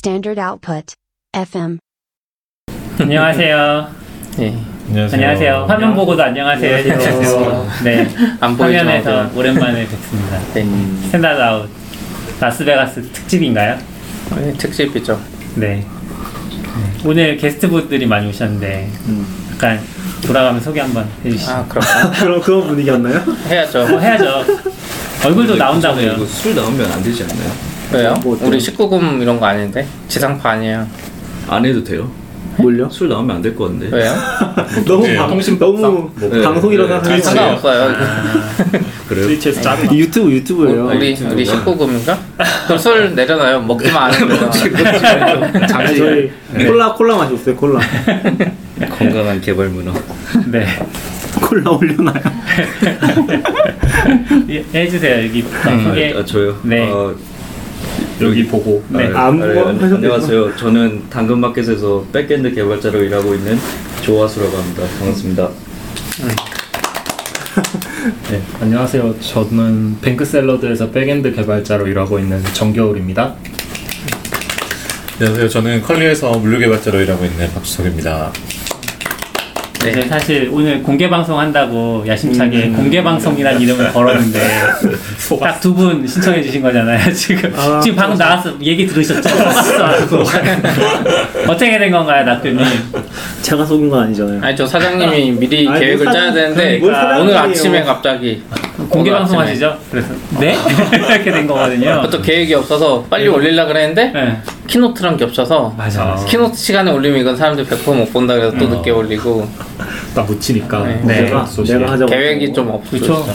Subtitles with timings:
[0.00, 0.94] Standard output.
[1.34, 1.78] FM.
[2.98, 3.90] 안녕하세요.
[4.38, 4.56] 예.
[4.94, 5.66] 안녕하세요.
[5.68, 6.74] 화면 보고도 안녕하세요.
[6.74, 7.68] 해주세요.
[7.84, 8.08] 네.
[8.40, 8.54] 안?
[8.54, 9.38] 화면에서 네.
[9.38, 10.38] 오랜만에 뵙습니다.
[10.54, 10.64] 네.
[11.04, 11.68] Standard Out
[12.40, 13.78] 라스베가스 특집인가요?
[14.38, 15.20] 예, 특집이죠.
[15.56, 15.66] 네.
[15.76, 15.84] 네.
[17.04, 18.88] 오늘 게스트분들이 많이 오셨는데
[19.52, 19.80] 약간
[20.26, 21.52] 돌아가면 소개 한번 해주시죠.
[21.52, 22.10] 아, 그럴까요?
[22.18, 23.22] 그런 그런 분위기였나요?
[23.48, 23.86] 해야죠.
[23.86, 24.46] 뭐 해야죠.
[25.26, 26.24] 얼굴도 나온다고요.
[26.24, 27.79] 술 나오면 안 되지 않나요?
[27.92, 28.14] 왜요?
[28.22, 28.38] 뭐?
[28.42, 29.84] 우리 19금 이런 거 아닌데?
[30.08, 30.86] 지상파 아니에요.
[31.48, 32.08] 안 해도 돼요?
[32.56, 32.88] 뭘요?
[32.90, 33.88] 술 나오면 안 될 것 같은데.
[33.96, 34.12] 왜요?
[34.86, 35.82] 너무 네, 방, 통신법상.
[35.82, 37.94] 너무 네, 방송이라고 네, 상관없어요.
[39.08, 39.26] 그래요?
[39.26, 40.86] 트위치에서 짜는 유튜브 유튜브예요.
[40.88, 42.16] 우리 우리 19금인가?
[42.66, 43.62] 그럼 술 내려놔요.
[43.62, 46.30] 먹기만 안 아, 저희
[46.66, 47.80] 콜라 콜라 마셨어요 콜라
[48.98, 49.92] 건강한 개발 문화.
[50.46, 50.66] 네.
[51.40, 52.20] 콜라 올려놔요.
[54.50, 55.24] 예, 해주세요.
[55.26, 56.14] 여기 소개.
[56.16, 56.58] 아, 저요?
[56.62, 56.90] 네.
[56.90, 57.14] 어,
[58.20, 58.82] 여기 보고.
[58.88, 59.10] 네.
[59.14, 59.60] 아, 안 아, 네?
[59.60, 60.56] 안녕하세요.
[60.56, 63.58] 저는 당근마켓에서 backend 개발자로 일하고 있는
[64.02, 64.82] 조화수라고 합니다.
[64.98, 65.48] 반갑습니다.
[68.30, 69.20] 네, 안녕하세요.
[69.20, 73.34] 저는 뱅크샐러드에서 backend 개발자로 일하고 있는 정겨울입니다.
[75.18, 75.48] 안녕하세요.
[75.48, 78.32] 저는 컬리에서 물류 개발자로 일하고 있는 박주석입니다.
[79.82, 80.02] 네.
[80.08, 84.38] 사실 오늘 공개 방송 한다고 야심차게 공개 방송이라는 이름을 걸었는데
[85.40, 86.98] 딱 두 분 신청해 주신 거잖아요.
[87.14, 89.28] 지금 아, 지금 방금 나와서 얘기 들으셨죠?
[91.48, 92.58] 어떻게 된 건가요, 낙교님?
[93.42, 94.42] 제가 속인 건 아니잖아요.
[94.42, 97.22] 아니 저 사장님이 미리 아니, 계획을 뭘 짜야 사장- 되는데 뭘 사장님이에요.
[97.22, 98.42] 오늘 아침에 갑자기
[98.90, 99.50] 공개 오늘 방송 아침에.
[99.50, 99.78] 하시죠?
[99.90, 100.08] 그래서
[100.40, 100.56] 네
[100.92, 102.02] 이렇게 된 거거든요.
[102.10, 104.36] 또 계획이 없어서 빨리 올리려 그랬는데 네.
[104.66, 106.04] keynote랑 겹쳐서 맞아.
[106.04, 106.24] 맞아.
[106.24, 109.48] keynote 시간에 올리면 이건 사람들 100%못 본다 그래서 또 늦게 올리고
[110.14, 110.84] 딱 묻히니까.
[110.84, 111.00] 네.
[111.04, 111.20] 네.
[111.22, 111.78] 내가 소식이.
[111.78, 112.90] 내가 하자고 계획이 좀 없죠.
[112.90, 113.26] 그쵸.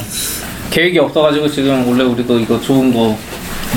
[0.71, 3.17] 계획이 없어가지고 지금 원래 우리도 이거 좋은 거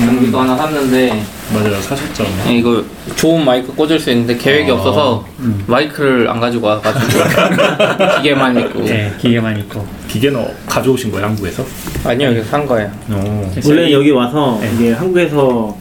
[0.05, 1.23] 장비도 하나 샀는데
[1.53, 1.81] 맞아요.
[1.81, 2.25] 사셨죠.
[2.47, 2.83] 예, 이거
[3.15, 5.25] 좋은 마이크 꽂을 수 있는데 계획이 없어서
[5.67, 7.23] 마이크를 안 가지고 와가지고
[8.17, 9.85] 기계만 있고 네, 기계만 있고.
[10.07, 11.63] 기계는 어- 가져오신 거예요, 한국에서?
[12.05, 12.89] 아니요 여기서 산 거예요.
[13.09, 13.51] 어.
[13.65, 14.71] 원래 여기 와서 네.
[14.75, 15.75] 이게 한국에서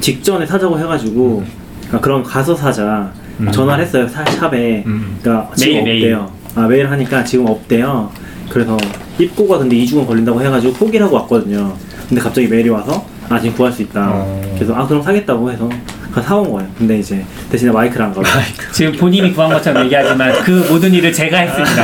[0.00, 1.44] 직전에 사자고 해가지고
[1.82, 3.12] 그러니까 그럼 가서 사자
[3.52, 5.18] 전화를 했어요 사- 샵에 음.
[5.22, 6.14] 그러니까 지금 메일, 메일.
[6.14, 8.10] 없대요 아 메일 하니까 지금 없대요
[8.48, 8.76] 그래서
[9.18, 11.74] 입고가 근데 2주간 걸린다고 해가지고 포기를 하고 왔거든요
[12.08, 14.42] 근데 갑자기 메일이 와서 아 지금 구할 수 있다 어.
[14.56, 15.68] 그래서 아 그럼 사겠다고 해서
[16.12, 18.26] 가서 사온 거예요 근데 이제 대신에 마이크를 안 가고
[18.72, 21.82] 지금 본인이 구한 것처럼 얘기하지만 그 모든 일을 제가 했습니다.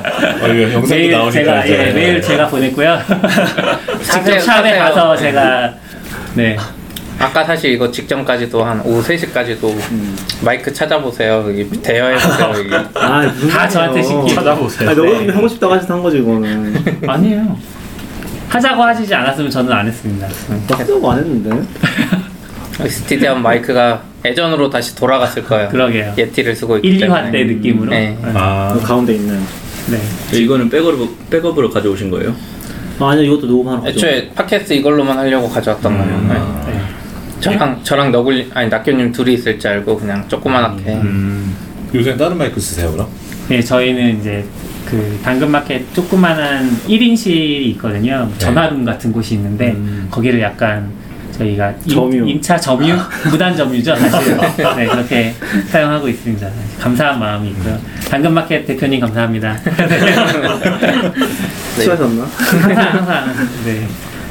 [0.42, 1.78] 어, 이거 영상도 메일 나오니까 제가 이제.
[1.88, 2.98] 예, 메일 제가 보냈고요.
[4.00, 4.82] 직접 사세요, 샵에 사세요.
[4.82, 5.74] 가서 제가
[6.34, 6.56] 네
[7.18, 9.74] 아까 사실 이거 직전까지도 한 오후 3시까지도
[10.42, 11.44] 마이크 찾아보세요.
[11.46, 12.52] 여기 대여해보세요.
[12.56, 12.74] 여기.
[12.94, 13.68] 아 무슨 다.
[13.68, 14.88] 저한테 시키- 찾아보세요.
[14.90, 16.74] 아 너가 하고 싶다고 하셔서 한 거지 이거는
[17.06, 17.56] 아니에요.
[18.48, 20.28] 하자고 하시지 않았으면 저는 안 했습니다.
[20.70, 21.50] 하자고 안 했는데
[22.88, 25.68] 스티디엄 마이크가 예전으로 다시 돌아갔을 거예요.
[25.68, 26.14] 그러게요.
[26.16, 27.30] 예티를 쓰고 있기 1, 2화 때문에.
[27.30, 27.90] 때 느낌으로.
[27.90, 28.18] 네.
[28.34, 29.40] 아, 그 가운데 있는
[29.88, 30.38] 네.
[30.38, 32.34] 이거는 백업으로, 백업으로 가져오신 거예요?
[32.98, 36.20] 아 아니요 이것도 녹음하러 가죠 애초에 팟캐스트 이걸로만 하려고 가져왔던 거예요.
[36.28, 36.72] 네.
[36.72, 36.80] 네.
[37.40, 40.82] 저랑 저랑 너굴 아니 낙교님 둘이 있을 줄 알고 그냥 조그만하게.
[40.94, 41.54] 음,
[41.94, 43.06] 요새 다른 마이크 쓰세요, 그럼?
[43.48, 44.44] 네, 저희는 이제
[44.86, 48.28] 그 당근마켓 조그만한 1인실이 있거든요.
[48.38, 49.74] 전화룸 같은 곳이 있는데
[50.10, 50.90] 거기를 약간
[51.32, 52.26] 저희가 임- 점유.
[52.28, 52.96] 임 차 점유,
[53.30, 54.36] 무단 점유죠 사실.
[54.76, 55.34] 네 그렇게
[55.68, 56.48] 사용하고 있습니다.
[56.80, 57.78] 감사한 마음이 있고요.
[58.08, 59.56] 당근마켓 대표님 감사합니다.
[61.78, 62.24] 취하셨나?
[62.24, 63.34] 항상 항상
[63.64, 63.86] 네.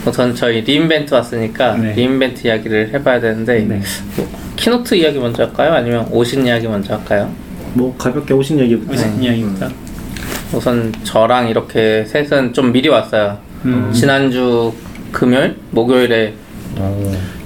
[0.06, 1.94] 우선 저희 리인벤트 왔으니까 네.
[1.94, 3.82] re:Invent 이야기를 해봐야 되는데 네.
[4.16, 5.74] 뭐, keynote 이야기 먼저 할까요?
[5.74, 7.32] 아니면 오신 이야기 먼저 할까요?
[7.76, 9.70] 뭐 가볍게 오신 얘기부터 무슨 이야기입니까?
[10.54, 13.38] 우선 저랑 이렇게 셋은 좀 미리 왔어요.
[13.66, 13.92] 음.
[13.94, 14.74] 지난주
[15.12, 16.34] 금요일, 목요일에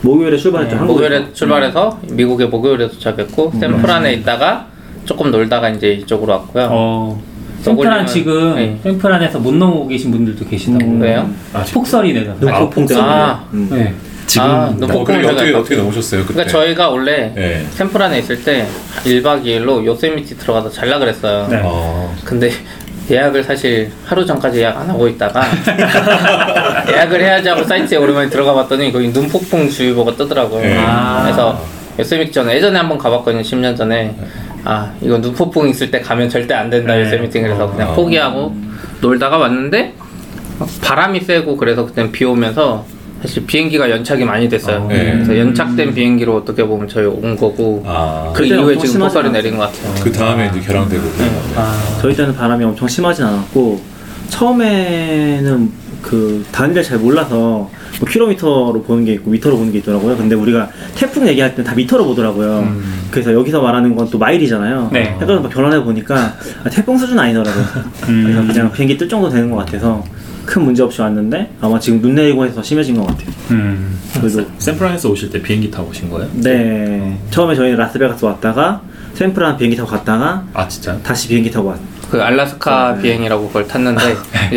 [0.01, 4.67] 목요일에 출발했죠 네, 한국에서 목요일에 출발해서 미국에 목요일에 도착했고 샌프란에 있다가
[5.05, 6.67] 조금 놀다가 이제 이쪽으로 왔고요.
[6.71, 7.21] 어.
[7.61, 8.79] 샌프란 지금 네.
[8.83, 10.85] 샌프란에서 못 넘어오고 계신 분들도 계시다고.
[10.85, 11.01] 음.
[11.01, 11.29] 왜요?
[11.73, 12.33] 폭설이 내가.
[12.39, 13.43] 눈폭풍 때문에 아.
[13.53, 13.67] 음.
[13.71, 13.93] 네.
[14.29, 16.33] 지금 아, 어, 눈폭풍 그게 어떻게, 제가 어떻게 넘으셨어요, 그때?
[16.33, 17.65] 그러니까 저희가 원래 네.
[17.71, 18.67] 샌프란에 있을 때
[19.03, 21.47] 1박 2일로 요세미티 들어가서 잘라 그랬어요.
[21.49, 21.59] 네.
[21.63, 22.51] 어, 근데
[23.09, 25.41] 예약을 사실 하루 전까지 예약 안 하고 있다가
[26.93, 30.61] 예약을 해야지 하고 사이트에 오랜만에 들어가 봤더니 거기 눈폭풍 주의보가 뜨더라고요.
[30.61, 30.77] 네.
[30.77, 31.23] 아.
[31.23, 31.59] 그래서
[31.97, 33.41] 요세미티 전에 예전에 한번 가봤거든요.
[33.41, 34.15] 10년 전에.
[34.63, 37.01] 아 이거 눈폭풍 있을 때 가면 절대 안 된다 네.
[37.01, 37.93] 요세미티 그래서 그냥 어.
[37.95, 38.53] 포기하고
[39.01, 39.95] 놀다가 왔는데
[40.83, 42.85] 바람이 세고 그래서 그때 비 오면서
[43.21, 44.85] 사실 비행기가 연착이 많이 됐어요.
[44.87, 45.13] 네.
[45.13, 49.27] 그래서 연착된 비행기로 어떻게 보면 저희 온 거고 아, 그 이후에 엄청 지금 심하지 폭설이
[49.27, 49.31] 않았어요?
[49.43, 50.03] 내린 것 같아요.
[50.03, 51.03] 그 다음에 이제 결항되고.
[51.17, 51.41] 네.
[51.55, 51.97] 아.
[52.01, 53.81] 저희 때는 바람이 엄청 심하진 않았고
[54.29, 55.71] 처음에는
[56.01, 57.69] 그 단위를 잘 몰라서
[57.99, 60.15] 뭐 킬로미터로 보는 게 있고 미터로 보는 게 있더라고요.
[60.15, 62.73] 근데 우리가 태풍 얘기할 때 다 미터로 보더라고요.
[63.11, 64.89] 그래서 여기서 말하는 건 또 마일이잖아요.
[64.93, 65.15] 네.
[65.21, 66.33] 해서 변환해 보니까
[66.63, 67.65] 아, 태풍 수준 아니더라고요.
[68.05, 70.03] 그래서 그냥 비행기 뜰 정도 되는 것 같아서
[70.49, 73.27] 큰 문제 없이 왔는데 아마 지금 눈 내리고 해서 심해진 것 같아요.
[73.51, 73.99] 음.
[74.19, 76.27] 그래도 샌프란에서 오실 때 비행기 타고 오신 거예요?
[76.33, 78.81] 네 처음에 저희는 라스베가스 왔다가
[79.13, 80.97] 샌프란 비행기 타고 갔다가 아 진짜?
[81.03, 81.79] 다시 비행기 타고 왔.
[82.09, 84.01] 그 알라스카 비행이라고 그걸 탔는데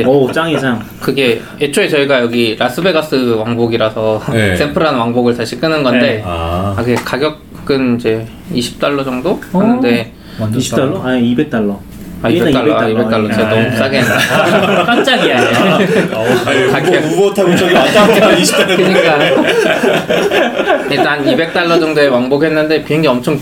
[0.06, 0.82] 오 짱이 짱.
[0.98, 4.56] 그게 애초에 저희가 여기 라스베가스 왕복이라서 네.
[4.56, 6.22] 샌프란 왕복을 다시 끄는 건데 네.
[6.24, 10.10] 아, 아, 그게 가격은 이제 20달러 정도 하는데
[10.40, 11.04] 완전 20달러?
[11.04, 11.76] 아니 200달러.
[12.22, 15.38] 아 200달러, 아, 200달러 제가 너무 싸게 했나 깜짝이야.
[16.46, 18.76] 아니, 우보, 우보 타고 저기 왔다 갔다 20대.
[18.76, 19.18] 그러니까
[20.90, 23.38] 일단 200달러 정도에 왕복했는데 비행기 엄청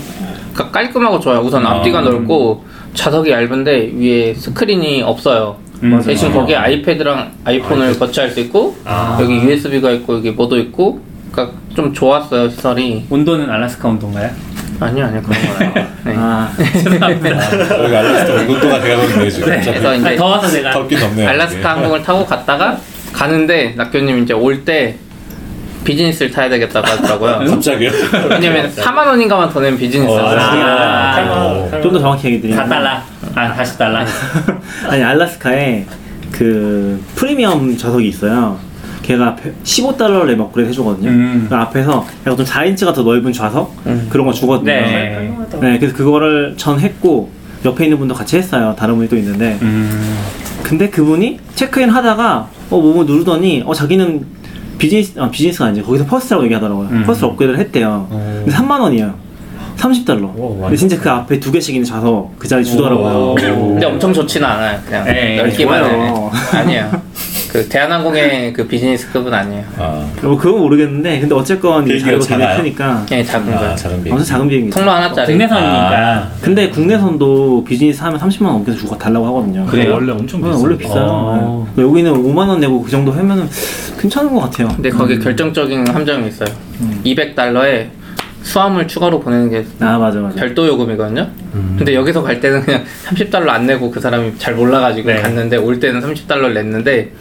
[0.53, 1.39] 가- 깔끔하고 좋아요.
[1.41, 2.63] 우선 앞뒤가 넓고
[2.93, 5.57] 좌석이 얇은데 위에 스크린이 없어요.
[5.83, 6.01] 음.
[6.05, 9.17] 대신 거기에 아이패드랑 아이폰을 거치할 수 있고 아.
[9.21, 10.99] 여기 USB가 있고 여기 뭐도 있고
[11.31, 13.05] 그러니까 좀 좋았어요 시설이.
[13.09, 14.29] 온도는 알라스카 온도인가요?
[14.81, 15.87] 아니요 아니요 그런 건 아니에요.
[16.03, 16.13] 네.
[16.17, 16.51] 아
[17.83, 19.47] 여기 알라스카 이것도가 돼가거든요, 지금.
[19.61, 21.29] 그래서 아니, 이제 더워서 내가 덥긴 덥네요.
[21.29, 22.77] 알라스카 항공을 타고 갔다가
[23.13, 24.95] 가는데 낙교님 이제 올 때
[25.83, 27.49] 비즈니스를 타야 되겠다고 하더라고요.
[27.49, 27.89] 갑자기요?
[28.29, 32.99] 왜냐면 4만 원인가만 더 내면 비즈니스를 어, 아, 좀 더 정확히 얘기 드리면 4달러.
[33.35, 34.05] 아, 40달러.
[34.89, 35.85] 아니 알라스카에
[36.31, 38.59] 그 프리미엄 좌석이 있어요.
[39.01, 41.09] 걔가 15달러를 내면 업그레이드 해주거든요.
[41.09, 41.45] 음.
[41.49, 43.75] 그 앞에서 약간 좀 4인치가 더 넓은 좌석
[44.09, 44.71] 그런 거 주거든요.
[44.71, 45.33] 네.
[45.59, 47.29] 네, 그래서 그거를 전 했고
[47.65, 48.75] 옆에 있는 분도 같이 했어요.
[48.77, 50.17] 다른 분이 또 있는데 음.
[50.63, 54.25] 근데 그분이 체크인 하다가 어 뭐뭐 누르더니 어 자기는
[54.77, 56.87] 비즈니스 아 비즈니스가 아니지 거기서 first라고 얘기하더라고요.
[56.91, 57.03] 음.
[57.05, 58.07] first 업그레이드를 했대요.
[58.09, 59.13] 근데 3만 원이에요.
[59.77, 60.23] 30달러.
[60.37, 63.35] 오, 근데 진짜 그 앞에 두 개씩 있는 좌석 그 자리 주더라고요.
[63.35, 64.79] 근데 엄청 좋지는 않아요.
[64.85, 66.31] 그냥 네, 넓기만 좋아요.
[66.53, 66.57] 해.
[66.57, 67.00] 아니에요.
[67.51, 69.65] 그 대한항공의 그 비즈니스급은 아니에요.
[69.77, 72.57] 아, 뭐 그건 모르겠는데 근데 어쨌건 이 비행기가 자리가 굉장히 작아요?
[72.57, 73.75] 크니까 그냥 작은 아 거예요.
[73.75, 74.11] 작은 비행기.
[74.11, 74.69] 엄청 작은 비행기.
[74.71, 75.27] 통로 하나짜리.
[75.27, 76.31] 국내선이니까.
[76.41, 79.65] 근데 국내선도 비즈니스 하면 30만 원 넘게 주고 달라고 하거든요.
[79.65, 79.93] 그래요?
[79.95, 80.63] 원래 엄청 네, 비싸요.
[80.63, 81.05] 원래 비싸요.
[81.09, 81.67] 어.
[81.75, 81.83] 네.
[81.83, 83.49] 여기는 5만 원 내고 그 정도 하면은
[83.99, 84.69] 괜찮은 것 같아요.
[84.69, 86.49] 근데 거기 결정적인 함정이 있어요.
[87.03, 87.87] 200달러에
[88.43, 90.35] 수화물 추가로 보내는 게 아 맞아 맞아.
[90.35, 91.27] 별도 요금이거든요.
[91.77, 95.21] 근데 여기서 갈 때는 그냥 30달러 안 내고 그 사람이 잘 몰라가지고 네.
[95.21, 97.11] 갔는데 올 때는 30달러 를 냈는데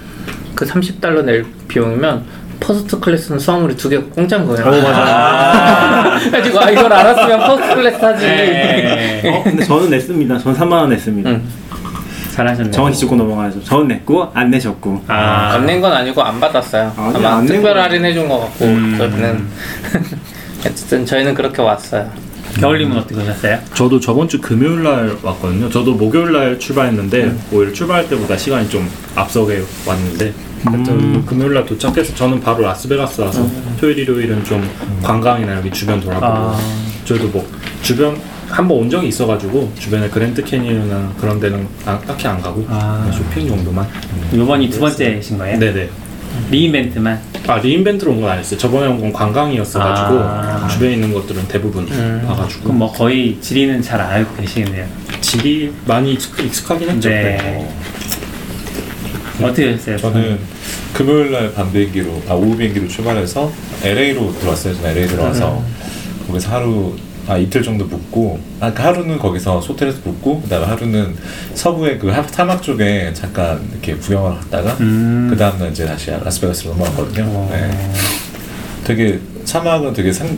[0.54, 2.24] 그 30달러 낼 비용이면
[2.60, 4.66] first class는 수화물이 두 개가 공짜인 거예요.
[4.66, 6.18] 오 맞아.
[6.30, 8.26] 그래가지고 아 이걸 알았으면 first class 하지.
[8.26, 9.22] 네.
[9.24, 10.38] 어, 근데 저는 냈습니다.
[10.38, 11.30] 전 3만 원 냈습니다.
[11.30, 11.42] 응.
[12.34, 12.72] 잘하셨네요.
[12.72, 13.64] 정확히 짚고 넘어가야죠.
[13.64, 15.02] 저는 냈고 안 내셨고.
[15.08, 15.52] 아.
[15.54, 16.92] 안 낸 건 아니고 안 받았어요.
[16.96, 18.94] 아니, 아마 특별 거는- 할인 해준 것 같고 음.
[18.98, 19.46] 저희는
[20.66, 22.10] 어쨌든 저희는 그렇게 왔어요.
[22.58, 23.58] 겨울님은 어떻게 오셨어요?
[23.74, 25.68] 저도 저번 주 금요일 날 왔거든요.
[25.70, 30.32] 저도 목요일 날 출발했는데 오히려 출발할 때보다 시간이 좀 앞서게 왔는데
[30.64, 33.48] 하여튼 금요일 날 도착해서 저는 바로 라스베가스 와서
[33.80, 34.68] 토요일 일요일은 좀
[35.02, 36.58] 관광이나 여기 주변 돌아보고 아.
[37.04, 37.48] 저희도 뭐
[37.82, 38.16] 주변
[38.48, 43.08] 한 번 온 적이 있어가지고 주변에 그랜드 캐니언이나 그런 데는 아, 딱히 안 가고 아.
[43.14, 43.86] 쇼핑 정도만.
[44.32, 45.56] 이번이 두 번째신 거예요?
[45.58, 45.88] 네네.
[46.50, 47.20] re:Invent만.
[47.46, 48.58] 아 re:Invent로 온 건 아니었어요.
[48.58, 50.68] 저번에 온 건 관광이었어가지고 아.
[50.70, 52.24] 주변에 있는 것들은 대부분 음.
[52.26, 54.86] 봐가지고 그럼 뭐 거의 지리는 잘 알고 계시겠네요.
[55.20, 57.08] 지리 많이 익숙, 익숙하긴 했죠.
[57.08, 57.68] 네.
[59.42, 59.96] 어떻게 하셨어요?
[59.98, 60.38] 저는
[60.92, 63.50] 금요일 날 밤 비행기로, 아, 오후 비행기로 출발해서
[63.82, 64.74] LA로 들어왔어요.
[64.74, 65.62] 저는 LA 들어와서
[66.26, 66.94] 거기서 하루,
[67.26, 71.14] 아, 이틀 정도 묵고, 아, 그 하루는 거기서 호텔에서 묵고, 그 다음에 하루는
[71.54, 75.28] 서부의 그 하- 사막 쪽에 잠깐 이렇게 구경을 갔다가, 음.
[75.30, 77.24] 그 다음날 이제 다시 라스베가스로 넘어갔거든요.
[77.26, 77.48] 어.
[77.52, 77.70] 네.
[78.90, 80.36] 되게 사막은 되게 생,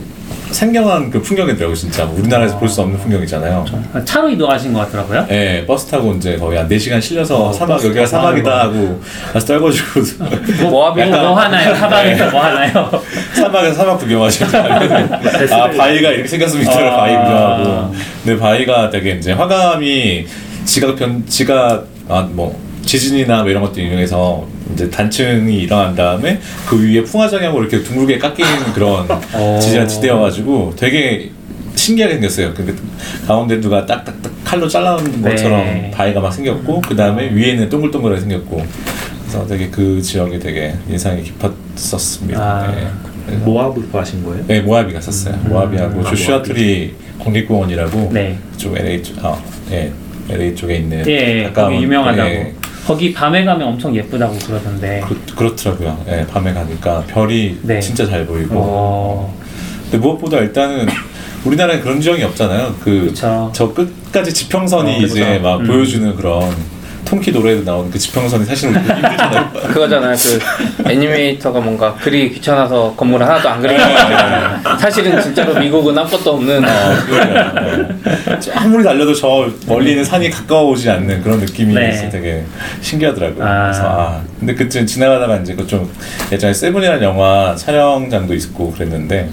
[0.51, 2.05] 생경한 그 풍경이더라고요, 진짜.
[2.05, 3.65] 우리나라에서 볼 수 없는 풍경이잖아요.
[3.93, 5.25] 아, 차로 이동하신 것 같더라고요.
[5.31, 9.01] 예, 버스 타고 이제 거의 한 4시간 실려서 어, 사막, 여기가 사막이다 하고
[9.33, 10.01] 가서 떨궈주고
[10.69, 11.73] 모아비 뭐, 뭐 하나요?
[11.73, 12.91] 사방에서 뭐 하나요?
[13.33, 16.97] 사막에서 사막 구경하시고 아, 바위가 이렇게 생겼으면 이따가 아.
[16.97, 20.27] 바위 구경하고 근데 바위가 되게 이제 화감이
[20.65, 26.81] 지각 변, 지각, 아, 뭐, 지진이나 뭐 이런 것들 이용해서 이제 단층이 일어난 다음에 그
[26.81, 29.59] 위에 풍화작용으로 이렇게 둥글게 깎이는 그런 어.
[29.61, 31.29] 지진한 지대여가지고 되게
[31.75, 32.53] 신기하게 생겼어요.
[32.53, 32.73] 근데
[33.27, 35.29] 가운데 누가 딱딱딱 칼로 잘라놓은 네.
[35.31, 38.65] 것처럼 바위가 막 생겼고 그 다음에 위에는 동글동글하게 생겼고
[39.27, 42.39] 그래서 되게 그 지역이 되게 인상이 깊었었습니다.
[42.41, 42.71] 아.
[42.71, 42.87] 네.
[43.37, 44.43] 모하비 가신 거예요?
[44.47, 45.35] 네, 모하비 갔었어요.
[45.45, 46.49] 모하비하고 아, 조슈아 모하비.
[46.53, 48.37] 트리 국립공원이라고 네.
[48.57, 49.41] 쪽 LA 쪽, 아,
[49.71, 49.91] 예,
[50.29, 52.29] LA 쪽에 있는 예, 가까운- 유명하다고.
[52.29, 52.53] 예,
[52.85, 55.03] 거기 밤에 가면 엄청 예쁘다고 그러던데.
[55.07, 56.03] 그, 그렇 더라고요.
[56.09, 57.79] 예, 밤에 가니까 별이 네.
[57.79, 58.55] 진짜 잘 보이고.
[58.57, 59.37] 어,
[59.83, 60.87] 근데 무엇보다 일단은
[61.45, 62.75] 우리나라에 그런 지형이 없잖아요.
[62.81, 63.13] 그.
[63.15, 65.13] 저 끝까지 지평선이 어, 그쵸.
[65.13, 65.67] 이제 막 음.
[65.67, 66.53] 보여주는 그런
[67.13, 69.51] 통키 노래에 나오는 그 지평선이 사실은 힘들잖아요.
[69.67, 70.15] 그거잖아요.
[70.15, 76.63] 그 애니메이터가 뭔가 그리기 귀찮아서 건물 하나도 안 그리는 거 사실은 진짜로 미국은 아무것도 없는
[78.55, 81.89] 아무리 달려도 저 멀리 있는 산이 가까워오지 않는 그런 느낌이 네.
[81.89, 82.43] 있어 되게
[82.81, 83.45] 신기하더라고요.
[83.45, 83.61] 아.
[83.65, 85.89] 그래서 아 근데 그쯤 지나가다가 이제 그 좀
[86.31, 89.29] 예전에 세븐이라는 영화 촬영장도 있고 그랬는데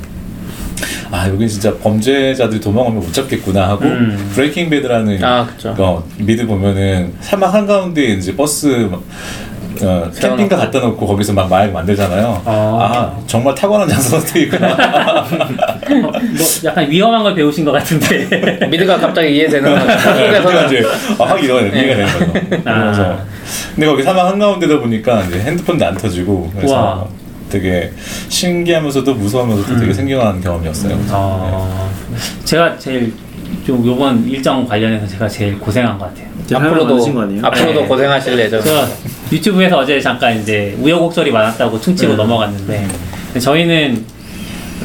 [1.10, 4.30] 아 여기 진짜 범죄자들이 도망오면 못 잡겠구나 하고 음.
[4.34, 5.46] 브레이킹 배드라는 아.
[5.78, 9.02] 어, 미드 보면은 사막 한가운데 이제 버스 막,
[9.82, 12.42] 어, 캠핑카 갖다 놓고 거기서 막 마약 만들잖아요.
[12.44, 12.50] 아.
[12.50, 15.26] 아, 정말 타고난 장소 선택이구나.
[16.02, 16.12] 뭐
[16.64, 18.66] 약간 위험한 걸 배우신 것 같은데.
[18.68, 20.82] 미드가 갑자기 이해되는 한국에서는 이제
[21.18, 22.32] 아, 확 이거 이해가 되는 거죠.
[22.32, 23.24] 그래서 아.
[23.74, 27.06] 근데 거기 사막 한가운데다 보니까 이제 핸드폰도 안 터지고 그래서 와.
[27.50, 27.92] 되게
[28.28, 30.96] 신기하면서도 무서우면서도 되게 생경한 경험이었어요.
[30.96, 31.90] 그래서, 어,
[32.44, 33.12] 제가 제일
[33.66, 36.30] 좀 요번 일정 관련해서 제가 제일 고생한 것 같아요.
[36.54, 36.96] 앞으로도?
[37.44, 37.86] 앞으로도 네.
[37.86, 38.62] 고생하실 예정.
[38.62, 38.88] 제가
[39.30, 42.86] 유튜브에서 어제 잠깐 이제 우여곡절이 많았다고 퉁치고 넘어갔는데
[43.26, 44.04] 근데 저희는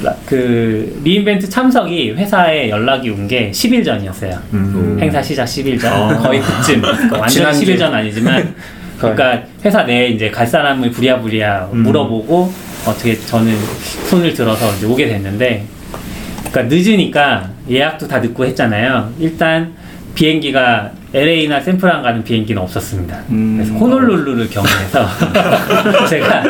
[0.04, 4.38] 라- 그 리인벤트 참석이 회사에 연락이 온 게 10일 전이었어요.
[5.00, 6.82] 행사 시작 10일 전 거의 그쯤
[7.14, 7.62] 완전 지난주.
[7.66, 8.54] 10일 전 아니지만
[9.00, 12.52] 그러니까 회사 내에 이제 갈 사람을 부랴부랴 물어보고
[12.88, 13.56] 어떻게 저는
[14.10, 15.66] 손을 들어서 이제 오게 됐는데
[16.52, 19.12] 그러니까 늦으니까 예약도 다 늦고 했잖아요.
[19.20, 19.74] 일단
[20.14, 23.22] 비행기가 LA나 샌프란 가는 비행기는 없었습니다.
[23.58, 25.08] 그래서 호놀룰루를 경유해서
[26.10, 26.44] 제가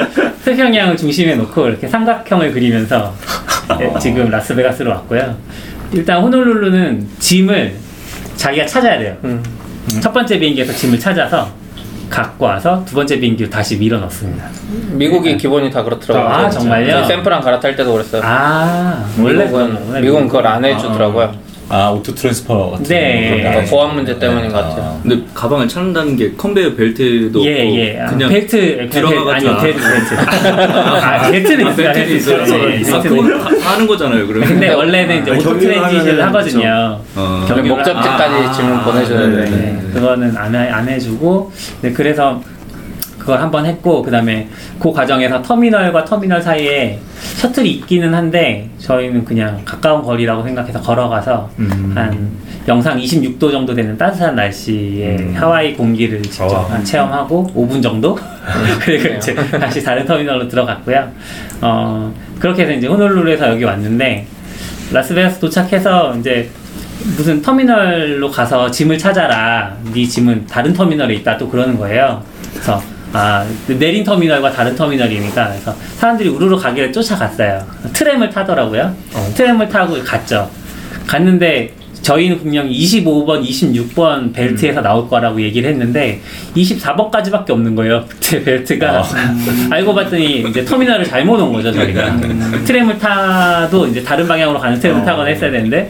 [0.44, 3.14] 태평양을 중심에 놓고 이렇게 삼각형을 그리면서
[3.80, 5.36] 예, 지금 라스베가스로 왔고요.
[5.92, 7.74] 일단 호놀룰루는 짐을
[8.36, 9.18] 자기가 찾아야 돼요.
[9.24, 9.42] 음.
[10.02, 11.50] 첫 번째 비행기에서 짐을 찾아서
[12.10, 14.46] 갖고 와서 두 번째 비행기로 다시 밀어 넣습니다.
[14.92, 16.34] 미국이 기본이 다 그렇더라고요.
[16.34, 17.06] 아, 정말요?
[17.06, 18.22] 샌프랑 갈아탈 때도 그랬어요.
[18.24, 20.02] 아, 원래 미국은.
[20.02, 21.45] 미국은 그걸 안 해주더라고요.
[21.68, 23.30] 아 auto transfer 같은 네.
[23.30, 24.84] 그런 거뭐안 보안 문제 때문인 것 같아요.
[24.84, 25.00] 아.
[25.02, 28.00] 근데 가방을 찾는다는 게 컨베이어 벨트도 예, 없고 예.
[28.00, 30.16] 아, 그냥 벨트, 벨트, 들어가가지고 아니요, 벨트, 벨트.
[30.62, 31.94] 아, 벨트는 아, 있어요.
[31.94, 32.38] 벨트는 있어요.
[32.38, 34.28] 예, 아, 벨트는 그건 하- 하는 거잖아요.
[34.28, 34.48] 그러면.
[34.50, 37.00] 근데 원래는 이제 아, auto 경유를 transition을 하면은 하거든요.
[37.16, 37.46] 어.
[37.48, 39.58] 경유를 목적지까지 아, 보내줘야 네, 되는데.
[39.58, 39.82] 네.
[39.94, 42.42] 그거는 안, 해- 안 해주고, 네, 그래서
[43.26, 44.48] 그걸 한 번 했고, 그 다음에
[44.80, 47.00] 그 과정에서 터미널과 터미널 사이에
[47.38, 51.50] 셔틀이 있기는 한데, 저희는 그냥 가까운 거리라고 생각해서 걸어가서
[51.96, 52.30] 한
[52.68, 56.60] 영상 26도 정도 되는 따뜻한 날씨에 하와이 공기를 직접 어.
[56.70, 58.18] 한 체험하고 5분 정도
[58.84, 61.08] 그리고 이제 다시 다른 터미널로 들어갔고요.
[61.62, 64.26] 어 그렇게 해서 이제 호놀룰루에서 여기 왔는데
[64.92, 66.50] 라스베가스 도착해서 이제
[67.18, 69.76] 무슨 터미널로 가서 짐을 찾아라.
[69.94, 71.38] 네 짐은 다른 터미널에 있다.
[71.38, 72.24] 또 그러는 거예요.
[72.52, 72.82] 그래서
[73.16, 77.66] 아 내린 터미널과 다른 터미널이니까 그래서 사람들이 우르르 가길래 쫓아갔어요.
[77.94, 78.94] 트램을 타더라고요.
[79.36, 80.50] 트램을 타고 갔죠.
[81.08, 86.20] 갔는데 저희는 분명히 25번, 26번 벨트에서 나올 거라고 얘기를 했는데
[86.56, 88.04] 24번까지밖에 없는 거예요.
[88.20, 89.02] 제 벨트가
[89.72, 92.18] 알고 봤더니 이제 터미널을 잘못 온 거죠 저희가
[92.66, 95.90] 트램을 타도 이제 다른 방향으로 가는 트램을 타거나 했어야 되는데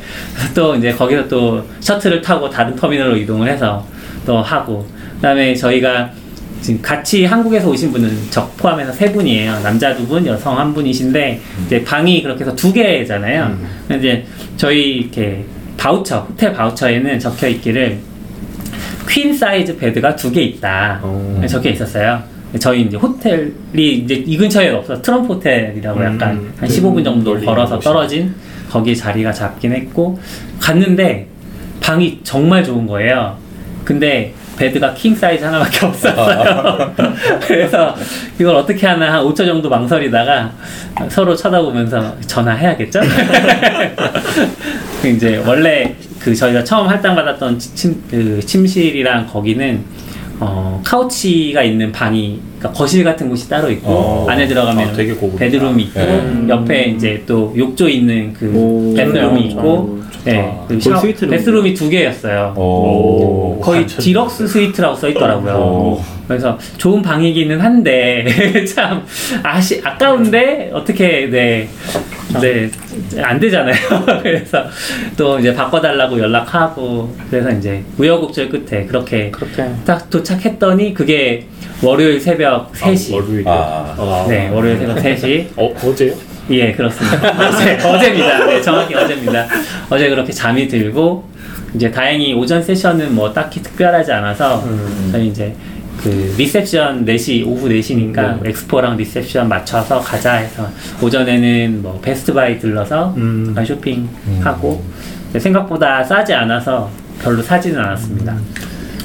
[0.54, 3.86] 또 이제 거기서 또 셔틀을 타고 다른 터미널로 이동을 해서
[4.26, 6.12] 또 하고 그다음에 저희가
[6.66, 9.60] 지금 같이 한국에서 오신 분은 저 포함해서 세 분이에요.
[9.62, 13.56] 남자 두 분, 여성 한 분이신데 이제 방이 그렇게 해서 두 개잖아요.
[13.88, 14.26] 근데 이제
[14.58, 15.46] 저희 이렇게
[15.78, 18.00] 바우처, 호텔 바우처에는 적혀 있기를
[19.08, 21.02] queen size bed가 두 개 있다.
[21.48, 22.24] 적혀 있었어요.
[22.60, 27.80] 저희 이제 호텔이 이제 이 근처에 없어 트럼프 호텔이라고 약간 한 15분 정도 널리 걸어서
[27.80, 28.34] 떨어진
[28.72, 30.18] 거기에 자리가 잡긴 했고
[30.60, 31.28] 갔는데
[31.80, 33.38] 방이 정말 좋은 거예요.
[33.84, 36.94] 근데 bed가 king size 하나밖에 없었어요.
[37.46, 37.96] 그래서
[38.40, 40.52] 이걸 어떻게 하나 한 5초 정도 망설이다가
[41.10, 43.02] 서로 쳐다보면서 전화해야겠죠?
[45.02, 49.84] 그 이제 원래 그 저희가 처음 할당받았던 침, 그 침실이랑 거기는
[50.40, 54.26] 어, couch가 있는 방이 그러니까 거실 같은 곳이 따로 있고 어.
[54.30, 55.40] 안에 들어가면 아, 되게 고급이다.
[55.46, 56.46] bedroom이 있고 네.
[56.50, 59.42] 옆에 이제 또 욕조 있는 그 오, bedroom이.
[59.50, 60.00] 있고.
[60.26, 61.30] 네, 그리고 샤워- 스위트룸.
[61.30, 62.56] bathroom이 두 개였어요.
[62.58, 63.60] 오.
[63.62, 65.54] 거의 deluxe suite라고 써 있더라고요.
[65.54, 66.02] 오.
[66.28, 68.26] 그래서 좋은 방이기는 한데
[68.66, 69.04] 참
[69.44, 71.70] 아시 아까운데 어떻게 네.
[72.42, 72.70] 네,
[73.22, 73.76] 안 되잖아요.
[74.22, 74.64] 그래서
[75.16, 81.46] 또 이제 바꿔달라고 연락하고 그래서 이제 우여곡절 끝에 그렇게 그렇게 딱 도착했더니 그게
[81.82, 83.14] 월요일 새벽 3시.
[83.14, 83.48] 월요일.
[83.48, 83.96] 아.
[83.98, 84.26] 아.
[84.28, 85.48] 네, 월요일 새벽 3시.
[85.56, 86.14] 어 어제요?
[86.50, 87.18] 예, 그렇습니다.
[87.48, 88.46] 어제, 어제입니다.
[88.46, 89.48] 네, 정확히 어제입니다.
[89.90, 91.28] 어제 그렇게 잠이 들고,
[91.74, 94.64] 이제 다행히 오전 세션은 뭐 딱히 특별하지 않아서,
[95.12, 95.56] 저희 이제
[96.06, 100.70] 그 리셉션 4시, 오후 4시니까 엑스포랑 리셉션 맞춰서 가자 해서,
[101.02, 103.46] 오전에는 뭐 Best Buy 들러서 음.
[103.48, 104.84] 잠깐 쇼핑하고,
[105.40, 106.92] 생각보다 싸지 않아서
[107.24, 108.38] 별로 사지는 않았습니다.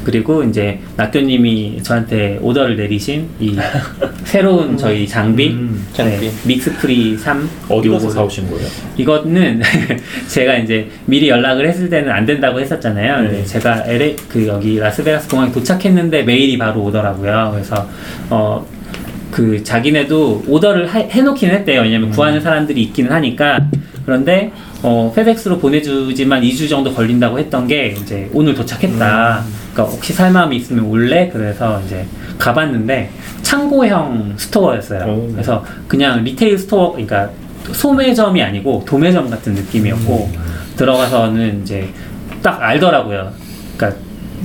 [0.04, 3.57] 그리고 이제 낙교님이 저한테 오더를 내리신 이
[4.25, 6.26] 새로운 저희 장비, 음, 장비.
[6.28, 8.66] 네, 믹스프리 3 어디 가서 요거를 사오신 거예요?
[8.97, 9.62] 이거는
[10.28, 13.30] 제가 이제 미리 연락을 했을 때는 안 된다고 했었잖아요.
[13.30, 13.45] 네.
[13.45, 17.50] 제가 LA 그 여기 라스베가스 공항에 도착했는데 메일이 바로 오더라고요.
[17.52, 17.88] 그래서
[18.30, 18.66] 어.
[19.30, 21.83] 그 자기네도 오더를 하- 해놓기는 했대요.
[21.83, 23.61] 왜냐면 구하는 사람들이 있기는 하니까.
[24.11, 24.52] 그런데
[24.83, 29.45] 어 FedEx로 보내주지만 2주 정도 걸린다고 했던 게 이제 오늘 도착했다.
[29.73, 31.29] 그러니까 혹시 살 마음이 있으면 올래?
[31.29, 32.05] 그래서 이제
[32.37, 33.11] 가봤는데
[33.43, 35.04] 창고형 store였어요.
[35.05, 35.31] 오.
[35.31, 37.31] 그래서 그냥 retail store, 그러니까
[37.71, 40.33] 소매점이 아니고 도매점 같은 느낌이었고
[40.76, 41.88] 들어가서는 이제
[42.43, 43.33] 딱 알더라고요.
[43.76, 44.00] 그러니까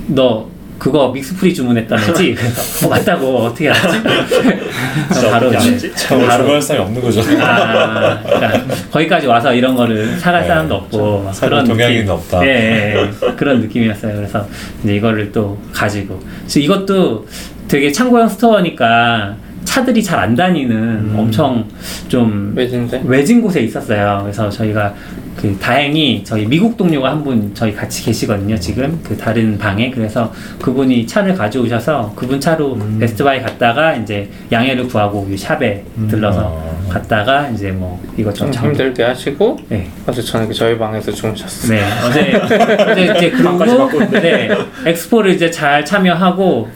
[0.09, 4.03] 너 그거 MixPre 주문했다면서 그래서 어, 맞다고 어떻게 알았지?
[5.31, 5.51] 바로
[5.95, 7.21] 참 바로 주할 사람이 없는 거죠.
[7.41, 12.09] 아, 그러니까 거기까지 와서 이런 거를 사갈 네, 사람도 없고 그런 느낌.
[12.09, 12.45] 없다.
[12.45, 13.33] 예, 예, 예.
[13.35, 14.15] 그런 느낌이었어요.
[14.15, 14.47] 그래서
[14.83, 16.19] 이제 이거를 또 가지고
[16.55, 17.25] 이것도
[17.67, 21.65] 되게 창고형 스토어니까 차들이 잘 안 다니는 엄청
[22.07, 23.01] 좀 외진데.
[23.05, 24.19] 외진 곳에 있었어요.
[24.23, 24.93] 그래서 저희가
[25.35, 28.55] 그 다행히 저희 미국 동료가 한 분 저희 같이 계시거든요.
[28.57, 30.31] 지금 그 다른 방에 그래서
[30.61, 36.93] 그분이 차를 가져오셔서 그분 차로 베스트바이 갔다가 이제 양해를 구하고 이 샵에 들러서 아.
[36.93, 39.87] 갔다가 이제 뭐 이것저것 좀 힘들게 하시고 네.
[40.07, 41.77] 어제 저녁에 저희 방에서 주무셨어요.
[41.77, 44.49] 네, 어제, 어제 이제 그러고, 네,
[44.85, 46.69] 엑스포를 이제 잘 참여하고,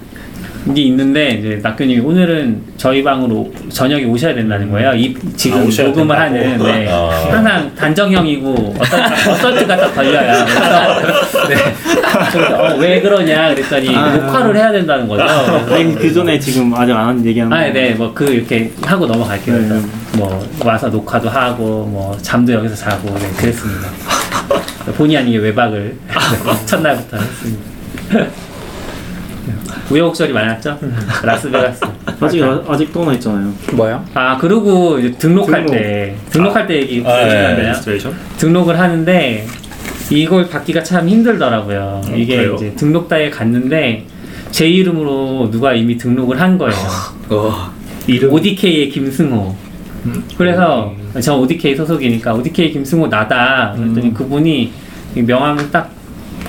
[0.68, 4.94] 이게 있는데, 이제 낙교님이 오늘은 저희 방으로 저녁에 오셔야 된다는 거예요.
[4.94, 6.66] 이, 지금 아, 오셔야 녹음을 된다고?
[6.70, 6.88] 하는, 네.
[6.92, 7.10] 아.
[7.32, 10.46] 항상 단정형이고, 어떤, 어떤트가 딱 걸려요.
[10.46, 12.54] 그래서, 네.
[12.54, 14.16] 어, 왜 그러냐 그랬더니, 아.
[14.16, 15.28] 녹화를 해야 된다는 거죠.
[15.28, 19.56] 선생님 그 전에 지금 아직 안 한 얘기하는 아, 네, 뭐, 그, 이렇게 하고 넘어갈게요.
[19.56, 19.82] 그래서, 네.
[20.18, 23.88] 뭐, 와서 녹화도 하고, 뭐, 잠도 여기서 자고, 네, 그랬습니다.
[24.98, 25.96] 본의 아니게 외박을
[26.66, 27.64] 첫날부터 했습니다.
[29.92, 30.78] 우여곡절이 많았죠?
[31.24, 31.82] 라스베가스.
[32.20, 33.54] 아직 아직 또 하나 있잖아요.
[33.74, 34.04] 뭐요?
[34.14, 35.72] 아, 그리고 이제 등록할 등록.
[35.72, 37.56] 때, 등록할 때 얘기 아, 예.
[37.56, 38.14] registration?
[38.38, 39.48] 등록을 하는데,
[40.10, 42.02] 이걸 받기가 참 힘들더라고요.
[42.06, 42.56] 어, 이게 그래요?
[42.56, 44.06] 이제 등록대에 갔는데,
[44.52, 46.76] 제 이름으로 누가 이미 등록을 한 거예요.
[47.30, 47.72] 어.
[48.08, 49.56] 이름 ODK의 김승호.
[50.38, 53.74] 그래서 저 ODK 소속이니까 ODK 김승호 나다.
[53.78, 54.72] 그랬더니 그분이
[55.16, 55.92] 이 명함을 딱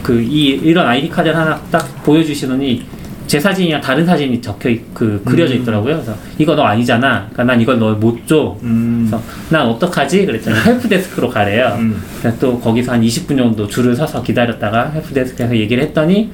[0.02, 2.84] 그 이 이런 아이디 카드를 하나 딱 보여주시더니
[3.26, 5.94] 제 사진이랑 다른 사진이 적혀 있, 그 그려져 있더라고요.
[5.94, 7.28] 그래서 이거 너 아니잖아.
[7.32, 8.56] 그러니까 난 이걸 너 못 줘.
[8.64, 9.06] 음.
[9.08, 10.26] 그래서 난 어떡하지?
[10.26, 11.76] 그랬더니 help desk로 가래요.
[11.78, 12.02] 음.
[12.20, 16.30] 그래서 또 거기서 한 20분 정도 줄을 서서 기다렸다가 help desk에서 얘기를 했더니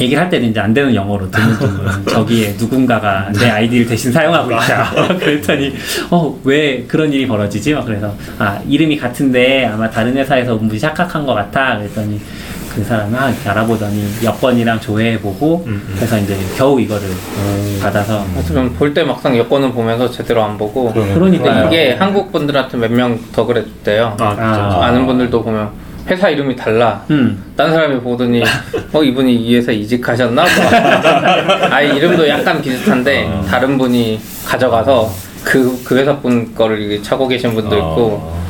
[0.00, 4.90] 얘기를 할 때는 이제 안 되는 영어로 드문드문 저기에 누군가가 내 아이디를 대신 사용하고 있다.
[5.18, 5.72] 그랬더니
[6.10, 7.72] 어 왜 그런 일이 벌어지지?
[7.74, 11.78] 막 그래서 아 이름이 같은데 아마 다른 회사에서 온 분이 착각한 것 같아.
[11.78, 12.20] 그랬더니
[12.74, 17.06] 그 사람이 아, 알아보더니 여권이랑 조회해보고 그래서 이제 겨우 이거를
[17.80, 21.62] 받아서 하여튼 볼때 막상 여권을 보면서 제대로 안 보고 그러니까요.
[21.62, 24.16] 근데 이게 한국 분들한테 몇 명 더 그랬대요.
[24.18, 24.24] 아.
[24.38, 24.86] 아.
[24.86, 25.70] 아는 분들도 보면
[26.06, 27.02] 회사 이름이 달라.
[27.10, 28.42] 음 딴 사람이 보더니
[28.92, 30.42] 어 이분이 이 회사 이직하셨나?
[30.42, 31.68] 뭐.
[31.70, 33.44] 아예 이름도 약간 비슷한데 어.
[33.48, 35.10] 다른 분이 가져가서
[35.44, 38.44] 그, 그 회사 분 거를 이게 차고 계신 분도 있고 어.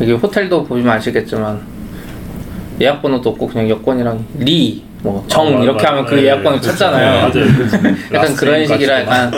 [0.00, 1.60] 여기 호텔도 보시면 아시겠지만
[2.80, 5.88] 예약 번호도 없고 그냥 여권이랑 리, 뭐정 아, 이렇게 맞아.
[5.90, 6.68] 하면 그 네, 예약번호 그렇죠.
[6.70, 7.28] 찾잖아요.
[7.32, 7.94] 네, 맞아요.
[8.14, 9.32] 약간 그런 식이라 약간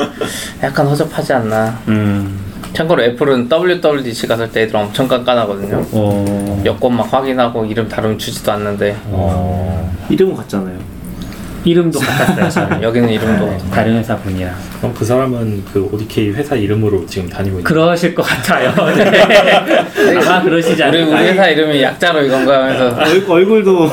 [0.63, 1.79] 약간 허접하지 않나.
[1.89, 2.52] 음.
[2.73, 5.85] 참고로 애플은 WWDC 갔을 때 애들 엄청 깐깐하거든요.
[5.93, 9.93] 어, 여권 막 확인하고 이름 다루면 주지도 않는데 어.
[10.09, 10.93] 이름은 같잖아요.
[11.65, 12.49] 이름도 같았어요.
[12.51, 12.83] 저는.
[12.83, 14.53] 여기는 이름도 네, 다른 회사 분이랑.
[14.79, 18.75] 그럼 그 사람은 그 ODK 회사 이름으로 지금 다니고 있는 그러실 것 같아요.
[18.97, 20.17] 네.
[20.27, 21.19] 아마 그러시지 우리 우리 않을까.
[21.23, 23.91] 회사 이름이 약자로 이건가 하면서 얼, 얼굴도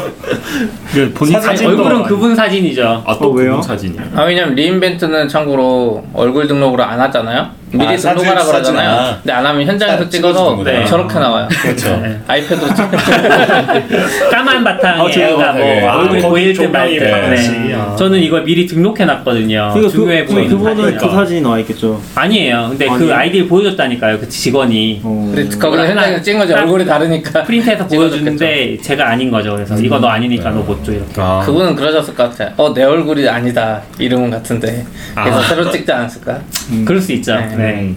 [0.93, 3.03] 그 본인 사진도 얼굴은 그분 사진이죠.
[3.05, 3.51] 아, 또 어, 왜요?
[3.51, 4.01] 그분 사진이야.
[4.15, 7.58] 아 왜냐면 리인벤트는 참고로 얼굴 등록으로 안 하잖아요.
[7.71, 8.89] 미리 아, 등록하라 그러잖아요.
[8.89, 9.15] 아.
[9.21, 10.85] 근데 안 하면 현장에서 사- 찍어서 찍어주는구나.
[10.85, 11.47] 저렇게 나와요.
[11.61, 11.97] 그렇죠.
[11.97, 12.19] 네.
[12.27, 12.83] 아이패드로 찍.
[14.31, 15.87] 까만 바탕에 아, 저거, 애가 뭐 네.
[15.87, 16.99] 얼굴 아, 보일 듯 거기 말 듯.
[16.99, 17.49] 조명이 파랗지.
[17.51, 17.73] 네.
[17.75, 17.95] 아.
[17.95, 19.69] 저는 이걸 미리 등록해 놨거든요.
[19.73, 20.97] 그러니까 중요해 그, 보이는 그분은 사진.
[20.97, 22.01] 그 사진이 나와 있겠죠.
[22.15, 22.67] 아니에요.
[22.69, 23.15] 근데 그 아니에요?
[23.15, 24.19] 아이디를 보여줬다니까요.
[24.19, 25.01] 그 직원이.
[25.03, 25.31] 어.
[25.35, 27.43] 근데 거기서 현장에서 찍은 거지 딱 얼굴이 다르니까.
[27.43, 27.87] 프린트해서.
[27.99, 29.53] 보여주는데 제가 아닌 거죠.
[29.55, 30.91] 그래서 이거 너 아니니까 너못 줘.
[30.91, 31.13] 이렇게.
[31.17, 31.41] 아.
[31.45, 32.51] 그분은 그러셨을 것 같아.
[32.57, 33.81] 어내 얼굴이 아니다.
[33.97, 34.85] 이름은 같은데.
[35.15, 35.41] 그래서 아.
[35.43, 36.39] 새로 찍지 않았을까?
[36.85, 37.35] 그럴 수 있죠.
[37.35, 37.47] 네.
[37.59, 37.95] 네.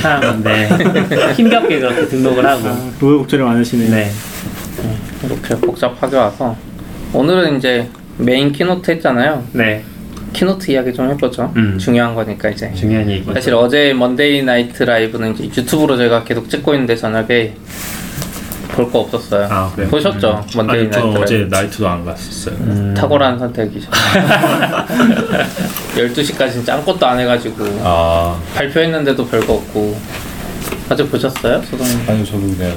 [0.00, 0.68] 참, 네.
[1.34, 2.68] 힘겹게 그렇게 등록을 하고.
[2.68, 3.90] 아, 우여곡절이 많으시네요.
[3.90, 4.10] 네.
[5.24, 6.56] 이렇게 복잡하게 와서
[7.12, 9.44] 오늘은 이제 main keynote 했잖아요.
[9.52, 9.84] 네.
[10.32, 11.52] keynote 이야기 좀 해보죠.
[11.56, 11.78] 음.
[11.78, 12.72] 중요한 거니까 이제.
[12.74, 13.24] 중요한 얘기.
[13.32, 17.54] 사실 어제 Monday Night Live는 이제 유튜브로 제가 계속 찍고 있는데 저녁에
[18.74, 19.46] 볼 거 없었어요.
[19.50, 19.90] 아, 그래요?
[19.90, 20.44] 보셨죠?
[20.56, 21.46] Monday 아니, 저 Night 어제.
[21.50, 22.94] Night도 안 갔었어요.
[22.94, 23.90] 탁월한 선택이죠.
[25.96, 29.98] 12시까지는 짱것도 안 해가지고 아 발표했는데도 별거 없고
[30.88, 31.62] 아직 보셨어요?
[31.62, 31.98] 소동님?
[32.08, 32.74] 아니요 저도 그냥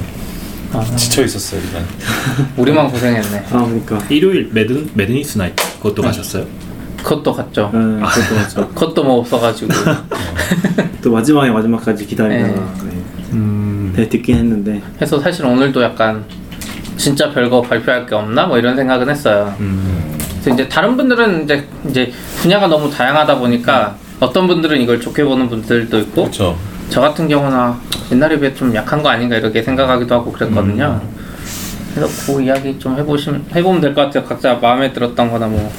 [0.97, 1.85] 지쳐 있었어요 그냥.
[2.57, 3.45] 우리만 고생했네.
[3.51, 6.45] 아 그러니까 일요일 매든 매드니스 나이트 그것도 가셨어요?
[6.97, 7.69] 그것도 갔죠.
[7.73, 8.67] 네, 그것도 맞죠.
[8.69, 9.71] 그것도 뭐 없어가지고
[11.03, 12.61] 또 마지막에 마지막까지 기다리다가 네.
[13.33, 13.74] 음.
[13.95, 16.23] 네, 듣긴 했는데 해서 사실 오늘도 약간
[16.97, 19.53] 진짜 별거 발표할 게 없나 뭐 이런 생각은 했어요.
[19.59, 20.17] 음.
[20.41, 25.49] 그래서 이제 다른 분들은 이제 이제 분야가 너무 다양하다 보니까 어떤 분들은 이걸 좋게 보는
[25.49, 26.57] 분들도 있고 그렇죠.
[26.89, 27.79] 저 같은 경우나
[28.11, 31.01] 옛날에 비해 좀 약한 거 아닌가 이렇게 생각하기도 하고 그랬거든요.
[31.93, 34.23] 그래서 그 이야기 좀 해보시면 해보면 될 것 같아요.
[34.25, 35.71] 각자 마음에 들었던 거나 뭐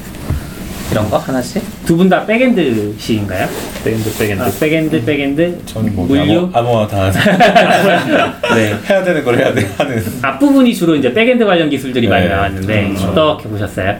[0.92, 1.62] 이런 거 하나씩.
[1.85, 3.49] 두 분 다 backend신가요?
[3.85, 4.43] backend, backend.
[4.42, 5.59] 아, backend, backend.
[5.66, 6.49] 저는 뭐 물류.
[6.53, 8.75] 아무, 아무거나 다 네.
[8.88, 10.03] 해야 되는 걸 해야 돼 하는.
[10.22, 12.31] 앞부분이 주로 이제 backend 관련 기술들이 많이 네.
[12.35, 13.07] 나왔는데 그렇죠.
[13.31, 13.96] 어떻게 보셨어요?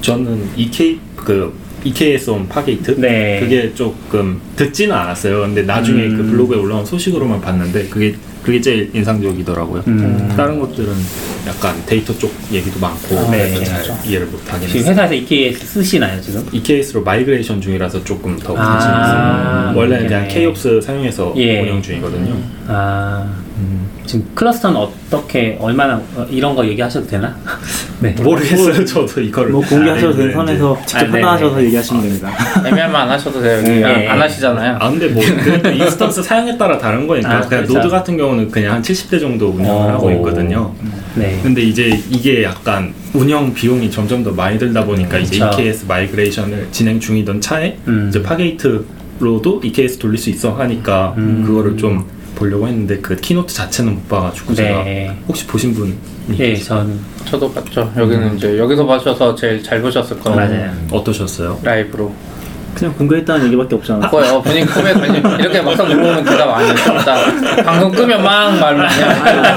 [0.00, 3.38] 저는 EK 그 EKS on Fargate 네.
[3.40, 5.40] 그게 조금 듣지는 않았어요.
[5.40, 6.16] 근데 나중에 음.
[6.16, 8.14] 그 블로그에 올라온 소식으로만 봤는데 그게
[8.44, 9.82] 그게 제일 인상적이더라고요.
[9.86, 10.34] 음.
[10.36, 10.92] 다른 것들은
[11.48, 13.64] 약간 데이터 쪽 얘기도 많고 아, 그래서 네.
[13.64, 14.90] 잘 이해를 못 하긴 지금 했어요.
[14.92, 16.46] 회사에서 EKS 쓰시나요 지금?
[16.52, 19.72] EKS로 migration 중이라서 조금 더 아, 관심이 있어요.
[19.78, 20.28] 원래는 그냥.
[20.28, 21.62] kops 사용해서 예.
[21.62, 22.36] 운영 중이거든요.
[22.68, 23.34] 아
[24.06, 27.36] 지금 cluster는 어떻게 얼마나 어, 이런 거 얘기하셔도 되나?
[28.00, 28.10] 네.
[28.20, 28.84] 모르겠어요.
[28.84, 30.32] 저도 이거를 뭐 공개하셔도 안 되는.
[30.32, 31.12] 선에서 직접 아, 네네.
[31.12, 32.32] 판단하셔서 얘기하시면 됩니다.
[32.66, 33.58] 애매하면 안 하셔도 돼요.
[33.58, 34.08] 여기 네.
[34.08, 34.76] 안, 안 하시잖아요.
[34.80, 37.74] 아 근데 뭐 그래도 instance 사양에 따라 다른 거니까 아, 그냥 그렇죠.
[37.74, 39.94] 노드 같은 경우는 그냥 한 70대 정도 운영을 어.
[39.94, 40.74] 하고 있거든요.
[41.14, 41.38] 네.
[41.42, 45.36] 근데 이제 이게 약간 운영 비용이 점점 더 많이 들다 보니까 이제.
[45.36, 48.06] EKS migration을 진행 중이던 차에 음.
[48.08, 51.44] 이제 Fargate로도 EKS 돌릴 수 있어 하니까 음.
[51.46, 55.16] 그거를 좀 보려고 했는데 그 keynote 자체는 못 봐가지고 제가 네.
[55.28, 55.96] 혹시 보신 분
[56.38, 57.92] 예, 전 저도 봤죠.
[57.96, 60.36] 여기는 이제 여기서 봐셔서 제일 잘 보셨을 거예요.
[60.36, 60.72] 맞아요.
[60.90, 61.60] 어떠셨어요?
[61.62, 62.12] 라이브로.
[62.74, 64.08] 그냥 공개했다는 얘기밖에 없잖아.
[64.08, 64.42] 뭐요?
[64.42, 66.76] 본인 꿈에 관심 이렇게 막상 물어보면 대답 안.
[66.76, 69.54] 진짜 방송 끄면 막말 많이 하고.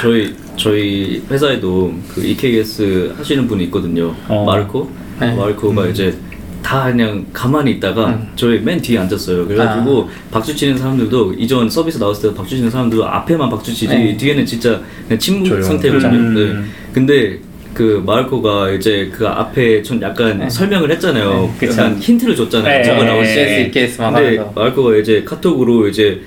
[0.00, 4.14] 저희 저희 회사에도 그 EKS 하시는 분이 있거든요.
[4.28, 4.44] 어.
[4.44, 4.88] 마르코.
[5.18, 5.34] 네.
[5.34, 6.16] 마르코가 이제
[6.62, 8.28] 다 그냥 가만히 있다가 음.
[8.36, 9.46] 저희 맨 뒤에 앉았어요.
[9.46, 14.16] 그래가지고 박수 치는 사람들도 이전 서비스 나왔을 때 박수 치는 사람들도 앞에만 박수 치지 네.
[14.16, 15.62] 뒤에는 진짜 그냥 침묵 조용.
[15.62, 16.18] 상태였잖아요.
[16.20, 16.34] 음.
[16.34, 16.70] 네.
[16.92, 17.38] 근데
[17.72, 21.30] 그 마르코가 이제 그 앞에 좀 약간 설명을 했잖아요.
[21.58, 21.72] 네, 그쵸.
[21.80, 22.78] 약간 힌트를 줬잖아요.
[22.78, 22.84] 네.
[22.84, 23.24] 저거.
[23.24, 24.44] CS, EKS만 근데.
[24.54, 26.20] 마르코가 이제 카톡으로 이제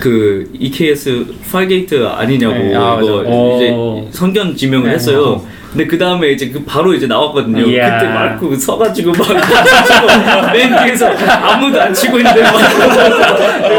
[0.00, 3.56] 그 EKS Fargate 아니냐고 네, 아, 이거 맞아.
[3.56, 4.08] 이제 오.
[4.10, 4.94] 선견 지명을 네.
[4.94, 5.44] 했어요.
[5.76, 7.60] 근데 그 다음에 이제 그 바로 이제 나왔거든요.
[7.66, 7.98] 이야.
[7.98, 10.06] 그때 마르코 서가지고 막 치고
[10.54, 12.52] 맨 뒤에서 아무도 안 치고 있는데 막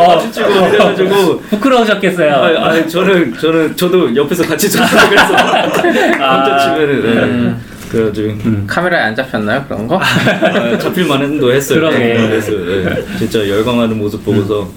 [0.05, 2.31] 박수 치고 이래가지고 부끄러우셨겠어요.
[2.36, 5.10] 아, 아니 저는 저는 저도 옆에서 같이 쳤어요.
[5.10, 7.23] 그래서 혼자 치면은 네.
[7.23, 7.62] 음.
[7.89, 8.36] 그래가지고
[8.67, 9.99] 카메라에 안 잡혔나요 그런 거?
[9.99, 11.79] 아, 잡힐 만도 했어요.
[11.79, 11.97] 그러게.
[11.97, 14.69] 네, 그래서 네, 진짜 열광하는 모습 보고서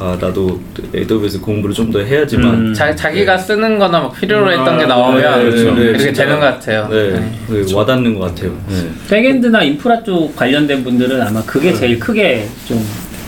[0.00, 0.60] 아 나도
[0.94, 2.74] AWS 공부를 좀 더 해야지만 음.
[2.74, 6.24] 자, 자기가 쓰는 거나 막 필요로 했던 게 아, 나오면 네, 네, 네, 이렇게 진짜.
[6.24, 6.86] 되는 것 같아요.
[6.90, 7.62] 네, 네.
[7.64, 8.52] 네, 와닿는 것 같아요.
[8.68, 8.90] 네.
[9.08, 12.84] 백엔드나 인프라 쪽 관련된 분들은 아마 그게 제일 크게 좀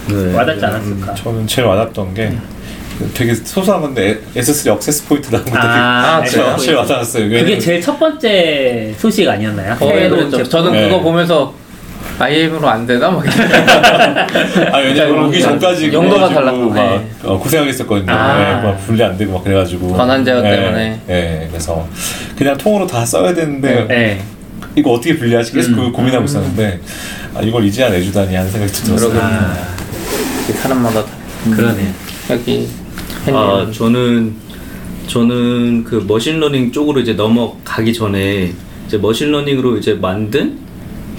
[0.09, 0.35] 네.
[0.35, 1.15] 와닿지 않았을까.
[1.15, 2.33] 저는 제일 와닿던 게
[3.15, 6.57] 되게 소소한 건데 S3 억세스 포인트 나온 것도 아, 아, 되게?
[6.59, 7.31] 제일 와닿았어요.
[7.31, 9.73] 그게 제일 첫 번째 소식 아니었나요?
[9.81, 10.31] 어, 그랬죠.
[10.37, 10.51] 제품.
[10.51, 10.83] 저는 네.
[10.89, 11.55] 그거 보면서
[12.21, 13.11] IM으로 안 되나?
[13.11, 13.25] 막
[14.73, 16.67] 아 왜냐면 오기 전까지 달랐구나.
[16.67, 17.11] 막 네.
[17.25, 18.13] 어, 고생하겠었거든요.
[18.13, 18.39] 아.
[18.39, 21.01] 네, 막 분리 안 되고 막 그래가지고 권한 제어 네, 때문에.
[21.07, 21.89] 네, 그래서
[22.37, 24.23] 그냥 통으로 다 써야 되는데 네.
[24.77, 25.77] 이거 어떻게 분리하지 계속 음.
[25.77, 26.81] 그 고민하고 있었는데
[27.35, 29.21] 아, 이걸 이제야 내주다니 하는 생각이 들었어요.
[29.21, 29.55] 아,
[30.61, 31.11] 사람마다 다.
[31.57, 31.93] 그러네.
[32.31, 32.69] 여기
[33.33, 33.71] 아.
[33.73, 34.35] 저는
[35.07, 38.53] 저는 그 machine learning 쪽으로 이제 넘어가기 전에
[38.87, 40.59] 이제 machine learning으로 이제 만든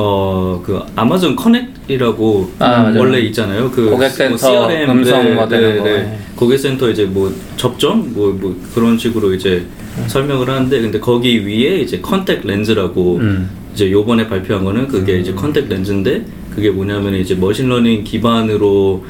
[0.04, 2.94] 어 그 Amazon Connect이라고 아.
[2.98, 3.70] 원래 있잖아요.
[3.72, 5.84] 그 고객센터 음성 뭐 되는 거.
[5.84, 6.18] 네.
[6.36, 9.66] 고객센터 이제 뭐 접점 뭐 뭐 그런 식으로 이제
[10.08, 13.50] 설명을 하는데 근데 거기 위에 이제 Contact Lens라고 음.
[13.74, 19.04] 이제 요번에 발표한 거는 그게 이제 Contact Lens인데 그게 뭐냐면 이제 machine learning 기반으로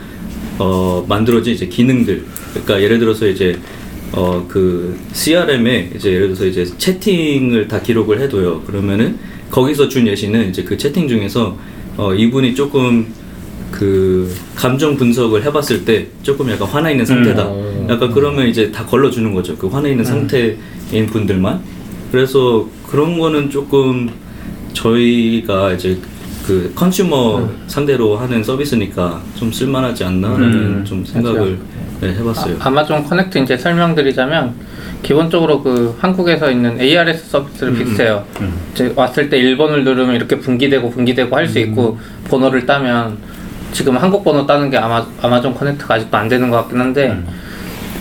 [0.60, 2.24] 어 만들어진 이제 기능들
[2.54, 3.58] 그러니까 예를 들어서 이제
[4.14, 9.18] 어 그 CRM에 이제 예를 들어서 이제 채팅을 다 기록을 해둬요 그러면은
[9.52, 11.56] 거기서 준 예시는 이제 그 채팅 중에서
[11.98, 13.06] 어 이분이 조금
[13.70, 17.48] 그 감정 분석을 해봤을 때 조금 약간 화나 있는 상태다.
[17.48, 17.88] 음.
[17.90, 19.56] 약간 그러면 이제 다 걸러주는 거죠.
[19.58, 21.60] 그 화나 있는 상태인 분들만.
[22.12, 24.10] 그래서 그런 거는 조금
[24.74, 25.98] 저희가 이제
[26.46, 30.86] 그 컨슈머 상대로 하는 서비스니까 좀 쓸만하지 않나라는 음.
[30.86, 31.60] 좀 생각을
[32.02, 32.58] 네, 해봤어요.
[32.60, 34.56] 아, 아마존 커넥트 이제 설명드리자면
[35.04, 38.24] 기본적으로 그 한국에서 있는 ARS 서비스를 비슷해요.
[38.74, 41.98] 이제 왔을 때 1번을 누르면 이렇게 분기되고 분기되고 할 수 있고
[42.30, 43.18] 번호를 따면
[43.74, 47.08] 지금 한국 번호 따는 게 아마 아마존 커넥트가 아직도 안 되는 것 같긴 한데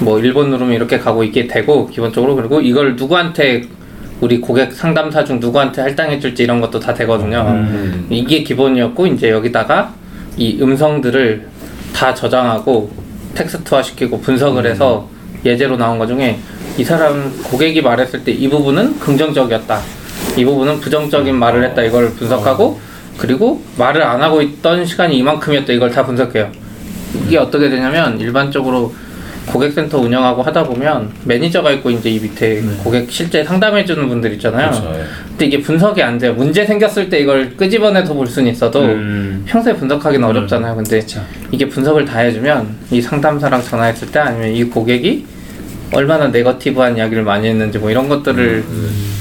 [0.01, 3.63] 뭐 1번 누르면 이렇게 가고 이게 되고 기본적으로 그리고 이걸 누구한테
[4.21, 7.41] 우리 고객 상담사 중 누구한테 할당해 줄지 이런 것도 다 되거든요.
[7.49, 8.07] 음.
[8.11, 9.95] 이게 기본이었고 이제 여기다가
[10.37, 11.47] 이 음성들을
[11.95, 12.91] 다 저장하고
[13.35, 15.09] 텍스트화 시키고 분석을 해서
[15.45, 16.39] 예제로 나온 것 중에
[16.79, 19.81] 이 사람 고객이 말했을 때 이 부분은 긍정적이었다.
[20.37, 21.83] 이 부분은 부정적인 말을 했다.
[21.83, 22.81] 이걸 분석하고
[23.19, 25.73] 그리고 말을 안 하고 있던 시간이 이만큼이었다.
[25.73, 26.51] 이걸 다 분석해요.
[27.27, 28.95] 이게 어떻게 되냐면 일반적으로
[29.47, 34.71] 고객센터 운영하고 하다 보면 매니저가 있고 이제 이 밑에 고객 실제 상담해 주는 분들 있잖아요.
[34.71, 34.93] 그렇죠.
[34.95, 35.05] 예.
[35.31, 36.35] 근데 이게 분석이 안 돼요.
[36.35, 39.43] 문제 생겼을 때 이걸 끄집어내서 볼 수는 있어도 음.
[39.47, 40.77] 평소에 분석하기는 어렵잖아요.
[40.77, 41.05] 근데
[41.51, 45.27] 이게 분석을 다 해주면 이 상담사랑 전화했을 때 아니면 이 고객이
[45.93, 48.65] 얼마나 네거티브한 이야기를 많이 했는지 뭐 이런 것들을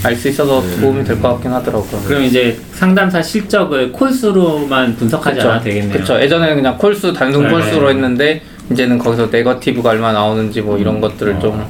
[0.03, 2.01] 알 수 있어서 도움이 될 것 같긴 하더라고요.
[2.08, 5.91] 그럼 이제 상담사 실적을 콜수로만 분석하지 않아도 되겠네요.
[5.93, 6.19] 그렇죠.
[6.21, 7.49] 예전에는 그냥 콜수 단순 네.
[7.49, 11.65] 콜수로 했는데 이제는 거기서 네거티브가 얼마 나오는지 뭐 이런 것들을 좀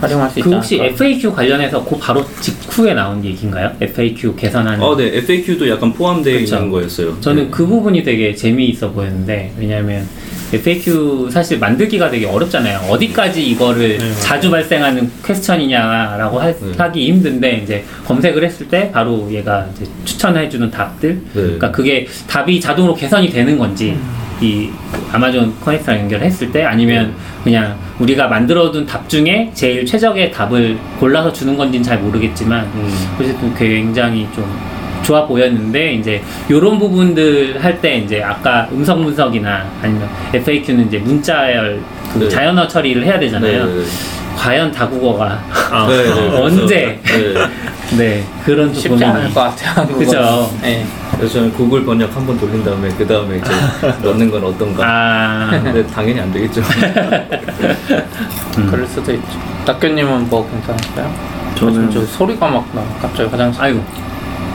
[0.00, 0.76] 활용할 수 있지 그 혹시.
[0.80, 3.72] FAQ 관련해서 그 바로 직후에 나온 얘기인가요?
[3.80, 4.80] FAQ 개선하는.
[4.82, 6.56] 어, 네, FAQ도 약간 포함되어 그쵸.
[6.56, 7.16] 있는 거였어요.
[7.20, 7.48] 저는 네.
[7.50, 10.06] 그 부분이 되게 재미있어 보였는데 왜냐하면
[10.54, 12.90] FAQ 사실 만들기가 되게 어렵잖아요.
[12.90, 16.92] 어디까지 이거를 자주 발생하는 퀘스천이냐라고 하, 네.
[16.92, 21.20] 기 힘든데 이제 검색을 했을 때 바로 얘가 이제 추천해주는 답들.
[21.32, 23.96] 그러니까 그게 답이 자동으로 개선이 되는 건지
[24.40, 24.68] 이
[25.12, 31.56] 아마존 커넥트랑 연결했을 때 아니면 그냥 우리가 만들어둔 답 중에 제일 최적의 답을 골라서 주는
[31.56, 32.68] 건지는 잘 모르겠지만
[33.18, 34.44] 어쨌든 굉장히 좀
[35.04, 41.80] 좋아 보였는데 이제 요런 부분들 할 때 이제 아까 음성 분석이나 아니면 FAQ는 이제 문자열
[42.12, 42.28] 그 네.
[42.28, 43.66] 자연어 처리를 해야 되잖아요.
[43.66, 43.82] 네, 네.
[44.36, 45.42] 과연 다국어가
[45.88, 47.34] 네, 네, 그래서- 언제 네.
[47.98, 49.04] 네 그런 또 쉽지 고민이.
[49.10, 49.86] 않을 것 같아요.
[49.88, 50.50] 그죠.
[50.62, 50.86] 네.
[51.16, 53.50] 그래서 저는 구글 번역 한 번 돌린 다음에 그 다음에 이제
[54.02, 54.82] 넣는 건 어떤가.
[54.86, 56.62] 아 근데 당연히 안 되겠죠.
[58.70, 59.38] 그럴 수도 있죠.
[59.66, 61.12] 낙교님은 뭐 괜찮았어요?
[61.56, 62.82] 저는 저 소리가 막 나.
[63.00, 63.60] 갑자기 화장실.
[63.62, 63.84] 아이고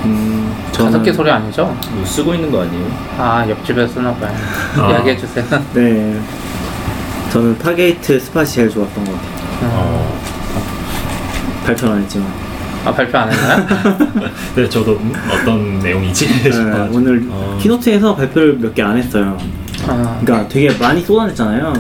[0.06, 1.76] 음, 저는 소리 아니죠?
[1.92, 2.88] 뭐 쓰고 있는 거 아니에요?
[3.18, 4.34] 아 옆집에 쓰나 봐요.
[4.78, 4.90] 아.
[4.92, 5.46] 이야기해 주세요.
[5.74, 6.20] 네
[7.32, 9.30] 저는 Fargate Spot이 제일 좋았던 것 같아요.
[9.64, 10.20] 어,
[11.66, 12.28] 발표는 안 했지만
[12.86, 13.68] 아 발표 안 했나요?
[14.56, 16.96] 네, 저도 음, 어떤 내용이지 네, 싶어가지고.
[16.98, 17.58] 오늘 어.
[17.62, 19.38] keynote에서 발표를 몇 개 안 했어요.
[19.88, 21.74] 아, 그러니까 되게 많이 쏟아냈잖아요.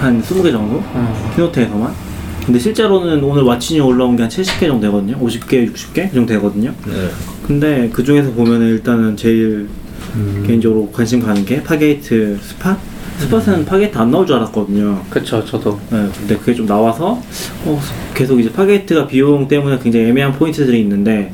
[0.00, 0.82] 한 20개 정도?
[0.94, 1.30] 음.
[1.34, 2.07] keynote에서만.
[2.48, 5.18] 근데 실제로는 오늘 What's New이 올라온 게 한 70개 정도 되거든요.
[5.18, 6.72] 50개, 60개 이 정도 되거든요.
[6.86, 7.08] 네.
[7.46, 9.68] 근데 그 중에서 보면은 일단은 제일
[10.14, 10.44] 음.
[10.46, 12.78] 개인적으로 관심 가는 게 Fargate Spot?
[13.18, 15.02] Spot은 Fargate 안 나올 줄 알았거든요.
[15.10, 15.78] 그쵸 저도.
[15.90, 17.20] 네, 근데 그게 좀 나와서
[17.66, 17.80] 어,
[18.14, 21.30] 계속 이제 Fargate가 비용 때문에 굉장히 애매한 포인트들이 있는데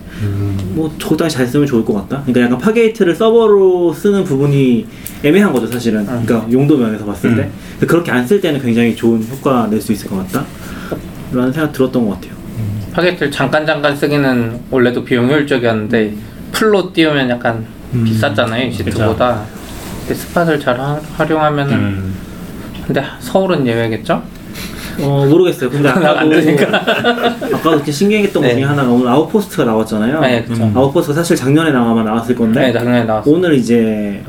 [0.74, 2.22] 뭐 적당히 잘 쓰면 좋을 것 같다.
[2.24, 4.84] 그러니까 약간 Fargate를 서버로 쓰는 부분이
[5.22, 6.04] 애매한 거죠 사실은.
[6.06, 9.92] 그러니까 용도 면에서 봤을 때 근데 그렇게 안 쓸 때는 굉장히 좋은 효과 낼 수
[9.92, 10.44] 있을 것 같다.
[11.34, 12.32] 라는 생각 들었던 것 같아요.
[12.92, 16.14] 파게이트를 잠깐 잠깐 쓰기는 원래도 비용 효율적이었는데
[16.52, 19.42] full로 띄우면 약간 비쌌잖아요 EC2보다.
[20.00, 22.14] 근데 스팟을 잘 하- 활용하면은 음.
[22.86, 24.22] 근데 서울은 예외겠죠?
[25.00, 25.70] 어 모르겠어요.
[25.70, 26.76] 근데 아까도 안 되니까.
[26.76, 28.54] 아까도 이렇게 신기했던 것 네.
[28.54, 30.20] 중에 하나가 오늘 아웃포스트가 나왔잖아요.
[30.20, 30.70] 네, 그쵸.
[30.72, 33.28] 아웃포스트가 사실 작년에 나와만 나왔을 건데 네 작년에 나왔어.
[33.28, 34.22] 오늘 이제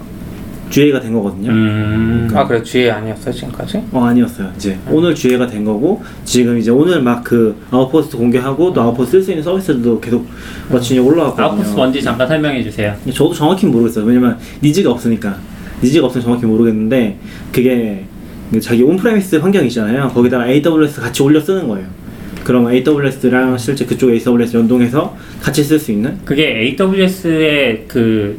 [0.75, 1.51] GA가 된 거거든요.
[1.51, 2.29] 음.
[2.33, 3.81] 아 그래 GA 아니었어요 지금까지?
[3.93, 4.51] 어 아니었어요.
[4.57, 9.23] 이제 오늘 GA가 된 거고 지금 이제 오늘 막 그 아웃포스트 공개하고 또 아웃포스트 쓸
[9.23, 10.27] 수 있는 서비스들도 계속
[10.69, 11.45] 많이 올라왔거든요.
[11.47, 12.93] 아웃포스트 뭔지 잠깐 설명해 주세요.
[13.05, 14.03] 저도 정확히 모르겠어요.
[14.05, 15.37] 왜냐면 needs가 없으니까
[15.81, 17.17] needs가 없으면 정확히 모르겠는데
[17.53, 18.03] 그게
[18.59, 20.09] 자기 on-premise 환경이잖아요.
[20.09, 21.87] 거기다가 AWS 같이 올려 쓰는 거예요.
[22.43, 28.37] 그럼 AWS랑 실제 그쪽 AWS 연동해서 같이 쓸 수 있는 그게 AWS의 그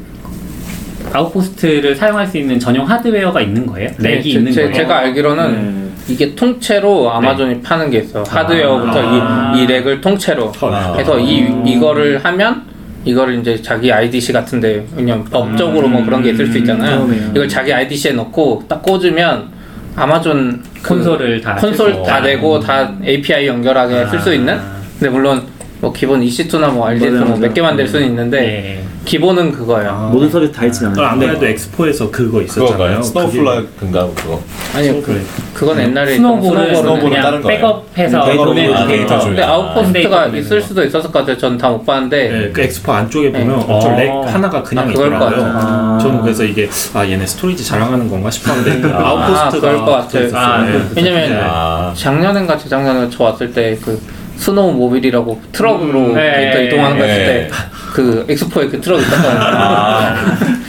[1.16, 3.90] 아웃포스트를 사용할 수 있는 전용 하드웨어가 있는 거예요?
[3.98, 4.74] 렉이 제, 있는 제, 거예요?
[4.74, 5.52] 제가 알기로는
[5.84, 6.12] 네.
[6.12, 8.22] 이게 통째로 아마존이 파는 게 있어.
[8.22, 9.52] 하드웨어부터 아.
[9.56, 10.52] 이, 이 렉을 통째로.
[10.62, 10.92] 아.
[10.92, 12.62] 그래서 이 이거를 하면
[13.04, 17.06] 이거를 이제 자기 IDC 같은데 왜냐면 법적으로 뭐 그런 게 있을 수 있잖아요.
[17.06, 17.30] 그러네요.
[17.34, 19.48] 이걸 자기 IDC에 넣고 딱 꽂으면
[19.94, 22.20] 아마존 그 콘솔을 다 콘솔 쓸수 다.
[22.20, 24.32] 되고 다 API 연결하게 쓸수 아.
[24.34, 24.58] 있는.
[24.98, 25.42] 근데 물론
[25.80, 27.54] 뭐 기본 EC2나 뭐 RDS 맞아요, 뭐몇 맞아요.
[27.54, 28.84] 개 만들 수는 있는데 네.
[29.04, 30.08] 기본은 그거예요.
[30.12, 31.06] 모든 서비스 다 있진 않아요.
[31.06, 32.66] 아, 아무래도 엑스포에서 그거 있었잖아요.
[32.72, 33.02] 그거가요?
[33.02, 34.42] 스노우플레이크인가 그거.
[34.74, 37.58] 아니 그, 그건 옛날에 스노볼은 스노볼은 그냥 다른 거예요.
[37.60, 39.06] 백업해서 데이터 보내는 아, 데이터.
[39.18, 41.36] 데이터 근데 아, 아웃포스트가 데이터 있을 수도 있었을 것 같아요.
[41.36, 43.64] 전 다 못 봤는데 네, 그 엑스포 안쪽에 보면 네.
[43.68, 43.96] 어쩔 어.
[43.96, 45.28] rack 하나가 그냥 아, 것 있더라고요.
[45.52, 45.98] 같아요.
[46.00, 50.06] 저는 그래서 이게 아 얘네 스토리지 자랑하는 건가 싶었는데 그 아, 아웃포스트가 그럴 것 같아요.
[50.08, 50.40] 붙어 있었어요.
[50.42, 50.72] 아, 네.
[50.72, 54.00] 그- 왜냐면 아, 작년인가 재작년에 저 왔을 때 그
[54.36, 56.50] 스노우 모빌이라고 트럭으로 음, 네.
[56.52, 57.48] 데이터 이동하는 거 했을 네.
[57.48, 59.40] 때그 엑스포에 그 트럭 있었거든요.
[59.40, 60.14] 아,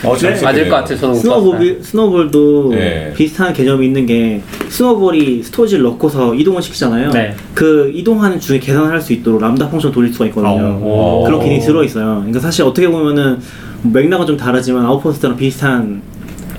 [0.03, 0.11] 어.
[0.11, 0.97] 맞을 것 같아요.
[0.97, 1.13] 저도.
[1.13, 3.13] 스노볼, 스노볼도 네.
[3.15, 7.11] 비슷한 개념이 있는 게 스노볼이 스토리지를 넣고서 이동을 시키잖아요.
[7.11, 7.35] 네.
[7.53, 10.79] 그 이동하는 중에 계산을 할수 있도록 람다 function 돌릴 수가 있거든요.
[10.81, 11.23] 오.
[11.25, 12.05] 그런 기능이 들어있어요.
[12.17, 13.39] 그러니까 사실 어떻게 보면은
[13.83, 16.01] 맥락은 좀 다르지만 아웃포스트랑 비슷한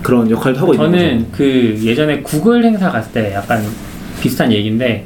[0.03, 3.62] 그런 역할도 하고 있는 저는 그 예전에 구글 행사 갔을 때 약간
[4.21, 5.05] 비슷한 얘기인데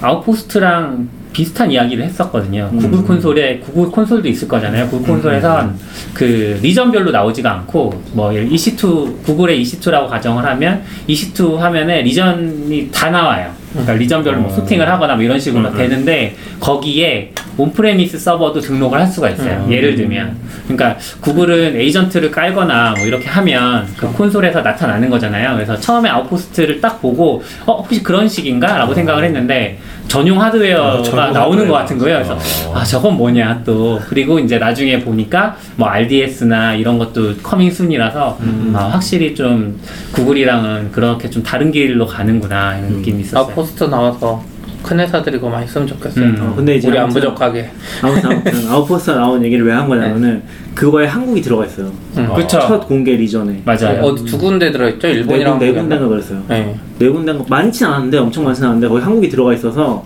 [0.00, 2.70] 아웃포스트랑 비슷한 이야기를 했었거든요.
[2.72, 2.78] 음.
[2.78, 4.88] 구글 콘솔에 구글 콘솔도 있을 거잖아요.
[4.88, 5.78] 구글 콘솔에선
[6.14, 13.50] 그 region별로 나오지가 않고 뭐 EC2 구글의 EC2라고 가정을 하면 EC2 화면에 region이 다 나와요.
[13.72, 19.30] 그러니까 region별로 뭐 sorting을 하거나 뭐 이런 식으로 되는데 거기에 on-premise 서버도 등록을 할 수가
[19.30, 19.66] 있어요.
[19.70, 25.54] 예를 들면 그러니까 구글은 agent를 깔거나 뭐 이렇게 하면 그 콘솔에서 나타나는 거잖아요.
[25.54, 29.78] 그래서 처음에 아웃포스트를 딱 보고 어 혹시 그런 식인가라고 생각을 했는데
[30.12, 31.66] 전용 하드웨어가 아, 전용 나오는.
[31.66, 32.16] 것 같은 거예요.
[32.16, 32.38] 그래서
[32.74, 38.38] 아 저건 뭐냐 또 그리고 이제 나중에 보니까 뭐 RDS나 이런 것도 coming soon이라서
[38.74, 39.80] 아, 확실히 좀
[40.12, 43.44] 구글이랑은 그렇게 좀 다른 길로 가는구나 이런 느낌이 있었어요.
[43.46, 44.44] 아웃포스트 나와서
[44.82, 46.24] 큰 회사들이 그거 많이 쓰면 좋겠어요.
[46.24, 46.36] 음.
[46.40, 47.70] 어, 근데 이제 우리 안 아무튼- 부족하게.
[48.02, 50.42] 아무튼, 아무튼 아웃포스트 나온 얘기를 왜 한 거냐면은
[50.74, 51.90] 그거에 한국이 들어가 있어요.
[52.16, 52.28] 음.
[52.34, 52.58] 그쵸.
[52.60, 54.00] 첫 공개 region에 맞아요.
[54.02, 55.06] 어디 두 군데 들어있죠?
[55.08, 55.88] 네, 일본이랑 군- 네 한국이랑.
[55.88, 56.42] 군데가 그랬어요.
[56.48, 56.76] 네.
[56.98, 60.04] 네 군데가 많진 않은데 엄청 많진 않은데 거기 한국이 들어가 있어서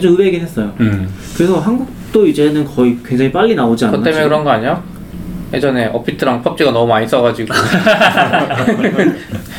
[0.00, 0.72] 좀 의외이긴 했어요.
[0.80, 1.08] 음.
[1.36, 3.92] 그래서 한국도 이제는 거의 굉장히 빨리 나오지 않나?
[3.92, 4.28] 그것 때문에 지금?
[4.28, 4.82] 그런 거 아니야?
[5.52, 7.54] 예전에 업비트랑 펍지가 너무 많이 써가지고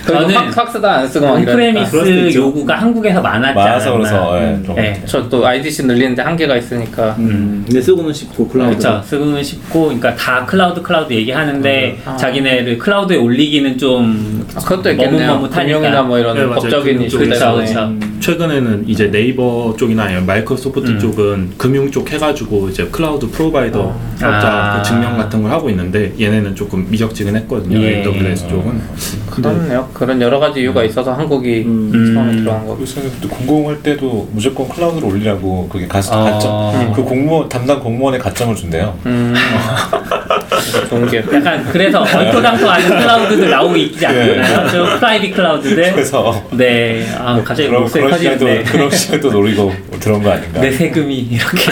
[0.05, 0.35] 저는
[0.71, 2.35] 쓰다 안 쓰고 막 on-premise.
[2.35, 3.79] 요구가 한국에서 않았나.
[3.79, 4.63] 그래서 예, 음.
[4.65, 5.01] 좀 네.
[5.05, 8.77] 저또 IDC 늘리는데 한계가 있으니까 음, 근데 쓰고는 싶고 클라우드.
[8.77, 9.01] 그렇죠.
[9.05, 12.15] 쓰고는 싶고, 그러니까 다 클라우드 클라우드 얘기하는데 아.
[12.17, 15.41] 자기네를 클라우드에 올리기는 좀 아, 그것도 있겠네요.
[15.49, 16.45] 금융이나 뭐 이런 네.
[16.47, 17.19] 법적인 이슈.
[17.19, 17.79] 때문에 그렇죠.
[17.85, 18.17] 음.
[18.19, 20.99] 최근에는 이제 네이버 쪽이나 아니면 마이크로소프트 음.
[20.99, 24.39] 쪽은 금융 쪽 해가지고 이제 클라우드 provider 아.
[24.39, 24.81] 자 아.
[24.83, 27.79] 증명 같은 걸 하고 있는 데 얘네는 조금 미적지근했거든요.
[27.81, 28.01] 예.
[28.03, 28.81] AWS 쪽은.
[29.29, 32.13] 그렇네요 그런 여러 가지 이유가 있어서 한국이 음.
[32.13, 32.43] 처음에 음.
[32.43, 36.23] 들어간 거고 요새는 또 공공 할 때도 무조건 클라우드로 올리라고 그게 가, 아.
[36.31, 38.97] 가점 그 공무원 담당 공무원에 가점을 준대요.
[39.05, 39.33] 음
[40.89, 44.67] 좋은 게 약간 그래서 얼토당토 않은 클라우드들 나오고 있지 않나요?
[44.69, 45.93] 저 private 클라우드들.
[45.93, 47.07] 그래서 네.
[47.17, 48.63] 아, 갑자기 그런 목소리 커지는데.
[48.63, 50.59] 그런 시간도 노리고 들어온 거 아닌가?
[50.61, 51.71] 내 세금이 이렇게.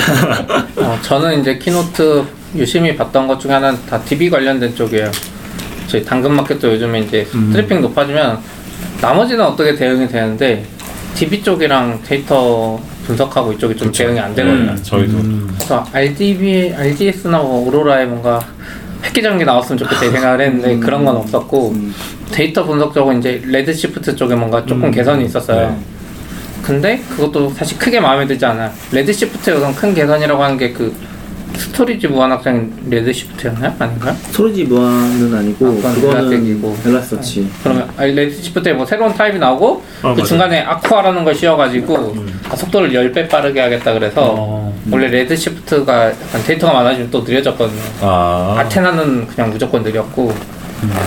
[0.77, 2.23] 어, 저는 이제 keynote
[2.55, 5.11] 유심히 봤던 것 중에 하나는 다 DB 관련된 쪽이에요.
[5.87, 7.51] 저희 당근마켓도 요즘에 이제 음.
[7.51, 8.39] 트래픽 높아지면
[9.01, 10.65] 나머지는 어떻게 대응이 되는데
[11.15, 14.75] DB 쪽이랑 데이터 분석하고 이쪽이 좀 대응이 안 되거든요.
[14.75, 15.17] 네, 저희도
[15.55, 18.39] 그래서 RDB, RDS나 뭐 오로라에 뭔가
[19.03, 21.93] 획기적인 게 나왔으면 좋겠다 이 생각을 했는데 그런 건 없었고 음.
[22.31, 25.69] 데이터 분석 쪽은 이제 레드시프트 쪽에 뭔가 조금 개선이 있었어요.
[25.69, 25.77] 네.
[26.61, 28.69] 근데 그것도 사실 크게 마음에 들지 않아요.
[28.91, 30.93] 레드시프트의 우선 큰 개선이라고 하는 게그
[31.57, 33.73] 스토리지 무한확장 레드시프트였나요?
[33.79, 34.15] 아닌가요?
[34.31, 36.77] 스토리지 무한은 아니고 아, 그거는 elastic이고.
[36.85, 37.49] 엘라스틱서치.
[37.63, 40.23] 그러면 아니, 레드시프트에 뭐 새로운 타입이 나오고 어, 그.
[40.23, 42.15] 중간에 아쿠아라는 걸 씌워가지고
[42.49, 44.79] 아, 속도를 10배 빠르게 하겠다 그래서 어.
[44.91, 47.81] 원래 레드시프트가 약간 데이터가 많아지면 또 느려졌거든요.
[48.01, 50.33] 아, 아테나는 그냥 무조건 느렸고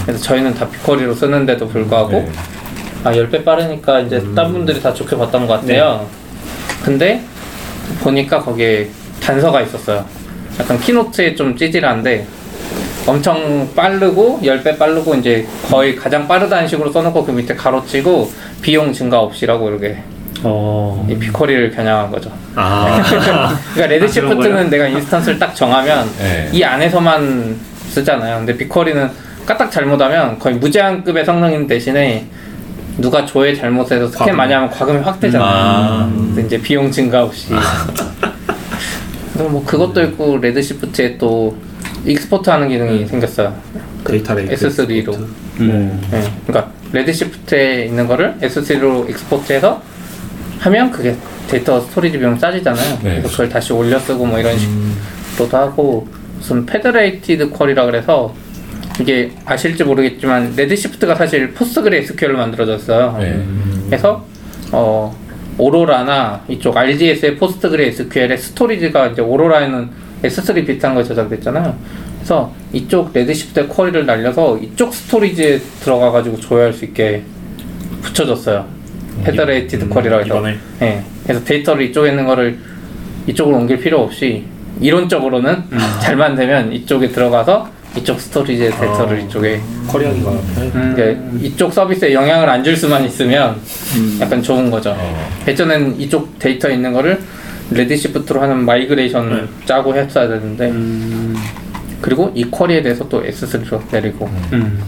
[0.05, 2.33] 그래서 저희는 다 빅쿼리로 쓰는데도 불구하고 네.
[3.05, 6.07] 아 10배 빠르니까 이제 딴 분들이 다 좋게 봤던 것 같아요
[6.83, 7.23] 근데
[8.01, 8.89] 보니까 거기에
[9.23, 10.05] 단서가 있었어요
[10.61, 12.27] 약간 keynote에 좀 찌질한데
[13.07, 18.92] 엄청 빠르고 10배 빠르고 이제 거의 가장 빠르다는 식으로 써놓고 그 밑에 괄호 치고 비용
[18.92, 19.99] 증가 없이라고 이렇게
[20.42, 21.07] 어.
[21.09, 23.03] 이 빅쿼리를 겨냥한 거죠 아.
[23.09, 24.70] 그러니까 그런 레드시프트는 거예요?
[24.70, 26.49] 내가 instance를 딱 정하면 네.
[26.53, 28.38] 이 안에서만 쓰잖아요.
[28.38, 29.11] 근데 BigQuery는
[29.46, 32.27] 까딱 잘못하면 거의 무제한급의 성능인 대신에
[32.99, 34.37] 누가 조회 잘못해서 스캔 과금.
[34.37, 35.49] 많이 하면 과금이 확 되잖아요.
[35.51, 36.11] 아.
[36.14, 37.53] 근데 이제 비용 증가 없이.
[39.40, 41.57] 그래서 뭐 그것도 있고 Redshift에 또
[42.05, 43.55] export 하는 기능이 생겼어요.
[44.05, 44.55] data lake.
[44.55, 45.16] S3로.
[45.61, 46.00] 음.
[46.11, 46.22] 네.
[46.46, 49.83] 그러니까 Redshift에 있는 거를 S3로 export해서
[50.58, 51.17] 하면 그게
[51.48, 52.98] data storage 비용 싸지잖아요.
[53.02, 53.10] 네.
[53.17, 56.06] 그래서 그걸 다시 올려 쓰고 뭐 이런 식으로도 하고
[56.37, 58.35] 무슨 federated query라 그래서
[59.00, 63.17] 이게 아실지 모르겠지만 Redshift가 사실 PostgreSQL로 만들어졌어요.
[63.19, 63.42] 네.
[63.87, 64.27] 그래서
[64.71, 65.17] 어
[65.58, 69.88] Aurora나 이쪽 RDS의 포스트그레 SQL의 스토리지가 이제 오로라에는
[70.23, 71.75] S3 비슷한 거 저장됐잖아요.
[72.19, 77.23] 그래서 이쪽 Redshift의 query를 날려서 이쪽 storage에 들어가 가지고 조회할 수 있게
[78.03, 78.65] 붙여줬어요.
[79.25, 80.35] federated query라고 해서.
[80.37, 80.57] 이번에?
[80.83, 81.03] 예.
[81.25, 82.59] 그래서 데이터를 이쪽에 있는 거를
[83.27, 84.44] 이쪽으로 옮길 필요 없이
[84.81, 85.65] 이론적으로는
[86.01, 90.33] 잘만 되면 이쪽에 들어가서 이쪽 storage의 데이터를 이쪽에 query하기가
[90.93, 93.57] 이게 이쪽 서비스에 영향을 안 줄 수만 있으면
[94.21, 94.97] 약간 좋은 거죠.
[95.49, 97.21] 예전엔 이쪽 데이터 있는 거를
[97.71, 100.73] Redshift로 하는 migration 짜고 했어야 되는데
[102.01, 104.81] 그리고 이 query에 대해서 또 S3로 내리고 음.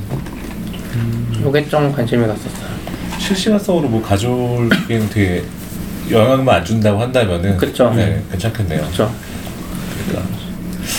[1.48, 2.72] 이게 좀 관심이 갔었어요.
[3.18, 5.42] 실시간성으로 뭐 가져올기는 되게
[6.10, 7.92] 영향만 안 준다고 한다면은 그쵸.
[7.94, 8.80] 네, 괜찮겠네요.
[8.82, 9.12] 그렇죠.
[10.08, 10.41] 그러니까.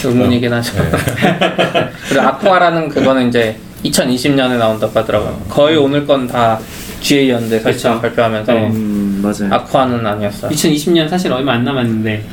[0.05, 0.73] 의문이긴 하죠.
[2.09, 5.41] 그리고 아쿠아라는 그거는 이제 2020년에 나온다고 하더라고요.
[5.49, 6.59] 거의 오늘 건 다
[7.01, 8.67] GA였는데 설정 발표하면서 네.
[8.67, 9.53] 음, 맞아요.
[9.53, 10.49] 아쿠아는 아니었어요.
[10.51, 12.23] 2020년 사실 얼마 안 남았는데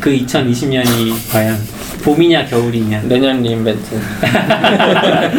[0.00, 1.58] 그 2020년이 과연
[2.04, 4.00] 봄이냐 겨울이냐 내년 리인벤트.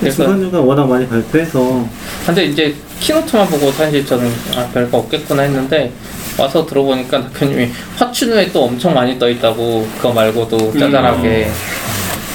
[0.00, 1.86] 그래서 수산유가 워낙 많이 발표해서
[2.26, 5.92] 근데 이제 키노트만 보고 사실 저는 아 별거 없겠구나 했는데
[6.40, 11.50] 와서 들어보니까 대표님이 화춘후에 또 엄청 많이 떠 있다고 그거 말고도 짜잘하게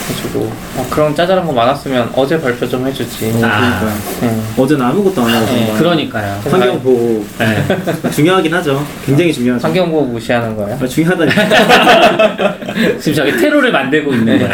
[0.09, 3.31] 해주고 아, 그럼 짜잘한 거 많았으면 어제 발표 좀 해주지.
[3.41, 3.79] 아.
[3.79, 3.85] 그러니까
[4.23, 4.53] 음.
[4.55, 5.57] 어제는 아무것도 안 하고 네.
[5.65, 7.65] 정말 그러니까요 환경 보호 네.
[8.11, 8.85] 중요하긴 하죠.
[9.03, 9.65] 굉장히 중요하죠.
[9.65, 10.77] 환경 보호 무시하는 거예요?
[10.79, 12.57] 아, 중요하다니까.
[13.01, 14.51] 지금 저기 테러를 만들고 있는 거야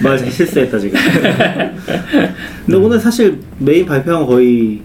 [0.00, 0.98] 맞아 실수했다 지금.
[2.64, 4.80] 근데 오늘 사실 메인 발표한 거 거의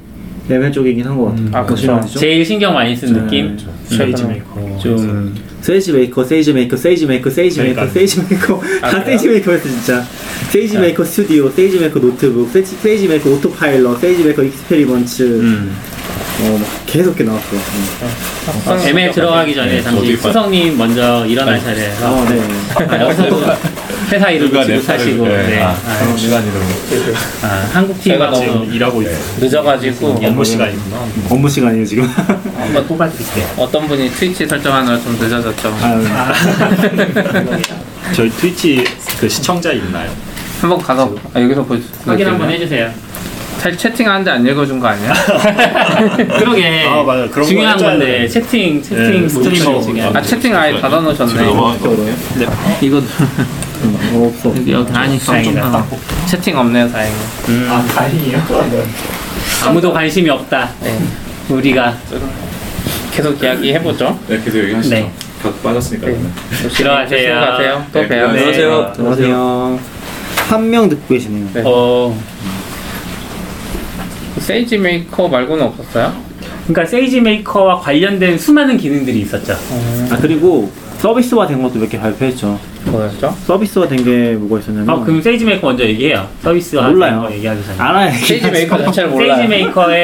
[0.47, 1.47] ML 쪽이긴 한 것 같아요.
[1.53, 1.73] 아, 그쵸.
[1.75, 2.19] 무슨 말이죠?
[2.19, 3.19] 제일 신경 많이 쓴 네.
[3.21, 3.57] 느낌
[3.89, 7.87] 세이지 메이커 좀 세이지 메이커, 세이지 메이커, 세이지 메이커, 세이지 메이커.
[7.87, 9.03] 세이지 메이커 아, 다?
[9.03, 10.03] 세이지 메이커였어 진짜.
[10.51, 15.75] SageMaker Studio, SageMaker Notebook, Sage, SageMaker Autopilot, SageMaker Experiment 음.
[16.41, 17.45] 어, 막 계속 이렇게 나왔어.
[17.55, 18.67] 음.
[18.67, 22.41] 아, ML 들어가기 전에 네, 잠시 저도 수성님 먼저 일어나셔야 돼서 어, 네.
[22.87, 23.07] 아,
[24.11, 25.47] 회사 놓치고 내 사시고 네.
[25.47, 25.61] 네.
[25.61, 26.59] 아, 아, 한국 시간으로
[27.43, 30.97] 아, 한국 팀 제가 너무 지금 일하고 있어요 늦어가지고 업무 시간이구나
[31.29, 32.03] 업무 시간이에요 지금.
[32.05, 35.75] 한번 뽑아드릴게요 어떤 분이 트위치 설정하느라 좀 늦어졌죠.
[35.81, 36.33] 아,
[38.13, 38.83] 저희 트위치
[39.19, 40.11] 그 시청자 있나요?
[40.61, 42.91] 한번 가서 아, 여기서 보여 확인 한번 해주세요
[43.59, 45.11] 잘 채팅하는데 안 읽어준 거 아니야?
[46.37, 47.21] 그러게 아, 맞아.
[47.27, 48.27] 그런 거 중요한 건데 돼.
[48.27, 50.11] 채팅 채팅 네, 스트리머 스트리머.
[50.13, 51.33] 아 채팅 아예 닫아놓으셨네.
[51.41, 52.47] 네,
[52.81, 53.01] 이거
[54.13, 54.49] 어, 없어.
[54.57, 55.85] 여기 여기 아니 다행이다.
[56.27, 57.13] 채팅 없네요 다행히.
[57.49, 58.41] 음, 아 다행이에요
[59.65, 60.99] 아무도 관심이 없다 네.
[61.49, 61.95] 우리가
[63.13, 64.17] 계속 이야기 해보죠.
[64.27, 64.95] 네, 계속 얘기하시죠.
[64.95, 65.11] 네.
[65.41, 66.07] 각 빠졌으니까.
[66.07, 66.19] 네.
[66.69, 67.35] 들어가세요.
[67.39, 67.85] 가세요.
[67.93, 68.27] 또 네, 봬요.
[68.29, 68.93] 안녕하세요.
[68.97, 69.79] 안녕하세요.
[70.49, 71.47] 한 명 듣고 계시네요.
[71.53, 71.63] 네.
[71.65, 72.15] 어
[74.39, 76.13] SageMaker 말고는 없었어요?
[76.67, 79.53] 그러니까 SageMaker와 관련된 수많은 기능들이 있었죠
[80.11, 82.59] 아 그리고 서비스화 된 것도 몇 개 발표했죠.
[82.85, 83.35] 뭐였죠?
[83.45, 87.21] 서비스화 된게 뭐가 있었냐면 아 그럼 SageMaker 먼저 얘기해요 서비스와 몰라요.
[87.21, 88.11] 거 얘기하기 전에 알아요.
[88.13, 89.35] SageMaker 자체를 몰라요.
[89.35, 90.03] SageMaker에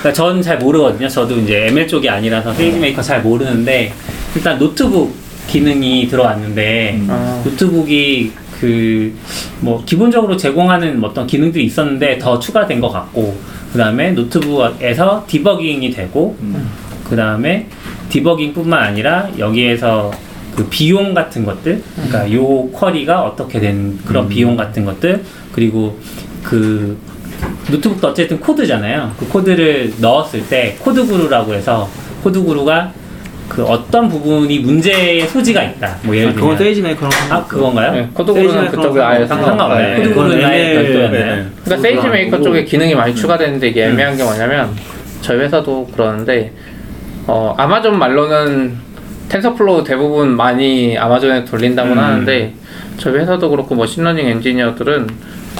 [0.00, 1.08] 그러니까 전 잘 모르거든요.
[1.08, 3.92] 저도 이제 ML 쪽이 아니라서 SageMaker 잘 모르는데
[4.34, 5.14] 일단 노트북
[5.46, 7.42] 기능이 들어왔는데 아.
[7.44, 9.14] 노트북이 그
[9.60, 13.36] 뭐 기본적으로 제공하는 어떤 기능들이 있었는데 더 추가된 것 같고
[13.72, 16.36] 그 다음에 노트북에서 디버깅이 되고
[17.08, 17.66] 그 다음에
[18.10, 20.10] 디버깅뿐만 아니라 여기에서
[20.56, 25.98] 그 비용 같은 것들, 그러니까 요 query가 어떻게 된 그런 비용 같은 것들, 그리고
[26.42, 26.96] 그
[27.70, 29.12] 노트북도 어쨌든 코드잖아요.
[29.18, 31.88] 그 코드를 넣었을 때 CodeGuru라고 해서
[32.22, 32.92] CodeGuru가
[33.48, 35.98] 그 어떤 부분이 문제의 소지가 있다.
[36.02, 37.92] 뭐 예를 아, 그건 들면 SageMaker랑 아 그건가요?
[37.92, 39.58] 네, CodeGuru는 그쪽에 아예 상관없어요.
[39.58, 39.88] 상관없나요?
[39.88, 39.96] 네.
[40.02, 41.36] CodeGuru는 그건 아예 ML 별도였나요?
[41.36, 41.46] 네.
[41.64, 43.92] 그러니까 SageMaker 쪽에 기능이 많이 추가되는데 이게 음.
[43.92, 44.70] 애매한 게 뭐냐면
[45.20, 46.52] 저희 회사도 그러는데
[47.26, 48.85] 어, 아마존 말로는
[49.28, 52.02] TensorFlow 대부분 많이 아마존에 돌린다고는 음.
[52.02, 52.54] 하는데
[52.96, 55.08] 저희 회사도 그렇고 machine learning 엔지니어들은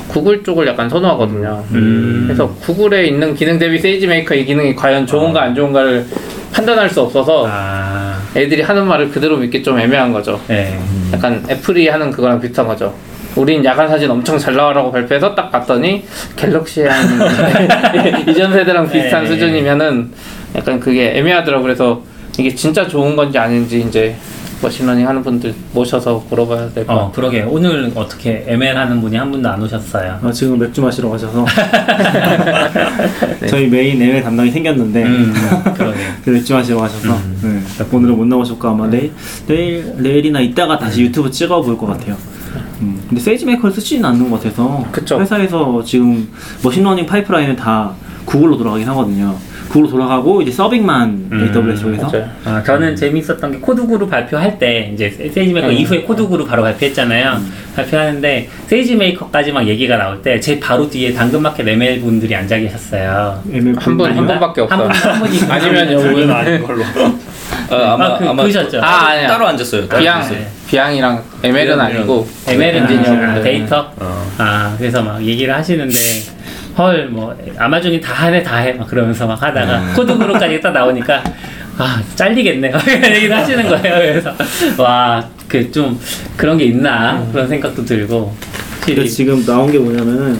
[0.09, 1.65] 구글 쪽을 약간 선호하거든요.
[1.73, 2.25] 음.
[2.27, 6.07] 그래서 구글에 있는 기능 대비 SageMaker 이 기능이 과연 좋은가 안 좋은가를
[6.53, 10.41] 판단할 수 없어서 아, 애들이 하는 말을 그대로 믿기 좀 애매한 거죠.
[10.49, 10.79] 네.
[11.13, 12.95] 약간 애플이 하는 그거랑 비슷한 거죠.
[13.35, 16.05] 우린 야간 사진 엄청 잘 나와라고 발표해서 딱 봤더니
[16.37, 19.29] 갤럭시의 한 이전 세대랑 비슷한 네.
[19.29, 20.11] 수준이면은
[20.55, 22.03] 약간 그게 애매하더라고 그래서
[22.39, 24.15] 이게 진짜 좋은 건지 아닌지 이제
[24.63, 27.13] machine learning 하는 분들 모셔서 물어봐야 될것 어, 같아요.
[27.13, 27.43] 그러게.
[27.43, 30.19] 오늘 어떻게 ML 하는 분이 한 분도 안 오셨어요.
[30.23, 31.45] 아, 지금 맥주 마시러 가셔서
[33.49, 35.35] 저희 메인 ML 담당이 생겼는데 음,
[35.75, 35.99] 그러게.
[36.25, 37.61] 그 맥주 마시러 가셔서 네.
[37.93, 39.13] 오늘은 못 나오셨고 아마 내일
[39.47, 42.17] 내일 내일이나 이따가 다시 유튜브 찍어 볼 것 같아요.
[42.81, 42.99] 음.
[43.09, 45.21] 근데 SageMaker를 쓰지는 않는 것 같아서 그쵸.
[45.21, 46.29] 회사에서 지금
[46.63, 47.93] machine learning pipeline은 다
[48.25, 49.37] 구글로 돌아가긴 하거든요.
[49.69, 52.29] 구글로 돌아가고 이제 serving만 음, AWS 쪽에서 맞아요.
[52.45, 55.73] 아, 저는 재밌었던 게 CodeGuru 발표할 때 이제 SageMaker 음.
[55.73, 57.41] 이후에 CodeGuru 바로 발표했잖아요.
[57.75, 63.43] 발표하는데 세이지메이커까지 막 얘기가 나올 때 제 바로 뒤에 당근마켓 ML 분들이 앉아 계셨어요.
[63.53, 64.27] ML 한 분, 한?
[64.27, 64.89] 분밖에 없어요.
[64.89, 66.83] 한 분, 아니면 그건 여기 아닌 걸로.
[67.69, 68.81] 어, 아마 아, 그- 아마 그러셨죠?
[68.81, 69.27] 아, 아니야.
[69.27, 69.89] 따로 앉았어요.
[69.89, 70.39] 따로 비양, 앉았어요.
[70.69, 73.43] 비양이랑 ML은 비양이랑 아니고 ML 엔지니어 엔지니어분들.
[73.43, 73.91] 데이터.
[73.99, 74.27] 어.
[74.39, 75.95] 아 그래서 막 얘기를 하시는데
[76.79, 81.23] 헐 뭐 아마존이 다 하네 다 해 막 그러면서 막 하다가 CodeGuru까지 딱 나오니까
[81.79, 83.81] 아 잘리겠네 이런 얘기를 하시는 거예요.
[83.99, 84.35] 그래서
[84.79, 85.99] 와 그 좀
[86.37, 88.35] 그런 게 있나 그런 생각도 들고
[88.81, 90.39] 그러니까 지금 나온 게 뭐냐면은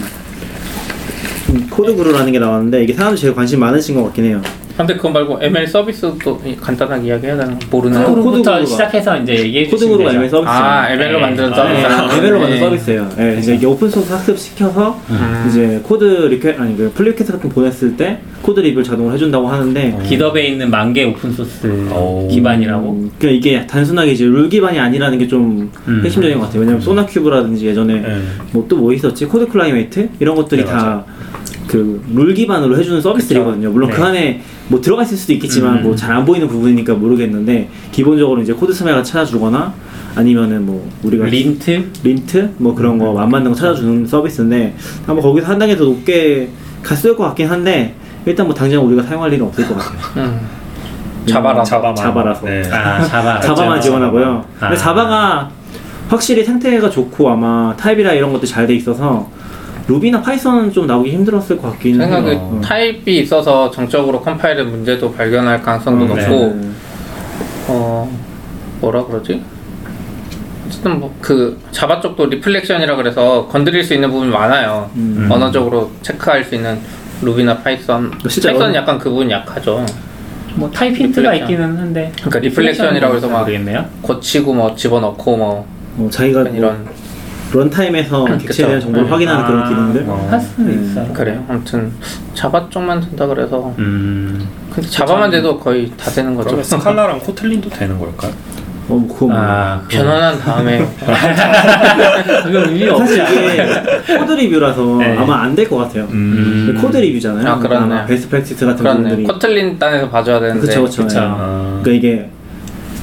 [1.51, 4.43] 음, CodeGuru라는 게 나왔는데 이게 사람들이 제일 관심 많으신 것 같긴 해요.
[4.77, 7.59] 근데 그거 말고 ML 서비스도 간단하게 이야기해야 되나?
[7.71, 10.11] 모르는 아, CodeGuru부터 CodeGuru가- 시작해서 이제 얘기해 주시면 되죠.
[10.11, 10.51] ML 서비스.
[10.51, 12.17] 아, ML로 만드는 서비스.
[12.17, 12.61] ML로 만든 네.
[12.61, 13.09] 서비스예요.
[13.13, 15.47] 예, 그래서 이게 open source 학습 시켜서 음.
[15.49, 19.99] 이제 코드 리퀘 아니 그 풀리 같은 거 보냈을 때 코드 리뷰를 자동으로 해준다고 하는데
[20.07, 22.29] GitHub에 있는 만개 open source 오.
[22.31, 22.91] 기반이라고.
[22.91, 26.03] 음, 그러니까 이게 단순하게 이제 룰 기반이 아니라는 게좀 음.
[26.05, 26.61] 핵심적인 것 같아요.
[26.61, 28.19] 왜냐면 SonarQube라든지 예전에 네.
[28.53, 33.71] 뭐또뭐 있었지 Code Climate 이런 것들이 네, 다그룰 기반으로 해주는 서비스들이거든요.
[33.71, 34.07] 물론 그 네.
[34.07, 35.83] 안에 뭐 들어가 있을 수도 있겠지만 음.
[35.85, 39.73] 뭐잘 안 보이는 부분이니까 모르겠는데 기본적으로 이제 code smell 찾아주거나
[40.17, 44.75] 아니면은 뭐 우리가 lint lint 뭐 그런 거 안 맞는 거 찾아주는 서비스인데
[45.07, 46.49] 아마 거기서 한 단계 더 높게
[46.83, 47.95] 갔을 것 같긴 한데
[48.25, 50.25] 일단 뭐 당장 우리가 사용할 일은 없을 것 같아요.
[50.25, 50.41] 음.
[51.27, 51.63] Java라.
[51.63, 51.95] Java만.
[51.97, 52.47] Java라서.
[52.47, 52.63] 네.
[52.73, 54.45] 아 Java Java만 지원하고요.
[54.59, 54.77] 근데 아.
[54.77, 55.51] Java가
[56.09, 59.29] 확실히 상태가 좋고 아마 타입이라 이런 것도 잘 돼 있어서
[59.89, 62.11] 루비나 파이썬은 좀 나오기 힘들었을 것 같긴 해요.
[62.11, 62.61] 생각에 어.
[62.65, 66.31] 타입이 있어서 정적으로 컴파일의 문제도 발견할 가능성도 음, 높고
[66.61, 66.69] 네.
[67.69, 68.11] 어
[68.81, 69.43] 뭐라 그러지?
[70.67, 74.91] 어쨌든 뭐 그 자바 쪽도 reflection이라 그래서 건드릴 수 있는 부분이 많아요.
[74.97, 75.29] 음.
[75.31, 76.79] 언어적으로 체크할 수 있는
[77.23, 78.11] 루비나 파이썬.
[78.29, 79.87] 실제 파이썬은 언- 약간 그 부분이 약하죠.
[80.57, 81.37] 뭐 타입 힌트가 reflection.
[81.51, 83.85] 있기는 한데 그러니까 reflection이라고 해서 막 모르겠네요.
[84.03, 85.67] 고치고 뭐 집어넣고 뭐
[85.99, 86.87] 뭐 자기가 뭐 이런
[87.53, 88.81] runtime에서 객체에 대한.
[88.81, 89.11] 정보를 네.
[89.11, 90.05] 확인하는 그런 아, 기능들.
[90.09, 90.27] 어.
[90.31, 91.13] 할 수는 음, 있어요.
[91.13, 91.45] 그래요.
[91.49, 91.93] 아무튼
[92.35, 94.47] 자바 쪽만 된다 그래서 음.
[94.73, 96.63] 근데 자바만 돼도 거의 다 되는 거죠.
[96.63, 98.33] 스칼라랑 코틀린도 되는 걸까요?
[98.89, 99.37] 어, 뭐 그거 뭐.
[99.37, 100.79] 아 그거- 변환한 다음에
[102.45, 103.53] 그거 의미 없지 사실 않아요?
[104.05, 105.17] 이게 코드 리뷰라서 네.
[105.19, 106.05] 아마 안 될 것 같아요.
[106.11, 106.79] 음.
[106.81, 107.49] 코드 리뷰잖아요.
[107.49, 107.77] 아, 그렇네.
[107.85, 109.01] 아마 best practice 같은 그렇네.
[109.03, 109.25] 부분들이.
[109.25, 111.03] 코틀린 단에서 봐줘야 되는데 그쵸, 그쵸.
[111.03, 111.19] 그쵸.
[111.19, 111.23] 예.
[111.27, 111.81] 아.
[111.83, 112.31] 그러니까 이게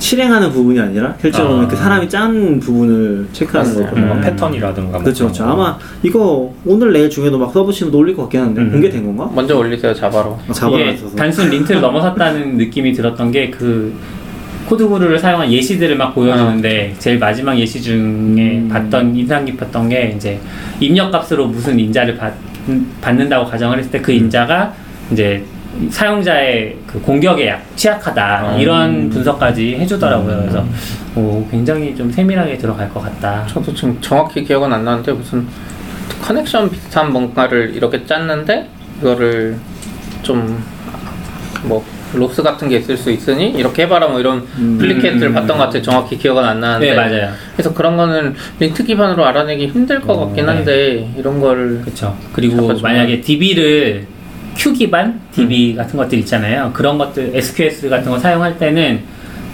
[0.03, 1.67] 실행하는 부분이 아니라 실제로는 아.
[1.69, 3.73] 그 사람이 짠 부분을 체크하는.
[3.73, 4.05] 거거든요.
[4.07, 5.45] 뭔가 패턴이라든가 뭐 그렇죠, 그렇죠.
[5.45, 5.51] 거.
[5.51, 8.71] 아마 이거 오늘 내일 중에도 막 서브치면 올릴 것 같긴 한데 음.
[8.73, 9.31] 공개된 건가?
[9.33, 10.37] 먼저 올리세요 자바로.
[10.49, 11.15] 아, 이게 있어서.
[11.15, 13.93] 단순 린트를 넘어섰다는 느낌이 들었던 게그
[14.67, 17.95] 코드구루를 사용한 예시들을 막 보여주는데 제일 마지막 예시 중에
[18.57, 18.69] 음.
[18.69, 20.37] 봤던 인상 깊었던 게 이제
[20.81, 22.33] 입력 값으로 무슨 인자를 받,
[22.99, 24.73] 받는다고 가정을 했을 때 그 인자가
[25.13, 25.45] 이제
[25.89, 28.59] 사용자의 그 공격에 약, 취약하다 음.
[28.59, 30.39] 이런 분석까지 해주더라고요.
[30.41, 30.65] 그래서
[31.15, 33.45] 오, 굉장히 좀 세밀하게 들어갈 것 같다.
[33.47, 35.47] 저도 지금 정확히 기억은 안 나는데 무슨
[36.21, 38.67] connection 비슷한 뭔가를 이렇게 짰는데
[39.01, 39.57] 이거를
[40.21, 41.83] 좀뭐
[42.13, 44.77] loss 같은 게 있을 수 있으니 이렇게 해봐라 뭐 이런 음.
[44.77, 45.33] 플리케이트를 음.
[45.33, 45.81] 봤던 것 같아요.
[45.81, 46.91] 정확히 기억은 안 나는데.
[46.91, 47.33] 네 맞아요.
[47.53, 50.51] 그래서 그런 거는 lint 기반으로 알아내기 힘들 것 어, 같긴 네.
[50.51, 52.15] 한데 이런 거를 그렇죠.
[52.31, 52.81] 그리고 잡아주면.
[52.81, 54.12] 만약에 DB를
[54.55, 56.71] queue 기반 DB 같은 것들 있잖아요.
[56.73, 59.01] 그런 것들 SQS 같은 거 사용할 때는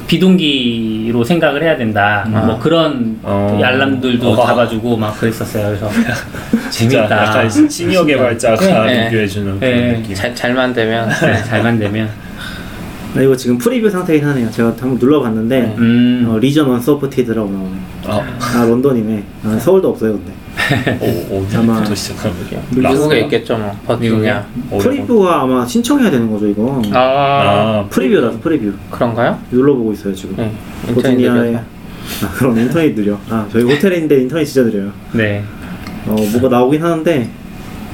[0.10, 2.28] 비동기로 생각을 해야 된다.
[2.34, 2.42] 아.
[2.42, 3.60] 뭐 그런 어.
[3.64, 4.46] 알람들도 어.
[4.46, 5.68] 잡아주고 막 그랬었어요.
[5.68, 5.90] 그래서
[6.72, 7.26] 재밌다.
[7.26, 9.06] 약간 시니어 개발자가 네.
[9.06, 9.82] 리뷰해주는 네.
[9.82, 10.16] 그런 느낌.
[10.16, 12.10] 잘, 잘만 되면 네, 잘만 되면
[13.14, 14.50] 나 이거 지금 preview 상태긴 하네요.
[14.50, 16.28] 제가 한번 눌러봤는데 음.
[16.28, 17.78] 어, region unsupported라고 나오네.
[18.08, 19.24] 아, 아 런던이네.
[19.46, 20.32] 아, 서울도 없어요 근데.
[21.02, 22.62] 오, 아마- 어디부터 시작하는 거죠?
[22.76, 24.48] 미국에 있겠죠 뭐 버지니아.
[24.80, 26.82] preview가 아마 신청해야 되는 거죠 이거.
[26.94, 28.74] 아, 아, preview라서 preview.
[28.92, 29.40] 그런가요?
[29.52, 30.36] 눌러보고 있어요 지금.
[30.38, 30.52] 네.
[30.94, 31.48] 버지니아에.
[31.50, 31.56] 인터넷
[32.24, 33.18] 아 그럼 인터넷 느려.
[33.30, 34.92] 아 저희 호텔인데 인터넷 진짜 느려요.
[35.14, 35.44] 네.
[36.08, 37.30] 어 뭐가 나오긴 하는데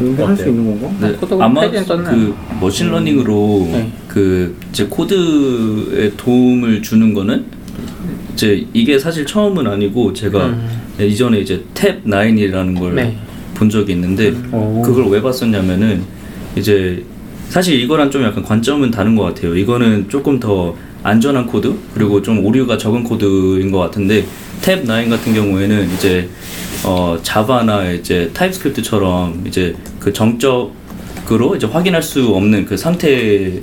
[0.02, 0.54] 응용할 수 어때요?
[0.56, 1.08] 있는 건가?
[1.08, 1.62] 네, 코드가 아마.
[1.70, 3.92] 그 머신러닝으로 네.
[4.08, 7.46] 그 이제 코드에 도움을 주는 거는
[8.34, 10.68] 이제 이게 사실 처음은 아니고 제가 음.
[11.00, 13.18] 이전에 이제 탭 9이라는 걸 네.
[13.54, 14.82] 본 적이 있는데 오.
[14.82, 16.04] 그걸 왜 봤었냐면은
[16.56, 17.04] 이제
[17.50, 19.56] 사실 이거랑 좀 약간 관점은 다른 것 같아요.
[19.56, 24.26] 이거는 조금 더 안전한 코드 그리고 좀 오류가 적은 코드인 것 같은데
[24.62, 26.30] 탭 9 같은 경우에는 이제
[26.84, 33.62] 어 자바나 이제 TypeScript처럼 이제 그 정적으로 이제 확인할 수 없는 그 상태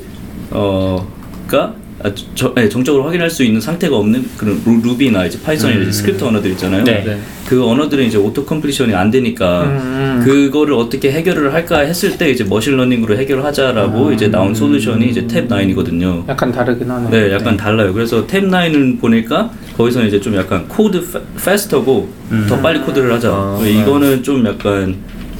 [0.50, 1.74] 어가
[2.04, 5.92] 아, 저, 네, 정적으로 확인할 수 있는 상태가 없는 그런 루, 루비나 이제 파이썬이나 이제
[5.92, 6.82] 스크립트 언어들 있잖아요.
[6.84, 7.04] 네.
[7.04, 7.20] 네.
[7.46, 10.22] 그 언어들은 이제 auto completion이 안 되니까 음.
[10.24, 15.48] 그거를 어떻게 해결을 할까 했을 때 이제 머신러닝으로 해결을 하자라고 이제 나온 솔루션이 이제 탭
[15.48, 16.28] 9이거든요.
[16.28, 17.10] 약간 다르긴 하네.
[17.10, 17.92] 네, 약간 달라요.
[17.92, 21.04] 그래서 탭 9을 보니까 거기서는 이제 좀 약간 code
[21.42, 22.08] faster고
[22.48, 23.30] 더 빨리 코드를 하자.
[23.30, 24.96] 아, 이거는 좀 약간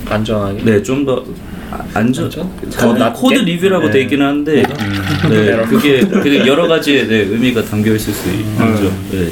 [0.08, 0.64] 안전하게.
[0.64, 1.24] 네, 좀 더
[1.94, 3.20] 안전 더더 낮게?
[3.20, 3.92] 코드 리뷰라고 네.
[3.92, 4.62] 돼 있긴 한데
[5.28, 8.92] 네, 그게 그게 여러 가지의 네, 의미가 담겨 있을 수 있죠.
[9.10, 9.28] 네.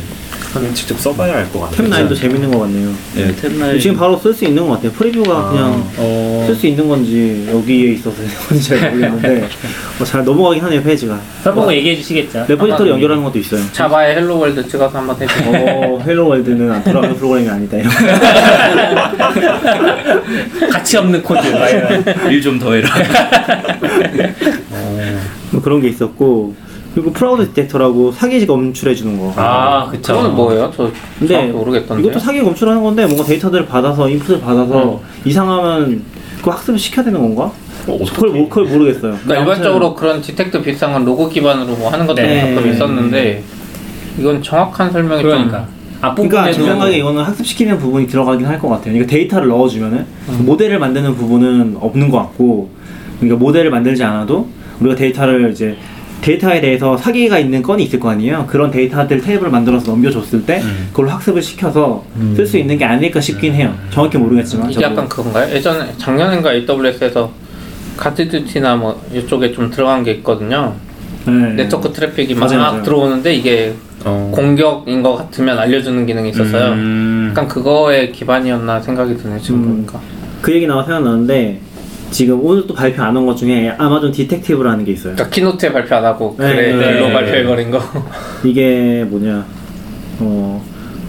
[0.52, 1.88] 그냥 직접 써봐야 알 것 같아요.
[1.88, 2.92] 탭 9도 재밌는 것 같네요.
[3.14, 3.78] 네, 탭 9.
[3.78, 4.90] 지금 바로 쓸 수 있는 것 같아요.
[4.92, 6.44] preview가 아, 그냥 어.
[6.46, 8.16] 쓸수 있는 건지 여기에 있어서
[8.48, 9.48] 건지 잘 모르겠는데
[10.00, 11.18] 어, 잘 넘어가긴 하네요 페이지가.
[11.44, 12.46] 써보고 얘기해 주시겠죠.
[12.48, 13.62] repository 연결하는 것도 있어요.
[13.72, 15.50] 자바의 Hello World 찍어서 한번 해주고.
[15.56, 17.76] 어, Hello World는 안 돌아가는 프로그램이 아니다.
[17.76, 17.90] 이런.
[20.70, 21.46] 가치 없는 코드.
[21.48, 22.04] 막 이런.
[22.30, 22.88] 일좀 더 해라.
[25.52, 26.54] 뭐 그런 게 있었고
[26.94, 29.32] 그리고 Fraud Detector라고 사기 검출해 주는 거.
[29.36, 30.14] 아, 그쵸.
[30.14, 30.72] 그거는 뭐예요?
[30.76, 32.02] 저 근데 모르겠던데.
[32.02, 36.02] 이것도 사기 검출하는 건데 뭔가 데이터들을 받아서 인풋을 받아서 이상하면
[36.42, 37.52] 그 학습을 시켜야 되는 건가?
[37.86, 39.16] 그걸, 모- 그걸 모르겠어요.
[39.24, 42.54] 그러니까 일반적으로 그런 detect 비슷한 건 로그 기반으로 뭐 하는 것들이 네.
[42.54, 43.42] 가끔 있었는데
[44.18, 45.58] 이건 정확한 설명이 그러니까.
[45.58, 48.92] 좀 그러니까 제 앞부분에도 생각에 이거는 학습시키는 부분이 들어가긴 할 것 같아요.
[48.94, 50.42] 그러니까 데이터를 넣어주면은 음.
[50.46, 52.70] 모델을 만드는 부분은 없는 것 같고,
[53.20, 54.48] 그러니까 모델을 만들지 않아도
[54.80, 55.76] 우리가 데이터를 이제
[56.20, 58.46] 데이터에 대해서 사기가 있는 건이 있을 거 아니에요.
[58.48, 60.88] 그런 데이터들 테이블을 만들어서 넘겨줬을 때 음.
[60.90, 62.04] 그걸 학습을 시켜서
[62.36, 63.74] 쓸 수 있는 게 아닐까 싶긴 해요.
[63.90, 64.66] 정확히 모르겠지만.
[64.70, 64.86] 이게 저도.
[64.92, 65.54] 약간 그건가요?
[65.54, 67.30] 예전에 작년인가 AWS에서
[67.96, 70.74] GuardDuty나 뭐 이쪽에 좀 들어간 게 있거든요.
[71.26, 71.32] 네.
[71.54, 72.82] 네트워크 트래픽이 막 맞아요, 맞아요.
[72.82, 74.30] 들어오는데 이게 어.
[74.34, 76.72] 공격인 것 같으면 알려주는 기능이 있었어요.
[76.72, 77.28] 음.
[77.30, 79.38] 약간 그거에 기반이었나 생각이 드네요.
[79.40, 79.68] 지금 음.
[79.68, 80.00] 보니까.
[80.40, 81.60] 그 얘기 나와 생각나는데
[82.10, 85.14] 지금 오늘 또 발표 안 한 것 중에 Amazon Detective라는 게 있어요.
[85.14, 87.12] 그러니까 keynote에 발표 안 하고 네, 그래 네, 네.
[87.12, 87.80] 발표해버린 거.
[88.44, 89.44] 이게 뭐냐
[90.20, 90.64] 어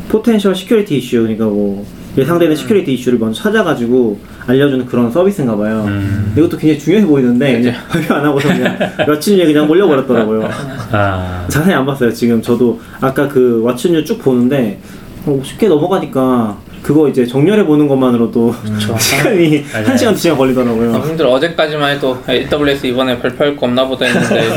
[0.10, 1.86] potential security issue 그러니까 뭐
[2.18, 5.86] 예상되는 security 이슈를 먼저 찾아가지고 알려주는 그런 서비스인가 봐요.
[5.88, 6.34] 음.
[6.38, 8.78] 이것도 굉장히 중요해 보이는데 발표 안 하고서 그냥
[9.08, 10.50] 며칠 뒤에 그냥 올려버렸더라고요.
[10.92, 11.46] 아.
[11.50, 12.12] 자세히 안 봤어요.
[12.12, 14.80] 지금 저도 아까 그 What's New 쭉 보는데
[15.26, 18.56] 어, 쉽게 넘어가니까 그거 이제 정렬해 보는 것만으로도
[19.00, 19.88] 시간이 맞아요.
[19.88, 20.92] 한 시간 두 시간 걸리더라고요.
[20.94, 24.50] 형님들 어제까지만 해도 AWS 이번에 발표할 거 없나 보다 했는데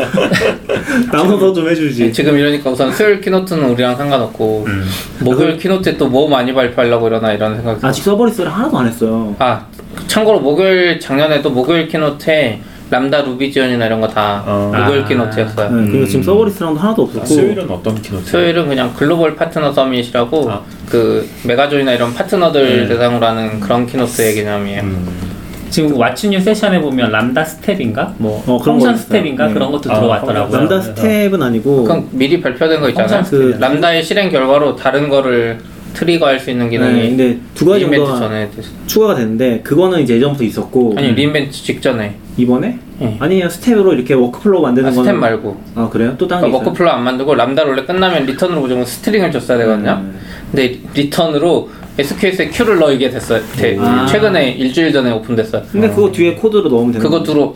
[1.12, 2.12] 나눠서 좀 해주지.
[2.12, 4.84] 지금 이러니까 우선 수요일 keynote는 우리랑 상관없고 음.
[5.20, 7.76] 목요일 keynote에 또 뭐 많이 발표하려고 이러나 이런 들어요.
[7.82, 9.34] 아직 serverless를 하나도 안 했어요.
[9.40, 9.64] 아
[10.06, 14.72] 참고로 목요일 작년에도 목요일 keynote에 Lambda 루비 지원이나 이런 거다 어.
[14.76, 15.09] 목요일 아.
[15.09, 15.70] keynote였어요.
[15.70, 18.26] 네, 그리고 지금 serverless랑도 하나도 없었고 수요일은 어떤 keynote?
[18.26, 20.61] 수요일은 그냥 Global Partner Summit이라고 아.
[20.89, 24.82] 그 메가조이나 이런 파트너들 대상으로 하는 그런 keynote의 개념이에요.
[24.82, 25.35] 음.
[25.70, 28.14] 지금 What's New 세션에 보면 Lambda Step인가?
[28.18, 28.96] 뭐 어, Function.
[28.96, 29.48] Step인가?
[29.49, 29.55] 네.
[29.55, 30.57] 그런 것도 아, 들어왔더라고요.
[30.57, 33.24] Lambda Step은 아니고 그건 미리 발표된 거 있잖아요.
[33.28, 35.59] 그- Lambda의 실행 결과로 다른 거를
[35.94, 40.01] trigger 할 수 있는 기능이 네, 근데 두 가지 정도가 전에 됐- 추가가 됐는데 그거는
[40.03, 43.16] 이제 예전부터 있었고 아니 re:Invent 직전에 이번에 예.
[43.20, 46.14] 아니에요 Step으로 이렇게 workflow 만드는 아, 거는 스텝 말고 아 그래요?
[46.18, 46.68] 또 다른 게 그러니까 있어요?
[46.68, 50.01] workflow 안 만들고 Lambda를 원래 끝나면 return으로 무조건 string을 줬어야 되거든요.
[50.03, 50.18] 음.
[50.51, 53.40] 근데 리턴으로 SQS에 Q를 넣이게 됐어요.
[53.57, 54.05] 돼- 아.
[54.07, 55.62] 최근에 일주일 전에 오픈됐어요.
[55.70, 57.22] 근데 그거 뒤에 코드로 넣으면 되는 그거.
[57.22, 57.55] 두로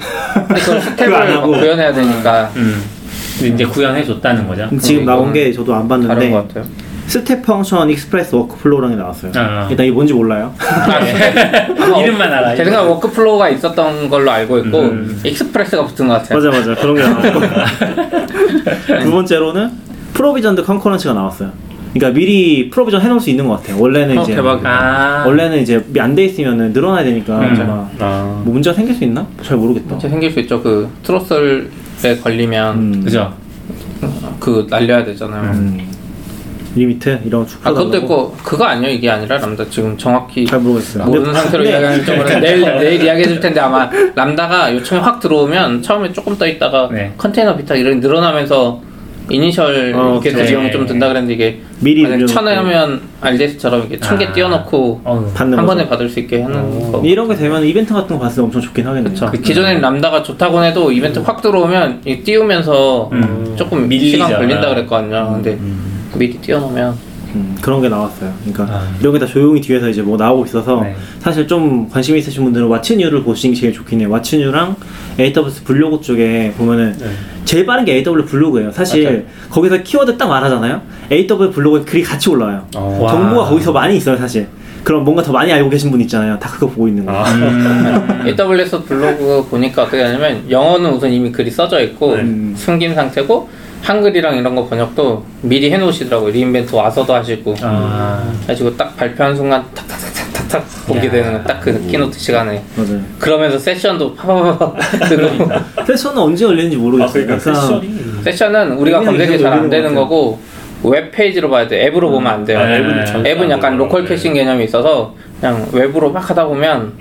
[0.49, 2.81] 그걸 Step을 구현해야 되니까 음.
[3.53, 4.69] 이제 구현해 줬다는 거죠.
[4.81, 6.65] 지금 나온 이거는 게 저도 안 다른 것 봤는데 같아요.
[7.09, 9.67] Step Function Express Workflow라는 게 나왔어요 아.
[9.71, 10.53] 일단 이게 뭔지 몰라요
[12.03, 12.55] 이름만 알아.
[12.55, 14.93] 제 생각 workflow가 있었던 걸로 알고 있고
[15.25, 16.39] Express가 붙은 것 같아요.
[16.39, 17.41] 맞아 맞아 그런 게 나왔고
[19.05, 19.71] 두 번째로는
[20.13, 21.51] Provisioned Concurrency가 나왔어요
[21.95, 24.37] 그러니까 미리 provision 해놓을 수 있는 것 같아요 원래는 어, 이제.
[24.65, 25.25] 아.
[25.27, 27.57] 원래는 이제 안 돼 있으면은 늘어나야 되니까 음.
[27.61, 28.43] 아마 아.
[28.45, 29.27] 뭐 문제가 생길 수 있나?
[29.43, 30.63] 잘 모르겠다 진짜 생길 수 있죠.
[30.63, 33.01] 그 throttle에 걸리면 음.
[33.03, 33.33] 그죠.
[34.39, 35.51] 그 날려야 되잖아요.
[35.53, 35.88] 음.
[36.75, 37.97] limit 이런 거아 그것도.
[37.99, 42.61] 있고 그거 아니에요 이게 아니라 람다 지금 정확히 잘 모르겠어요 모르는 상태로 이야기하는 쪽으로 내일
[42.79, 47.13] 내일 이야기해 줄 텐데 아마 Lambda가 요청이 확 들어오면 처음에 조금 떠 있다가 네.
[47.17, 48.83] 컨테이너 비타 이런 늘어나면서
[49.31, 50.47] 이니셜 어, 이렇게.
[50.47, 52.33] 비용이 좀 든다 그랬는데 이게 미리 만약 늘려놓고.
[52.33, 54.33] 천에 하면 RDS처럼 이렇게 천개 아.
[54.33, 55.33] 띄워놓고 어우.
[55.35, 55.77] 받는 한 거죠.
[55.77, 57.03] 번에 받을 수 있게 하는 거.
[57.05, 59.29] 이런 게 되면 이벤트 같은 거 봤을 때 엄청 좋긴 하겠네요 그쵸.
[59.31, 63.55] 그 기존엔 Lambda가 좋다고 해도 이벤트 확 들어오면 이 띄우면서 음.
[63.59, 64.17] 조금 밀리죠.
[64.17, 65.31] 시간 걸린다 그랬거든요.
[65.35, 65.59] 근데
[66.19, 68.33] 미리 띄워놓으면 음, 그런 게 나왔어요.
[68.41, 68.89] 그러니까 아.
[69.01, 70.97] 이런 게다 조용히 뒤에서 이제 뭐 나오고 있어서 네.
[71.19, 74.09] 사실 좀 관심 있으신 분들은 왓츠뉴를 보시는 게 제일 좋긴 해요.
[74.09, 74.77] 왓츠뉴랑
[75.19, 76.97] AWS 블로그 쪽에 보면은
[77.45, 78.73] 제일 빠른 게 AWS 블로그예요.
[78.73, 79.23] 사실 맞아요.
[79.51, 80.81] 거기서 키워드 딱 말하잖아요.
[81.13, 82.67] AWS 블로그에 글이 같이 올라와요.
[82.77, 82.99] 어.
[83.03, 83.13] 와.
[83.13, 84.47] 정보가 거기서 많이 있어요, 사실.
[84.85, 86.39] 그럼 뭔가 더 많이 알고 계신 분 있잖아요.
[86.39, 87.23] 다 그거 보고 있는 거예요.
[87.25, 88.25] 음.
[88.41, 92.55] AWS 블로그 보니까 어떻게 하냐면 영어는 우선 이미 글이 써져 있고 네.
[92.57, 93.49] 숨긴 상태고
[93.83, 96.31] 한글이랑 이런 거 번역도 미리 해놓으시더라고요.
[96.33, 97.55] re:Invent 와서도 하시고.
[97.63, 101.11] 아, 가지고 딱 발표한 순간 탁탁탁탁탁 보게 야.
[101.11, 102.63] 되는 딱 그 keynote 시간에.
[102.77, 103.01] 맞아요.
[103.19, 104.75] 그러면서 세션도 파파파파
[105.09, 105.49] 뜨고.
[105.87, 107.25] 세션은 언제 열리는지 아 모르겠어요.
[107.27, 109.95] 그러니까 약간 세션이 세션은 우리가 검색이 잘 안 되는.
[109.95, 110.39] 거고
[110.83, 111.87] 웹 페이지로 봐야 돼.
[111.87, 112.59] 앱으로 보면 안 돼요.
[112.59, 113.77] 아, 앱은 앱은 안 약간.
[113.77, 116.93] local caching 개념이 있어서 그냥 웹으로 막 하다 보면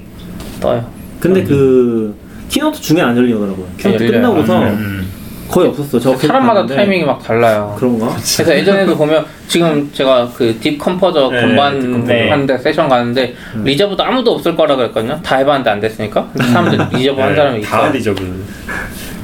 [0.59, 0.85] 떠요.
[1.19, 2.15] 근데 그
[2.49, 3.65] keynote 중에 안 열리더라고요.
[3.77, 4.07] keynote.
[4.11, 5.06] 끝나고서 음.
[5.49, 5.99] 거의 없었어.
[5.99, 6.75] 저 사람마다 봤는데.
[6.75, 7.75] 타이밍이 막 달라요.
[7.77, 8.07] 그런가?
[8.15, 12.31] 그래서 예전에도 보면 지금 제가 그 DeepComposer 네, 건반 DeepComposer.
[12.31, 13.33] 하는데 세션 가는데
[13.63, 15.19] reserve도 아무도 없을 거라 그랬거든요.
[15.23, 16.29] 다 해봤는데 안 됐으니까.
[16.35, 17.69] 사람들 reserve 한 사람이 있어.
[17.69, 18.45] 다 reserve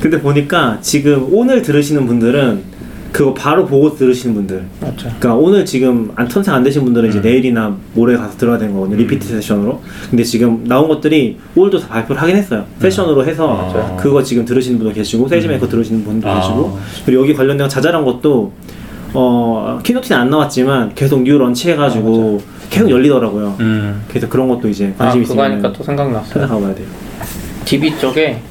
[0.02, 2.73] 근데 보니까 지금 오늘 들으시는 분들은
[3.14, 4.66] 그거 바로 보고 들으시는 분들.
[4.82, 4.96] 맞죠.
[5.20, 8.98] 그러니까 오늘 지금 안 턴생 안 되신 분들은 이제 내일이나 모레 가서 들어야 되는 거거든요.
[8.98, 9.82] repeat session으로.
[10.10, 12.66] 근데 지금 나온 것들이 오늘도 다 발표를 하긴 했어요.
[12.80, 13.98] 세션으로 해서 맞아요.
[14.02, 16.40] 그거 지금 들으시는 분도 계시고 SageMaker 들으시는 분도 아.
[16.40, 18.52] 계시고 그리고 여기 관련된 자잘한 것도
[19.14, 22.42] 어 keynote는 안 나왔지만 계속 new launch 해가지고
[22.72, 23.58] 계속 열리더라고요.
[23.60, 24.02] 음.
[24.10, 26.34] 그래서 그런 것도 이제 아 관심 그거 있으면 하니까 또 생각났어요.
[26.34, 26.88] 찾아가봐야 돼요.
[27.66, 28.42] DB 쪽에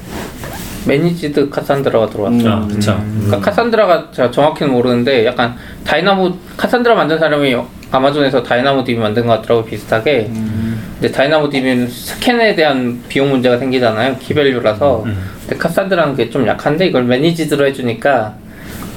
[0.86, 2.48] managed Cassandra가 들어왔죠.
[2.48, 3.00] 아, 그쵸.
[3.24, 5.54] 그러니까 Cassandra가 제가 정확히는 모르는데 약간
[5.84, 7.56] Dynamo Cassandra 만든 사람이
[7.90, 10.30] 아마존에서 DynamoDB 만든 것 같더라고 비슷하게.
[11.00, 14.16] 근데 DynamoDB는 스캔에 대한 비용 문제가 생기잖아요.
[14.18, 15.04] key-value라서.
[15.42, 18.34] 근데 Cassandra는 게 좀 약한데 이걸 managed로 해주니까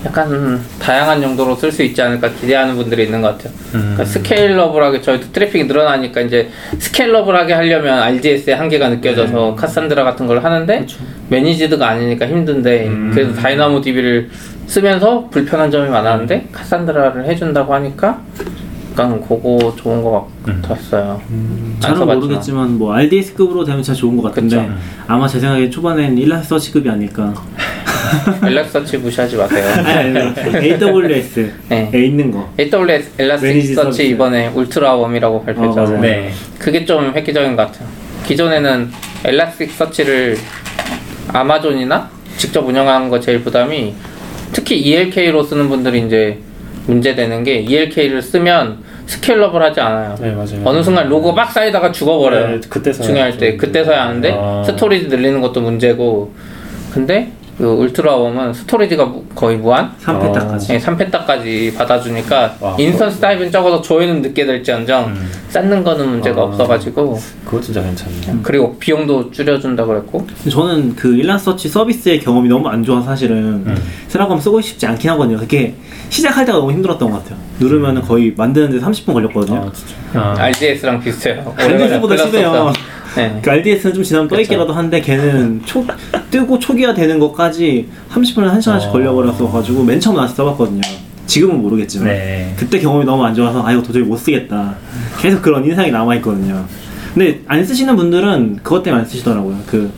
[0.06, 3.54] 약간 다양한 용도로 쓸 수 있지 않을까 기대하는 분들이 있는 것 같아요.
[3.72, 10.86] 그러니까 scalable하게 저희도 트래픽이 늘어나니까 이제 scalable하게 하려면 RDS의 한계가 느껴져서 Cassandra 같은 걸 하는데
[11.30, 14.30] managed가 아니니까 힘든데 그래도 DynamoDB를
[14.68, 18.22] 쓰면서 불편한 점이 많았는데 카산드라를 해준다고 하니까
[18.92, 21.22] 약간 그거 좋은 것 같았어요.
[21.30, 22.20] 안 잘은 써봤지만.
[22.20, 24.72] 모르겠지만 뭐 RDS급으로 되면 진짜 좋은 것 같은데 그쵸.
[25.08, 27.34] 아마 제 생각에 초반엔 일라서치급이 아닐까.
[28.46, 29.66] 엘렉서치 무시하지 마세요.
[29.86, 31.90] 아니, 아니, AWS에 네.
[31.94, 32.50] 있는 거.
[32.60, 34.02] AWS 엘라스틱 매니지 서치 서비스.
[34.04, 35.98] 이번에 울트라 웜이라고 발표했잖아요.
[35.98, 36.02] 어.
[36.02, 36.32] 네.
[36.60, 37.88] 그게 좀 획기적인 것 같아요.
[38.26, 38.90] 기존에는
[39.24, 40.38] 엘라스틱 서치를
[41.30, 43.94] 아마존이나 직접 운영하는 거 제일 부담이
[44.52, 46.40] 특히 ELK로 쓰는 분들이 이제
[46.88, 50.16] 문제되는 게 ELK를 쓰면 scalable 하지 않아요.
[50.20, 52.48] 네 맞아요 어느 순간 로그 막 쌓이다가 죽어버려요.
[52.48, 54.64] 네, 그때서야 중요할 때좀 그때서야 하는데 아.
[54.66, 56.34] storage 늘리는 것도 문제고
[56.94, 60.68] 근데 그 UltraWarm은 storage가 무- 거의 무한 3 peta까지.
[60.68, 65.16] 네, 3 peta까지 받아주니까 와, instance type은 적어도 조회는 늦게 될지언정
[65.50, 66.44] 쌓는 거는 문제가 아.
[66.46, 72.84] 없어가지고 그거 진짜 괜찮네요 그리고 비용도 줄여준다 그랬고 저는 그 일라서치 서비스의 경험이 너무 안
[72.84, 73.64] 좋아서 사실은
[74.10, 75.38] 세라컴 쓰고 싶지 않긴 하거든요.
[75.38, 75.76] 그게
[76.10, 77.40] 시작할 때가 너무 힘들었던 것 같아요.
[77.60, 79.60] 누르면은 거의 만드는데 30분 걸렸거든요.
[79.60, 81.54] 아 진짜 아, RDS랑 비슷해요.
[81.58, 82.74] RDS보다 심해요.
[83.16, 83.40] 네.
[83.42, 85.86] 그 RDS는 좀 지나면 떠있기라도 한데 걔는 초,
[86.30, 88.92] 뜨고 초기화 되는 것까지 30분에 1시간씩 어.
[88.92, 90.82] 걸려버려서 가지고 맨 처음 나서 써봤거든요.
[91.26, 92.54] 지금은 모르겠지만 네.
[92.58, 94.76] 그때 경험이 너무 안 좋아서 아 이거 도저히 못 쓰겠다.
[95.20, 96.66] 계속 그런 인상이 남아있거든요.
[97.14, 99.58] 근데 안 쓰시는 분들은 그것 때문에 안 쓰시더라고요.
[99.66, 99.92] 그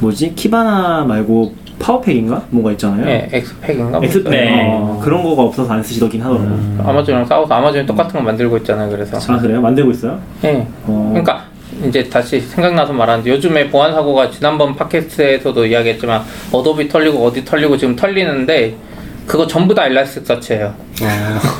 [0.00, 3.04] 뭐지 Kibana 말고 Power Pack인가 뭐가 있잖아요.
[3.04, 3.98] 네, X-Pack인가?
[3.98, 4.70] 뭐 X-Pack 네.
[4.72, 6.78] 어, 그런 거가 없어서 안 쓰시더긴 하더라고요.
[6.82, 8.88] 아마존이랑 싸워서 아마존이 똑같은 거 만들고 있잖아요.
[8.90, 9.60] 그래서 아 그래요?
[9.60, 10.18] 만들고 있어요?
[10.40, 10.66] 네.
[10.84, 11.08] 어.
[11.10, 11.44] 그러니까
[11.86, 16.22] 이제 다시 생각나서 말하는데 요즘에 보안 사고가 지난번 팟캐스트에서도 이야기했지만
[16.52, 18.76] Adobe 털리고 어디 털리고 지금 털리는데
[19.26, 20.74] 그거 전부 다 Elasticsearch예요.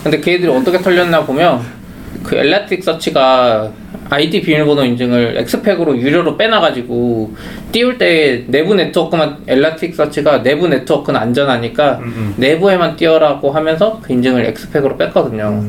[0.02, 1.83] 근데 걔들이 어떻게 털렸나 보면
[2.22, 3.70] 그 Elasticsearch가
[4.10, 7.34] 아이디 비밀번호 인증을 X-Pack으로 유료로 빼놔가지고
[7.72, 12.00] 띄울 때 내부 네트워크만 Elasticsearch가 내부 네트워크는 안전하니까
[12.36, 15.62] 내부에만 띄워라고 하면서 그 인증을 X-Pack으로 뺐거든요.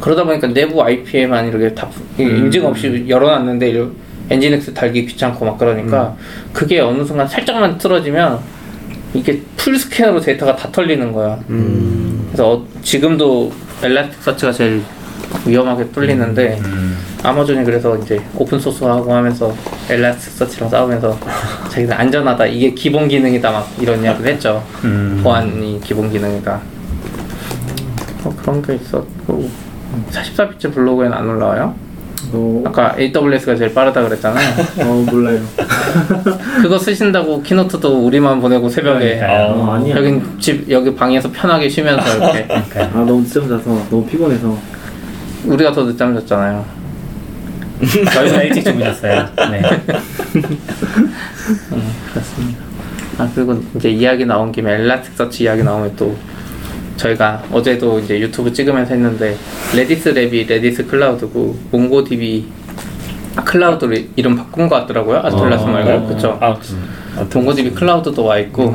[0.00, 1.88] 그러다 보니까 내부 IP에만 이렇게 다
[2.18, 3.86] 이- 인증 없이 열어놨는데
[4.30, 6.14] NGINX 달기 귀찮고 막 그러니까
[6.52, 8.38] 그게 어느 순간 살짝만 틀어지면
[9.14, 11.38] 이게 full scan으로 데이터가 다 털리는 거야.
[12.26, 14.82] 그래서 어- 지금도 Elasticsearch가 제일
[15.44, 16.60] 위험하게 뚫리는데
[17.22, 19.52] 아마존이 그래서 이제 open source하고 하면서
[19.88, 21.18] Elasticsearch랑 싸우면서
[21.70, 24.62] 자기는 안전하다 이게 기본 기능이다 막 이런 이야기를 했죠.
[24.84, 25.20] 음.
[25.22, 26.60] 보안이 기본 기능이다.
[28.22, 29.48] 뭐 그런 게 있었고
[30.10, 31.74] 44비트 블로그에는 안 올라와요?
[32.32, 34.48] 어, 아까 AWS가 제일 빠르다 그랬잖아요.
[34.82, 35.40] 어 몰라요.
[36.60, 39.52] 그거 쓰신다고 keynote도 우리만 보내고 새벽에 그러니까요.
[39.54, 39.96] 어, 아니야.
[39.96, 44.56] 여긴 집 여기 방에서 편하게 쉬면서 이렇게 아 너무 늦잠 자서 너무 피곤해서
[45.46, 46.64] 우리가 더 늦잠 잤잖아요.
[48.12, 49.28] 저희가 일찍 주무셨어요.
[49.50, 49.62] 네.
[52.12, 52.64] 그렇습니다.
[53.18, 56.16] 아 그리고 이제 이야기 나온 김에 Elasticsearch 이야기 나오면 또
[56.96, 59.36] 저희가 어제도 이제 유튜브 찍으면서 했는데
[59.74, 62.46] Redis Lab이 Redis Cloud고 MongoDB
[63.36, 65.18] 아, 클라우드로 이름 바꾼 것 같더라고요.
[65.22, 66.38] Atlas 말고 그쵸?
[66.40, 67.28] 아, 음.
[67.32, 68.74] MongoDB Cloud도 와 있고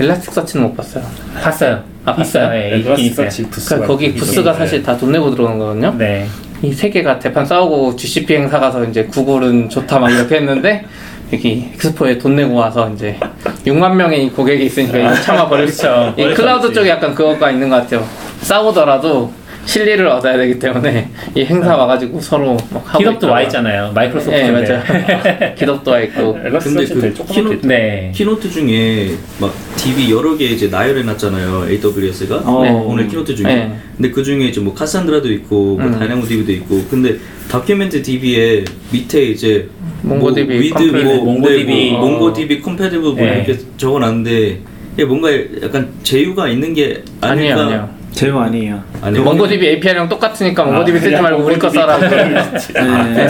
[0.00, 1.04] Elasticsearch는 못 봤어요.
[1.42, 1.91] 봤어요.
[2.04, 2.50] 아, 봤어요?
[2.54, 3.28] 예, 있긴 있어요.
[3.50, 5.94] 그러니까 거기 부스가 사실 다 돈 내고 들어오는 거거든요.
[5.96, 6.26] 네.
[6.62, 10.84] 이 세 개가 대판 싸우고 GCP 행사 가서 이제 구글은 좋다 막 이렇게 했는데
[11.32, 13.18] 여기 엑스포에 돈 내고 와서 이제
[13.66, 15.82] 6만 명의 이 고객이 있으니까 이거 참아 버릴 수.
[15.82, 16.14] 그쵸.
[16.16, 16.72] 이수 클라우드.
[16.72, 18.06] 쪽에 약간 그거가 있는 것 같아요.
[18.42, 19.32] 싸우더라도
[19.64, 23.42] 실리를 얻어야 되기 때문에 이 행사 와가지고 서로 막 하고 GitHub도 와.
[23.42, 23.92] 있잖아요.
[23.94, 24.36] 마이크로소프트.
[24.36, 24.82] 네 맞아요.
[25.54, 26.34] GitHub도 와 있고.
[26.60, 28.12] 근데 그 키노, 네.
[28.14, 31.66] keynote 중에 막 DB 여러 개 이제 나열해 놨잖아요.
[31.70, 32.62] AWS가 어.
[32.62, 32.70] 네.
[32.70, 33.46] 오늘 keynote 중에.
[33.46, 33.76] 네.
[33.96, 35.98] 근데 그 중에 이제 뭐 Cassandra도 있고 뭐 음.
[35.98, 36.84] DynamoDB도 있고.
[36.90, 37.16] 근데
[37.50, 39.68] DocumentDB에 밑에 이제
[40.02, 41.90] MongoDB with complete, 뭐 MongoDB.
[41.92, 43.44] 뭐 MongoDB compatible 뭐 네.
[43.46, 44.58] 이렇게 적어놨는데
[44.94, 45.30] 이게 뭔가
[45.62, 47.62] 약간 제휴가 있는 게 아니에요 아닐까?
[47.62, 48.01] 아니에요.
[48.12, 48.82] 제휴 아니에요.
[49.00, 49.24] 아니요.
[49.24, 51.98] 몽고DB API랑 똑같으니까 몽고DB 쓰지 그냥 말고 우리 거 써라.
[51.98, 52.08] 그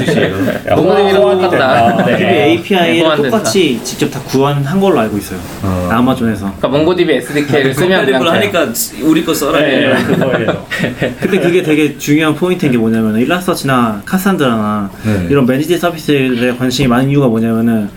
[0.05, 0.35] 뜻이에요.
[0.77, 2.05] 몽고DB랑 똑같다.
[2.07, 2.17] 네.
[2.17, 3.31] DB API를 호환된다.
[3.39, 5.39] 똑같이 직접 다 구현한 걸로 알고 있어요.
[5.63, 5.89] 어.
[5.93, 6.47] 아마존에서.
[6.59, 8.27] 그러니까 몽고DB SDK를 쓰면 그냥.
[8.27, 8.69] 하니까
[9.03, 9.61] 우리 거 써라.
[9.61, 9.93] 네.
[11.21, 15.27] 근데 그게 되게 중요한 포인트인 게 뭐냐면 일라서치나 카산드라나 네.
[15.31, 17.89] 이런 매니지 서비스에 관심이 많은 이유가 뭐냐면은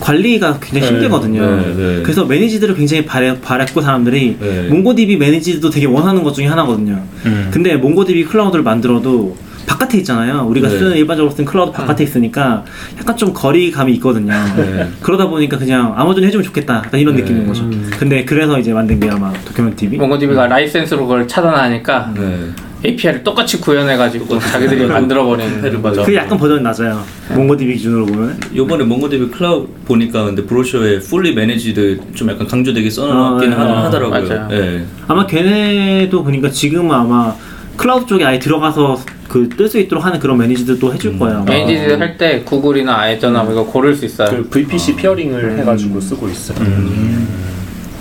[0.00, 1.56] 관리가 굉장히 힘들거든요.
[1.56, 2.02] 네, 네.
[2.02, 4.68] 그래서 managed를 굉장히 바래, 바랬고 사람들이 네.
[4.68, 7.02] MongoDB managed도 되게 원하는 것 중에 하나거든요.
[7.26, 7.50] 음.
[7.52, 9.36] 근데 MongoDB Cloud를 만들어도
[9.66, 10.46] 바깥에 있잖아요.
[10.48, 10.78] 우리가 네.
[10.78, 12.64] 쓰는 일반적으로 쓰는 클라우드 바깥에 있으니까
[12.98, 14.32] 약간 좀 거리감이 있거든요.
[14.56, 14.88] 네.
[15.00, 16.82] 그러다 보니까 그냥 아마존이 해주면 좋겠다.
[16.84, 17.22] 약간 이런 네.
[17.22, 17.68] 느낌인 거죠.
[17.98, 19.98] 근데 그래서 이제 만든 게 아마 DocumentDB.
[19.98, 22.38] MongoDB가 라이센스로 그걸 차단하니까 네.
[22.84, 26.02] API를 똑같이 구현해가지고 자기들이 만들어버리는 거죠.
[26.04, 27.02] 그게 약간 버전이 낮아요.
[27.34, 28.38] MongoDB 기준으로 보면.
[28.54, 33.84] 요번에 MongoDB Cloud 보니까 근데 브로셔에 fully managed 좀 약간 강조되게 써놨긴 아, 하- 아,
[33.84, 34.48] 하더라고요.
[34.52, 34.84] 예.
[35.08, 37.34] 아마 걔네도 보니까 지금은 아마
[37.76, 41.38] 클라우드 쪽에 아예 들어가서 그 뜰 수 있도록 하는 그런 매니지들도 해줄 거예요.
[41.38, 41.44] 아마.
[41.46, 44.28] manage 할때 구글이나 Azure나 뭐 이거 고를 수 있어요.
[44.28, 46.58] 그 VPC peering을 해가지고 쓰고 있어요.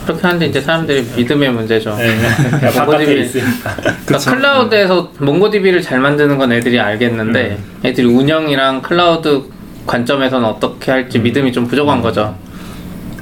[0.06, 1.95] 그렇게 하는데 이제 사람들이 믿음의 문제죠.
[1.95, 2.18] 네.
[2.78, 3.22] MongoDB.
[3.24, 3.76] 있으니까.
[4.06, 9.43] 그러니까 클라우드에서 MongoDB를 잘 만드는 건 애들이 알겠는데 애들이 운영이랑 클라우드
[9.86, 12.36] 관점에서는 어떻게 할지 믿음이 좀 부족한 거죠.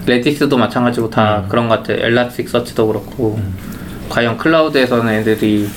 [0.05, 2.05] Redis도 마찬가지고 다 그런 것 같아요.
[2.05, 3.39] Elasticsearch도 그렇고
[4.09, 5.67] 과연 클라우드에서는 애들이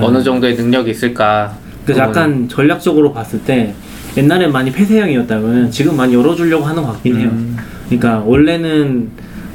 [0.00, 1.56] 어느 정도의 능력이 있을까?
[1.84, 3.74] 그래서 약간 전략적으로 봤을 때
[4.16, 7.30] 옛날엔 많이 폐쇄형이었다면 지금 많이 열어주려고 하는 것 같긴 해요.
[7.88, 9.10] 그러니까 원래는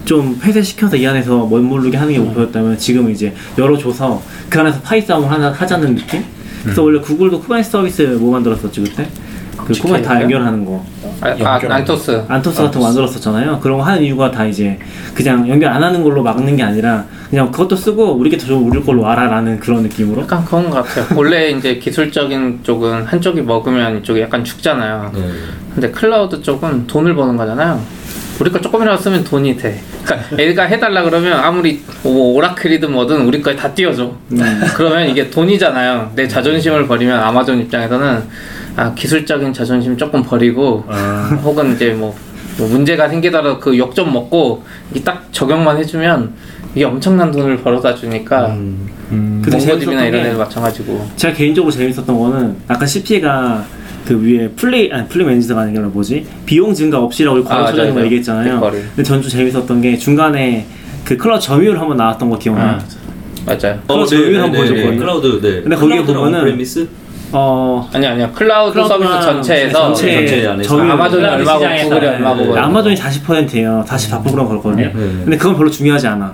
[0.08, 5.30] 좀 폐쇄시켜서 이 안에서 멋모르게 하는 게 목표였다면 지금 이제 열어줘서 그 안에서 파이 싸움을
[5.30, 6.24] 하나 하자는 느낌?
[6.64, 9.06] 그래서 원래 구글도 Kubernetes 서비스 뭐 만들었었지 그때?
[9.58, 10.86] 그 Kubernetes 다 연결하는 거.
[11.20, 12.24] 아, 아 Anthos.
[12.26, 13.60] Anthos 같은 거 만들었었잖아요.
[13.60, 14.80] 그런 거 하는 이유가 다 이제
[15.14, 18.64] 그냥 연결 안 하는 걸로 막는 게 아니라 그냥 그것도 쓰고 우리 게 더 좋은
[18.64, 20.22] 우리 걸로 와라라는 그런 느낌으로.
[20.22, 21.06] 약간 그런 것 같아요.
[21.18, 25.12] 원래 이제 기술적인 쪽은 한쪽이 먹으면 이쪽이 약간 죽잖아요.
[25.14, 25.22] 네.
[25.74, 27.82] 근데 클라우드 쪽은 돈을 버는 거잖아요.
[28.40, 29.82] 우리 거 조금이라도 쓰면 돈이 돼.
[30.08, 34.12] 그러니까 애가 해달라 그러면 아무리 뭐 오라클이든 뭐든 우리 거에 다 띄워줘.
[34.76, 36.12] 그러면 이게 돈이잖아요.
[36.16, 38.24] 내 자존심을 버리면 아마존 입장에서는
[38.78, 40.86] 아 기술적인 자존심 조금 버리고
[41.44, 42.16] 혹은 이제 뭐,
[42.58, 46.34] 뭐 문제가 생기더라도 그 욕 좀 먹고 이 딱 적용만 해주면
[46.76, 48.48] 이게 엄청난 돈을 벌어다 주니까
[49.10, 51.08] 근데 몽고DB나 재밌었던 이런 게 애들 마찬가지고.
[51.16, 53.66] 제가 개인적으로 재밌었던 거는 아까 CP가
[54.08, 58.06] 그 위에 플레이 아니 플레이 매니저가 아니라 뭐지 비용 증가 없이라고 아, 있는 거 맞아요.
[58.06, 58.54] 얘기했잖아요.
[58.54, 58.78] 뒷거리.
[58.96, 60.66] 근데 전주 재밌었던 게 중간에
[61.04, 62.80] 그 클라우드 점유율 한번 나왔던 거 기억나요?
[63.46, 63.78] 맞아요.
[63.86, 65.00] 클라우드 점유율 한번 보여줬거든요.
[65.00, 65.62] 클라우드, 네.
[65.62, 66.88] 근데 거기에 보면은 on-premise?
[67.34, 70.70] 어 아니 아니야 클라우드 서비스 클라우드나 전체에서 전체 전체 안에서.
[70.70, 72.08] 점유율 아마존이 클라우드 얼마고 구글이 네.
[72.08, 73.84] 얼마고 네, 아마존이 40%예요.
[73.86, 74.86] 44% 그렇거든요.
[74.86, 74.92] 네.
[74.94, 76.34] 근데 그건 별로 중요하지 않아.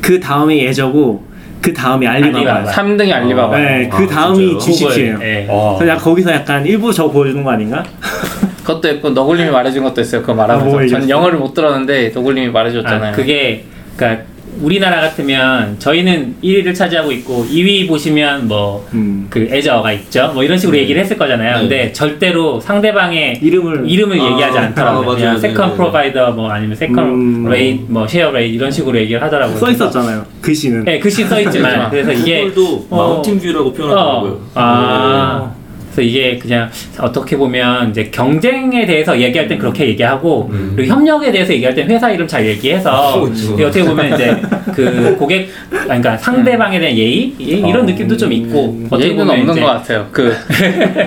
[0.00, 1.24] 그 다음이 Azure고
[1.60, 2.50] 그 다음이 알리바바예요.
[2.50, 2.70] 알리바바.
[2.72, 3.58] 3등이 알리바바.
[3.58, 4.90] 네, 그 아, 다음이 진짜요?
[4.90, 5.18] GCP예요.
[5.18, 5.46] 네.
[5.48, 5.74] 와.
[5.76, 7.82] 그래서 약간 거기서 약간 일부 저거 보여주는 거 아닌가?
[8.62, 10.20] 그것도 있고 너굴님이 말해준 것도 있어요.
[10.20, 11.08] 그거 아, 뭐 말하면서 전 얘기했어요?
[11.08, 13.12] 영어를 못 들었는데 너굴님이 말해줬잖아요.
[13.12, 13.64] 아, 그게
[13.96, 14.24] 그러니까
[14.60, 19.48] 우리나라 같으면 저희는 1위를 차지하고 있고 2위 보시면 뭐 그 음.
[19.50, 20.30] Azure가 있죠.
[20.34, 21.54] 뭐 이런 식으로 얘기를 했을 거잖아요.
[21.54, 21.60] 네.
[21.60, 25.00] 근데 절대로 상대방의 이름을 이름을 아, 얘기하지 않더라고요.
[25.02, 25.16] 아, 맞아요.
[25.16, 25.76] 그냥 네, second 네.
[25.76, 27.48] provider 뭐 아니면 second 음.
[27.48, 29.56] rate 뭐 share rate 이런 식으로 얘기를 하더라고요.
[29.58, 30.24] 써 있었잖아요.
[30.40, 30.84] 글씨는.
[30.84, 34.32] 네, 글씨 써 있지만 그래서 이게 구글도 어, Mountain View라고 표현하더라고요.
[34.32, 35.57] 어, 아.
[35.98, 36.70] 그래서 이게 그냥
[37.00, 42.10] 어떻게 보면 이제 경쟁에 대해서 얘기할 땐 그렇게 얘기하고 그리고 협력에 대해서 얘기할 땐 회사
[42.10, 43.54] 이름 잘 얘기해서 그렇죠.
[43.54, 44.36] 이게 어떻게 보면 이제
[44.84, 49.40] 그 고객 아니, 그러니까 상대방에 대한 예의 이- 이런 느낌도 좀 있고 어떻게 예의는 보면
[49.40, 50.06] 없는 이제 것 같아요.
[50.12, 50.34] 그,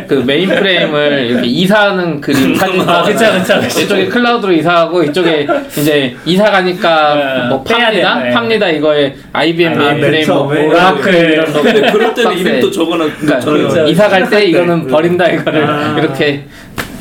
[0.07, 3.81] 그 메인 프레임을 이렇게 이사하는 그림 사진 아, 그쵸, 그쵸, 그쵸.
[3.81, 5.47] 이쪽에 클라우드로 이사하고 이쪽에
[5.77, 8.31] 이제 이사 가니까 네, 뭐 빼야 팝니다 돼요, 네.
[8.31, 10.67] 팝니다 이거에 IBM 아, 메인 프레임 맨뭐 처음에.
[10.67, 12.41] Oracle 이런 거 근데 그럴 때는 박스에.
[12.49, 13.07] 이름도 적어놔.
[13.19, 15.95] 그러니까 저는 이사 갈 때 이거는 버린다 이거를 아.
[15.99, 16.45] 이렇게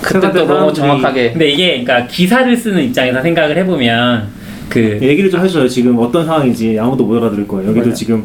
[0.02, 4.39] 그때 또 너무 정확하게 근데 이게 그러니까 기사를 쓰는 입장에서 생각을 해보면
[4.70, 5.68] 그 얘기를 좀 해줘요.
[5.68, 7.70] 지금 어떤 상황인지 아무도 못 알아들을 거예요.
[7.70, 8.24] 여기도 지금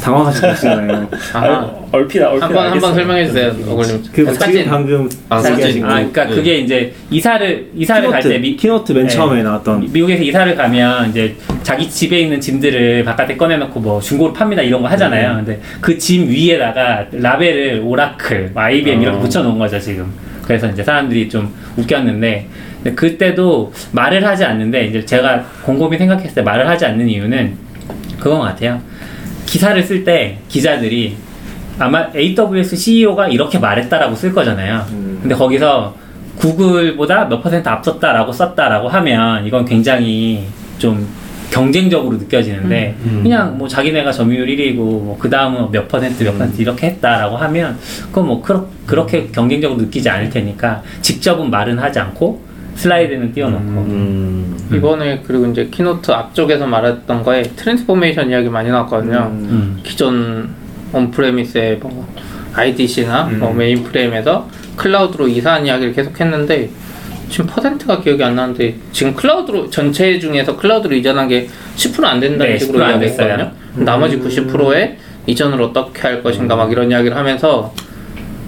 [0.00, 1.08] 당황하시고 계시잖아요.
[1.34, 2.94] 아, 얼핏 얼핏 한번 한번 알겠어요.
[2.94, 3.48] 설명해 주세요.
[3.68, 4.02] 너굴님.
[4.10, 4.64] 그 지금 사진.
[4.66, 5.84] 방금 아, 사진.
[5.84, 6.34] 아, 그러니까 네.
[6.34, 9.08] 그게 이제 이사를 이사를 갈때 미, keynote 맨 네.
[9.10, 14.62] 처음에 나왔던 미국에서 이사를 가면 이제 자기 집에 있는 짐들을 바깥에 꺼내놓고 뭐 중고로 팝니다
[14.62, 15.36] 이런 거 하잖아요.
[15.36, 19.20] 근데 그 짐 위에다가 라벨을 Oracle, 뭐 IBM 이렇게 어.
[19.20, 20.10] 붙여놓은 거죠 지금.
[20.42, 22.48] 그래서 이제 사람들이 좀 웃겼는데
[22.82, 27.56] 근데 그때도 말을 하지 않는데 이제 제가 곰곰이 생각했을 때 말을 하지 않는 이유는
[28.18, 28.80] 그건 것 같아요.
[29.46, 31.16] 기사를 쓸 때 기자들이
[31.78, 34.84] 아마 AWS CEO가 이렇게 말했다라고 쓸 거잖아요.
[34.90, 35.18] 음.
[35.22, 35.94] 근데 거기서
[36.36, 40.46] 구글보다 몇 퍼센트 앞섰다라고 썼다라고 하면 이건 굉장히
[40.78, 41.06] 좀
[41.50, 46.86] 경쟁적으로 느껴지는데 그냥 뭐 자기네가 점유율 1위고 뭐 그 다음은 몇 퍼센트 몇 퍼센트 이렇게
[46.86, 47.76] 했다라고 하면
[48.06, 54.70] 그건 뭐 그렇, 그렇게 경쟁적으로 느끼지 않을 테니까 직접은 말은 하지 않고 슬라이드는 띄워놓고 음.
[54.72, 59.30] 이번에 그리고 이제 keynote 앞쪽에서 말했던 거에 transformation 이야기 많이 나왔거든요.
[59.32, 59.80] 음.
[59.82, 60.50] 기존
[60.92, 62.06] on-premise의 뭐
[62.54, 63.40] IDC나 음.
[63.40, 66.70] 뭐 메인프레임에서 클라우드로 이사한 이야기를 계속 했는데
[67.28, 72.58] 지금 퍼센트가 기억이 안 나는데 지금 클라우드로 전체 중에서 클라우드로 이전한 게 10%안 된다는 네,
[72.58, 73.50] 식으로 10%안 이야기했거든요.
[73.76, 77.72] 나머지 90%에 이전을 어떻게 할 것인가 막 이런 이야기를 하면서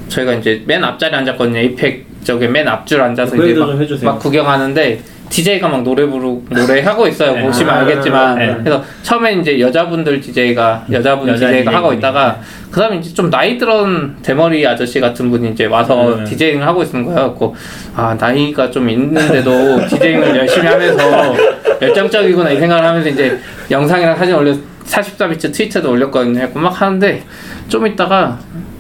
[0.09, 1.59] 저희가 이제 맨 앞자리에 앉았거든요.
[1.59, 4.14] 에이펙 저기 맨 앞줄 앉아서 그 이제 막.
[4.14, 7.35] 막 구경하는데 DJ가 막 노래 부르 노래 하고 있어요.
[7.35, 7.43] 네.
[7.43, 8.57] 보시면 아, 알겠지만 네.
[8.62, 13.59] 그래서 처음에 이제 여자분들 DJ가 여자분 여자 DJ가 하고 DJ 있다가 그다음에 이제 좀 나이
[13.59, 16.25] 들은 대머리 아저씨 같은 분이 이제 와서 네.
[16.25, 17.35] 디제잉을 하고 있는 거예요.
[17.35, 21.35] 그아 나이가 좀 있는데도 디제잉을 열심히 하면서
[21.81, 23.39] 열정적이구나 이 생각을 하면서 이제
[23.70, 24.55] 영상이랑 사진 올려
[24.87, 26.49] 44비트 트위터도 올렸거든요.
[26.55, 27.22] 막 하는데
[27.68, 28.39] 좀 있다가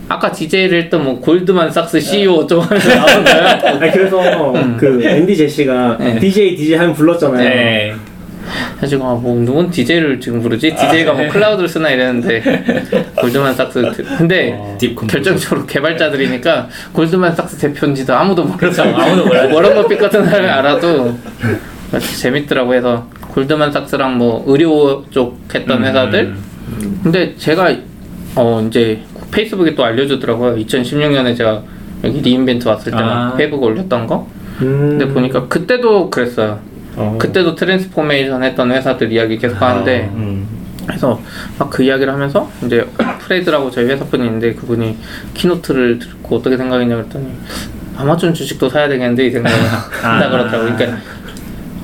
[0.08, 3.26] 아까 DJ를 했던 뭐 골드만삭스 CEO 어쩌고 하면서 나온.
[3.82, 6.18] 아니, 그래서 그 앤디 제시가 네.
[6.18, 7.38] DJ DJ 하면 불렀잖아요.
[7.38, 7.94] 네.
[8.86, 10.74] 지금 아, 뭐 누군 DJ를 지금 부르지?
[10.76, 12.42] DJ가 뭐 클라우드를 쓰나 이랬는데
[13.16, 15.06] 골드만삭스 드- 근데 DeepComposer.
[15.22, 18.82] 결정적으로 개발자들이니까 골드만삭스 대표인지도 아무도 모르고 그렇죠.
[18.82, 19.54] 아무도 몰라요.
[19.54, 21.16] 워런 버핏 같은 사람이 알아도
[22.20, 25.84] 재밌더라고 해서 골드만삭스랑 뭐 의료 쪽 했던 음.
[25.84, 26.34] 회사들
[27.02, 27.74] 근데 제가
[28.36, 29.00] 어 이제
[29.34, 31.62] 페이스북에 또 알려주더라고요 2016년에 제가
[32.04, 33.02] 여기 re:Invent 왔을 때 아.
[33.02, 34.28] 막 페이북 올렸던 거
[34.62, 34.96] 음.
[34.98, 36.60] 근데 보니까 그때도 그랬어요
[36.96, 37.16] 어.
[37.20, 40.46] 그때도 transformation 했던 회사들 이야기 계속 하는데 음.
[40.86, 41.20] 그래서
[41.58, 42.86] 막 그 이야기를 하면서 이제
[43.20, 44.96] 프레드라고 저희 회사 분이 있는데 그분이
[45.34, 47.26] keynote를 듣고 어떻게 생각했냐 그랬더니
[47.96, 49.58] 아마존 주식도 사야 되겠는데 이 생각을
[50.02, 50.76] 한다 그러더라고요.
[50.76, 50.98] 그러니까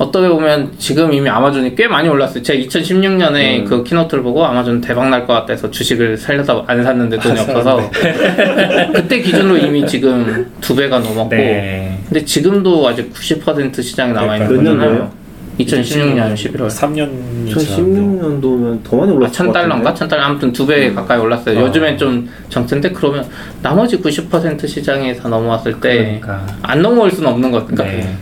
[0.01, 2.41] 어떻게 보면 지금 이미 아마존이 꽤 많이 올랐어요.
[2.41, 7.19] 제가 2016년에 그 키노트를 보고 아마존 대박 날 것 같다 해서 주식을 살려다 안 샀는데
[7.19, 7.79] 돈이 없어서
[8.93, 11.99] 그때 기준으로 이미 지금 두 배가 넘었고 네.
[12.09, 14.79] 근데 지금도 아직 90% 시장에 남아 있는 몇 거잖아요.
[14.89, 15.21] 년도예요?
[15.59, 16.67] 2016년 11월.
[16.67, 19.75] 3년이 2016년도면 더 많이 아, 올랐을 천것 달러인가?
[19.83, 19.99] 같은데.
[19.99, 21.59] 천 달러 아무튼 두배 가까이 올랐어요.
[21.59, 21.61] 아.
[21.63, 23.25] 요즘엔 좀 정체인데 그러면
[23.61, 26.45] 나머지 90% 시장에 다 넘어왔을 때안 그러니까.
[26.81, 27.75] 넘어올 수는 없는 것 같아요.
[27.75, 28.17] 그러니까 네.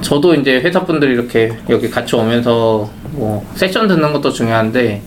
[0.00, 5.02] 저도 이제 회사분들이 이렇게 여기 같이 오면서 뭐 세션 듣는 것도 중요한데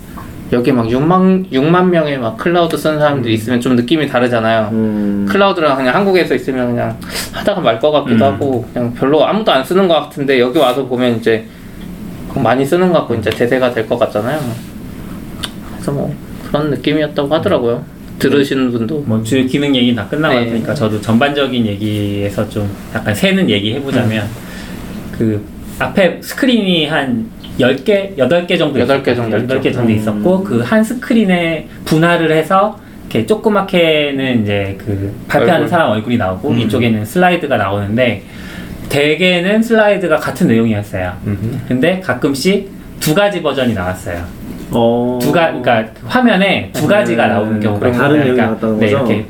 [0.51, 4.69] 여기 막 6만 6만 명의 막 클라우드 쓰는 사람들이 있으면 좀 느낌이 다르잖아요.
[4.71, 5.27] 음.
[5.29, 6.97] 클라우드랑 그냥 한국에서 있으면 그냥
[7.31, 8.33] 하다가 말 것 같기도 음.
[8.33, 11.45] 하고 그냥 별로 아무도 안 쓰는 것 같은데 여기 와서 보면 이제
[12.35, 14.39] 많이 쓰는 것 같고 이제 대세가 될 것 같잖아요.
[15.73, 16.13] 그래서 뭐
[16.47, 17.83] 그런 느낌이었다고 하더라고요.
[18.17, 20.63] 들으시는 분도 뭐 주요 기능 얘기는 다 끝나고 네.
[20.73, 24.27] 저도 전반적인 얘기에서 좀 약간 새는 얘기 해보자면
[25.20, 25.45] 그
[25.80, 29.39] 앞에 스크린이 한 10개, 8개 정도 여덟 개 있었거든요.
[29.39, 29.72] 정도 8개 있죠.
[29.74, 29.97] 정도 음.
[29.97, 35.70] 있었고 그한 스크린에 분할을 해서 이렇게 조그맣게는 이제 그 발표하는 얼굴.
[35.70, 36.59] 사람 얼굴이 나오고 음.
[36.59, 38.24] 이쪽에는 슬라이드가 나오는데
[38.88, 41.13] 대개는 슬라이드가 같은 내용이었어요.
[41.67, 44.24] 근데 가끔씩 두 가지 버전이 나왔어요.
[44.72, 45.20] 어.
[45.22, 48.07] 두 가, 그러니까 화면에 두 가지가 음, 나오는 경우가 그럼 있어요.
[48.07, 48.97] 다른 내용이 그러니까 나왔다는 네, 거죠?
[48.97, 49.26] 이렇게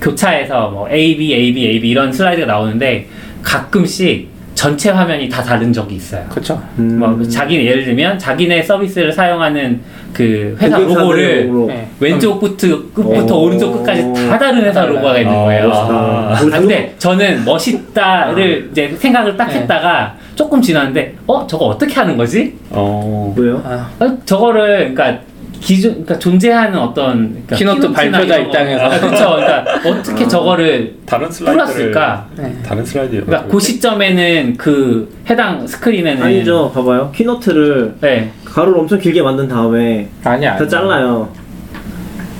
[0.00, 3.06] 교차해서 뭐 A, B, A, B, A, B 이런 슬라이드가 나오는데
[3.42, 6.24] 가끔씩 전체 화면이 다 다른 적이 있어요.
[6.28, 6.62] 그렇죠.
[6.78, 6.98] 음.
[6.98, 9.80] 뭐 자기 예를 들면 자기네 서비스를 사용하는
[10.12, 11.66] 그 회사 고객사들의 로고를 로고로.
[11.66, 11.88] 네.
[12.00, 13.42] 왼쪽부터 끝부터 오.
[13.44, 15.68] 오른쪽 끝까지 다 다른 회사 로고가 있는 거예요.
[15.68, 15.94] 멋있다.
[15.94, 19.54] 아, 근데 저는 멋있다를 이제 생각을 딱 네.
[19.60, 22.54] 했다가 조금 지났는데 어 저거 어떻게 하는 거지?
[22.70, 23.34] 어.
[23.36, 23.60] 왜요?
[23.64, 25.20] 아, 어, 저거를 그러니까
[25.64, 28.84] 기존 그러니까 존재하는 어떤 그러니까 keynote 발표자 입장에서.
[28.84, 29.36] 아, 그렇죠.
[29.36, 32.26] 그러니까 어떻게 저거를 다른 슬라이드를 풀었을까?
[32.36, 32.54] 네.
[32.62, 36.70] 다른 슬라이드 그러니까 그 시점에는 그 해당 스크린에는 아니죠.
[36.72, 37.10] 봐봐요.
[37.14, 38.30] keynote를 네.
[38.44, 40.56] 가로를 엄청 길게 만든 다음에 아니야.
[40.56, 41.30] 다 잘라요.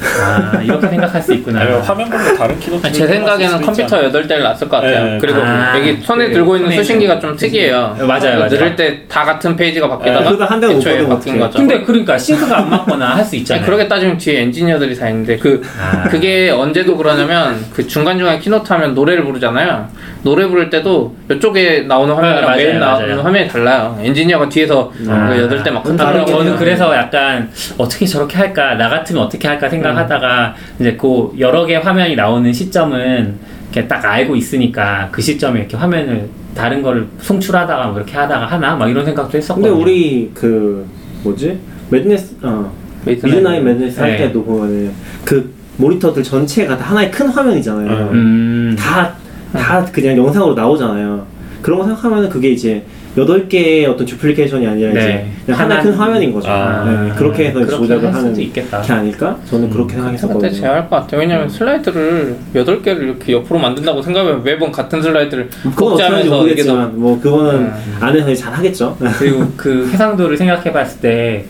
[0.03, 1.61] 아 이렇게 생각할 수 있구나.
[1.61, 5.05] 아니면 화면별로 다른 keynote 제 생각에는 컴퓨터 8대를 놨을 것 같아요.
[5.05, 5.19] 네.
[5.21, 7.97] 그리고 아, 여기 손에 그 들고 있는 손에 수신기가 좀 특이해요.
[8.01, 8.47] 맞아요, 맞아요.
[8.49, 11.39] 누를 때다 같은 페이지가 바뀌다가 네, 한 대가 못 애초에 바뀐.
[11.39, 11.59] 거죠.
[11.59, 13.63] 근데 그러니까 sync가 안 맞거나 할 수 있잖아요.
[13.63, 16.03] 아니, 그렇게 따지면 뒤에 엔지니어들이 다 있는데 그 아.
[16.11, 19.89] 그게 언제도 그러냐면 그 중간 중간 keynote 하면 노래를 부르잖아요.
[20.25, 23.23] 노래 부를 때도 이쪽에 나오는 화면이랑 맞아요, 메인 나오는 맞아요.
[23.23, 23.99] 화면이 달라요.
[24.01, 25.29] 엔지니어가 뒤에서 아.
[25.29, 29.47] 그 여덟 대막 아, 그럼 저는 요 그래서 약간 어떻게 저렇게 할까 나 같으면 어떻게
[29.47, 33.39] 할까 생각하다가 이제 그 여러 개 화면이 나오는 시점은
[33.71, 38.77] 이렇게 딱 알고 있으니까 그 시점에 이렇게 화면을 다른 거를 송출하다가 뭐 이렇게 하다가 하나
[38.77, 39.79] 막 이런 생각도 근데 했었거든요.
[39.79, 40.89] 우리 그
[41.23, 41.59] 뭐지
[41.91, 42.73] Madness 어
[43.05, 44.17] Midnight Madness 할 네.
[44.17, 44.93] 때도 보면은
[45.25, 48.11] 그 모니터들 전체가 다 하나의 큰 화면이잖아요.
[48.13, 48.77] 음.
[48.79, 49.13] 다,
[49.59, 51.27] 다 그냥 영상으로 나오잖아요.
[51.63, 52.83] 그런 거 생각하면 그게 이제
[53.17, 55.01] 여덟 개의 어떤 듀플리케이션이 아니라 네.
[55.01, 56.49] 이제 그냥 하나- 큰 화면인 거죠.
[56.51, 56.85] 아.
[56.85, 58.81] 네, 그렇게 해서 그렇게 조작을 할 하는 있겠다.
[58.83, 59.39] 게 아닐까?
[59.49, 60.51] 저는 그렇게 그때 생각했었거든요.
[60.53, 61.21] 제어할 것 같아요.
[61.21, 67.55] 왜냐면 슬라이드를 8개를 이렇게 옆으로 만든다고 생각하면 매번 같은 슬라이드를 하는지 복제하면서 모르겠지만 뭐 그거는
[67.67, 67.73] 음.
[68.01, 68.97] 안에서 잘 하겠죠.
[69.19, 71.45] 그리고 그 해상도를 생각해 봤을 때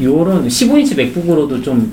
[0.00, 1.92] 요런 15인치 맥북으로도 좀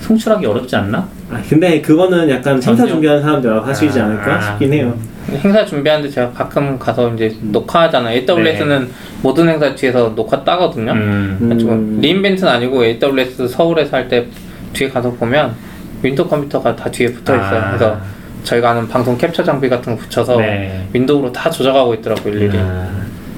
[0.00, 1.06] 송출하기 어렵지 않나?
[1.30, 2.86] 아, 근데 그거는 약간 행사.
[2.86, 4.04] 준비하는 사람들 알아서 하시지 아.
[4.06, 4.94] 않을까 싶긴 해요.
[5.28, 8.20] 행사 준비하는데 제가 가끔 가서 이제 녹화하잖아요.
[8.28, 8.88] AWS는
[9.22, 10.92] 모든 행사 뒤에서 녹화 따거든요.
[10.92, 11.36] 음.
[11.38, 11.98] 그래가지고 음.
[12.00, 14.26] re:Invent는 아니고 AWS 서울에서 할 때
[14.72, 15.54] 뒤에 가서 보면
[16.02, 17.60] 윈도우 컴퓨터가 다 뒤에 붙어 있어요.
[17.60, 17.66] 아.
[17.68, 18.00] 그래서
[18.42, 20.86] 저희가 아는 방송 캡처 장비 같은 거 붙여서 네.
[20.92, 22.56] 윈도우로 다 조작하고 있더라고요, 일일이.
[22.58, 22.88] 아,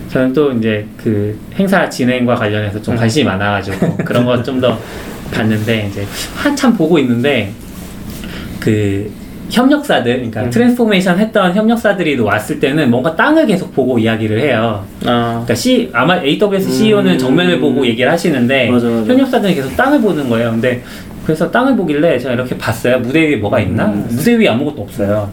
[0.08, 4.78] 저는 또 이제 그 행사 진행과 관련해서 좀 관심이 많아가지고 그런 거 좀 더
[5.32, 6.06] 봤는데 이제
[6.36, 7.52] 한참 보고 있는데
[8.60, 9.10] 그
[9.50, 10.50] 협력사들, 그러니까 음.
[10.50, 14.84] transformation 했던 협력사들이 왔을 때는 뭔가 땅을 계속 보고 이야기를 해요.
[15.04, 16.72] 아, 그러니까 C 아마 AWS 음.
[16.72, 19.12] CEO는 정면을 보고 얘기를 하시는데 맞아, 맞아.
[19.12, 20.52] 협력사들은 계속 땅을 보는 거예요.
[20.52, 20.82] 근데
[21.24, 22.98] 그래서 땅을 보길래 제가 이렇게 봤어요.
[23.00, 23.86] 무대 위에 뭐가 있나?
[23.86, 24.06] 음.
[24.10, 25.30] 무대 위에 아무것도 없어요.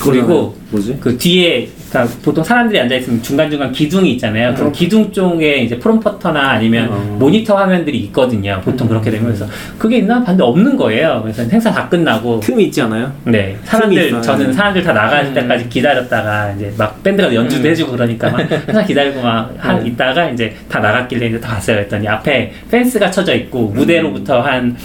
[0.00, 0.98] 그리고 뭐지?
[1.00, 4.50] 그 뒤에 그러니까 보통 사람들이 앉아 있으면 중간 중간 기둥이 있잖아요.
[4.50, 4.54] 음.
[4.54, 7.16] 그 기둥 쪽에 이제 프롬퍼터나 아니면 어.
[7.18, 8.60] 모니터 화면들이 있거든요.
[8.64, 11.20] 보통 그렇게 되면 그래서 그게 있나 봤는데 없는 거예요.
[11.22, 13.12] 그래서 행사 다 끝나고 틈이 있지 않아요?
[13.24, 14.22] 네 사람들.
[14.22, 15.34] 저는 사람들 다 나갈 음.
[15.34, 19.86] 때까지 기다렸다가 이제 막 밴드가 연주도 해주고 그러니까 막 항상 기다리고 막 하, 음.
[19.86, 21.76] 있다가 이제 다 나갔길래 이제 다 왔어요.
[21.78, 24.76] 그랬더니 앞에 펜스가 쳐져 있고 무대로부터 한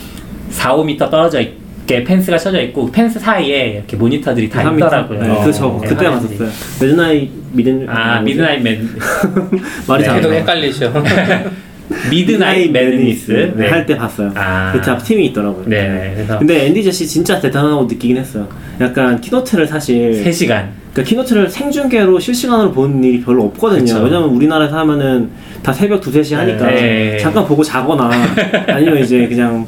[0.49, 5.19] 4, 5m 떨어져 있 게 펜스가 쳐져 있고 펜스 사이에 이렇게 모니터들이 다 있더라고요.
[5.21, 6.37] 네, 그저 네, 그때 화면들이.
[6.39, 6.49] 갔었어요.
[6.81, 8.89] 매드나잇 미든 아 미드나잇 맨
[9.87, 10.09] 말이 네.
[10.09, 10.33] 잘 계속.
[10.33, 10.93] 헷갈리셔.
[12.09, 13.69] 미드나잇 매드니스 네.
[13.69, 14.31] 할때 봤어요.
[14.35, 14.71] 아.
[14.73, 15.65] 그때 앞 팀이 있더라고요.
[15.67, 16.11] 네, 네.
[16.15, 18.47] 그래서 근데 앤디 제시 진짜 대단하다고 느끼긴 했어요.
[18.81, 23.81] 약간 keynote를 사실 3시간 그러니까 keynote를 생중계로 실시간으로 보는 일이 별로 없거든요.
[23.81, 24.01] 그쵸.
[24.03, 25.29] 왜냐면 우리나라에서 하면은
[25.61, 27.17] 다 새벽 2, 3시 하니까 네.
[27.19, 28.09] 잠깐 보고 자거나
[28.67, 29.67] 아니면 이제 그냥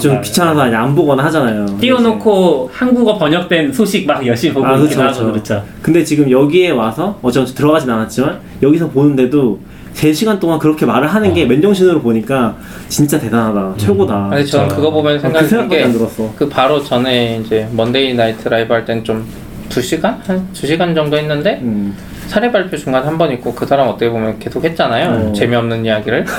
[0.00, 0.20] 좀.
[0.20, 1.66] 귀찮아서 그냥 안 보거나 하잖아요.
[1.80, 5.32] 띄워놓고 한국어 번역된 소식 막 열심히 보고 아, 있기도 그쵸, 하고 그쵸.
[5.32, 5.64] 그렇죠.
[5.82, 9.58] 근데 지금 여기에 와서 어차피 들어가진 않았지만 여기서 보는데도
[9.94, 11.34] 3시간 동안 그렇게 말을 하는 어.
[11.34, 12.56] 게 맨정신으로 보니까
[12.88, 13.74] 진짜 대단하다.
[13.76, 14.28] 최고다.
[14.30, 16.32] 근데 저는 그거 보면 그 생각이 든게 들었어.
[16.36, 19.24] 그 바로 전에 이제 Monday Night Live 할 땐 좀
[19.68, 20.16] 2시간?
[20.26, 21.96] 한 2시간 정도 했는데 음.
[22.30, 25.30] 사례 발표 중간 한 번 있고 그 사람 어떻게 보면 계속 했잖아요.
[25.30, 25.32] 어.
[25.32, 26.24] 재미없는 이야기를.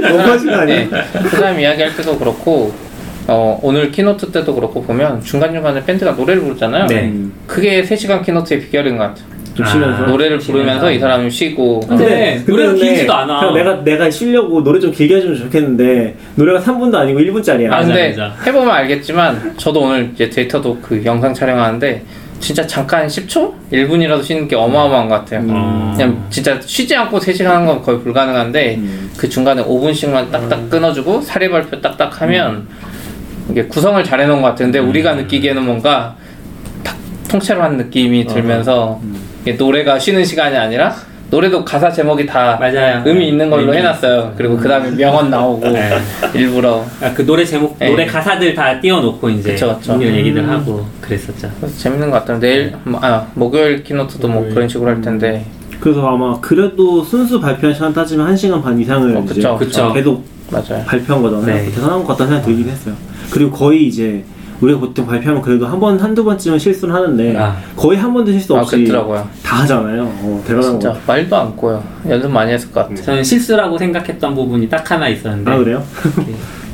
[0.00, 0.88] 너무하신 거 아니에요?
[0.88, 2.72] 네, 그 사람 이야기할 때도 그렇고
[3.26, 6.86] 어, 오늘 keynote 때도 그렇고 보면 중간중간에 밴드가 노래를 부르잖아요.
[6.86, 7.04] 네.
[7.06, 7.32] 음.
[7.46, 9.24] 그게 3시간 keynote의 비결인 것 같아요.
[9.54, 10.02] 좀 아, 쉬면서.
[10.06, 10.52] 노래를 쉬면서.
[10.52, 13.40] 부르면서 이 사람이 쉬고 근데 노래가 길지도 않아.
[13.40, 17.66] 그냥 내가 내가 쉬려고 노래 좀 길게 해주면 좋겠는데 노래가 3분도 아니고 1분짜리야.
[17.66, 18.32] 아 맞아, 근데 맞아.
[18.46, 22.02] 해보면 알겠지만 저도 오늘 이제 데이터도 그 영상 촬영하는데
[22.40, 23.52] 진짜 잠깐 10초?
[23.72, 25.40] 1분이라도 쉬는 게 어마어마한 것 같아요.
[25.40, 25.92] 음.
[25.96, 29.10] 그냥 진짜 쉬지 않고 3시간 하는 건 거의 불가능한데 음.
[29.16, 32.68] 그 중간에 5분씩만 딱딱 끊어주고 사례 발표 딱딱 하면
[33.50, 34.66] 이게 구성을 잘 해놓은 것 같아요.
[34.66, 36.16] 근데 우리가 느끼기에는 뭔가
[36.82, 36.96] 탁
[37.28, 39.00] 통째로 한 느낌이 들면서
[39.42, 40.94] 이게 노래가 쉬는 시간이 아니라
[41.34, 43.02] 노래도 가사 제목이 다 맞아요.
[43.04, 44.34] 의미 있는 걸로 의미 해놨어요.
[44.36, 45.90] 그리고 그 다음에 명언 나오고 네.
[46.32, 47.90] 일부러 아, 그 노래 제목, 네.
[47.90, 50.00] 노래 가사들 다 띄워놓고 이제 그쵸, 그쵸.
[50.00, 50.48] 얘기들 음.
[50.48, 51.50] 하고 그랬었죠.
[51.76, 52.38] 재밌는 것 같아요.
[52.38, 55.44] 내일 뭐, 아 목요일 키노트도 뭐 그런 식으로 할 텐데
[55.80, 59.92] 그래서 아마 그래도 순수 발표한 시간 따지면 1 시간 반 이상을 어, 이제 그쵸, 그쵸.
[59.92, 60.84] 계속 맞아요.
[60.86, 61.46] 발표한 거잖아요.
[61.46, 61.64] 네.
[61.72, 62.94] 대단한 것 같다는 생각이 들긴 했어요.
[63.32, 64.22] 그리고 거의 이제
[64.64, 67.56] 우리가 보통 발표하면 그래도 한 번, 한두 번쯤은 실수를 하는데 아.
[67.76, 69.28] 거의 한 번도 실수 아 없이 그렇더라고요.
[69.42, 70.02] 다 하잖아요.
[70.02, 71.02] 어, 대단한 거 진짜 같아요.
[71.06, 71.84] 말도 안 꼬여.
[72.08, 73.02] 연습 많이 했을 것 같아.
[73.02, 75.82] 저는 실수라고 생각했던 부분이 딱 하나 있었는데 아 그래요?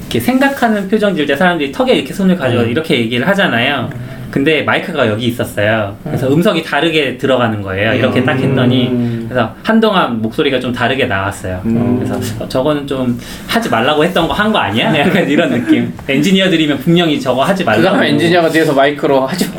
[0.02, 3.90] 이렇게 생각하는 표정 지을 때 사람들이 턱에 이렇게 손을 가지고 이렇게 얘기를 하잖아요.
[4.30, 5.96] 근데 마이크가 여기 있었어요.
[6.04, 7.94] 그래서 음성이 다르게 들어가는 거예요.
[7.94, 11.60] 이렇게 딱 했더니 그래서 한동안 목소리가 좀 다르게 나왔어요.
[11.64, 14.96] 그래서 어, 저거는 좀 하지 말라고 했던 거 한 거 아니야?
[14.98, 15.92] 약간 이런 느낌.
[16.08, 17.96] 엔지니어들이면 분명히 저거 하지 말라고.
[17.96, 19.46] 하면 엔지니어가 뒤에서 마이크로 하지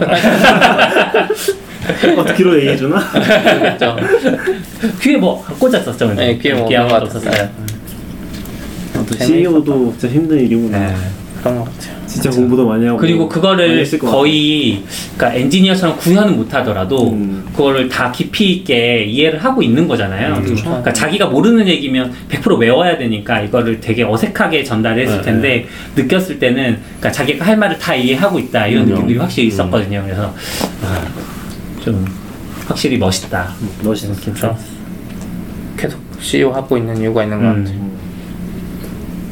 [2.18, 2.98] 어떻게 귀로 얘기해 주나?
[3.14, 3.96] 말겠죠.
[5.02, 6.08] 귀에 뭐 꽂았었죠.
[6.08, 6.28] 근데.
[6.28, 7.50] 네, 귀에 뭐 없었어요.
[9.20, 10.78] CEO도 진짜 힘든 일이구나.
[10.80, 10.96] 네.
[11.42, 12.02] 그런 것 같아요.
[12.06, 12.98] 진짜 공부도 많이 하고.
[12.98, 14.84] 그리고 그거를 거의
[15.18, 17.48] 그러니까 엔지니어처럼 구현은 못하더라도 음.
[17.52, 20.36] 그거를 다 깊이 있게 이해를 하고 있는 거잖아요.
[20.36, 20.64] 음, 그렇죠.
[20.66, 26.78] 그러니까 자기가 모르는 얘기면 100% 외워야 되니까 이거를 되게 어색하게 전달했을 네, 텐데 느꼈을 때는
[26.84, 28.90] 그러니까 자기가 할 말을 다 이해하고 있다 이런 음.
[28.90, 30.04] 느낌들이 확실히 있었거든요.
[30.04, 30.34] 그래서
[30.84, 31.08] 아,
[31.84, 32.06] 좀
[32.68, 33.54] 확실히 멋있다.
[33.84, 34.56] 멋있는 진짜.
[35.78, 37.64] 계속 CEO 하고 있는 이유가 있는 것 음.
[37.64, 37.91] 같아요.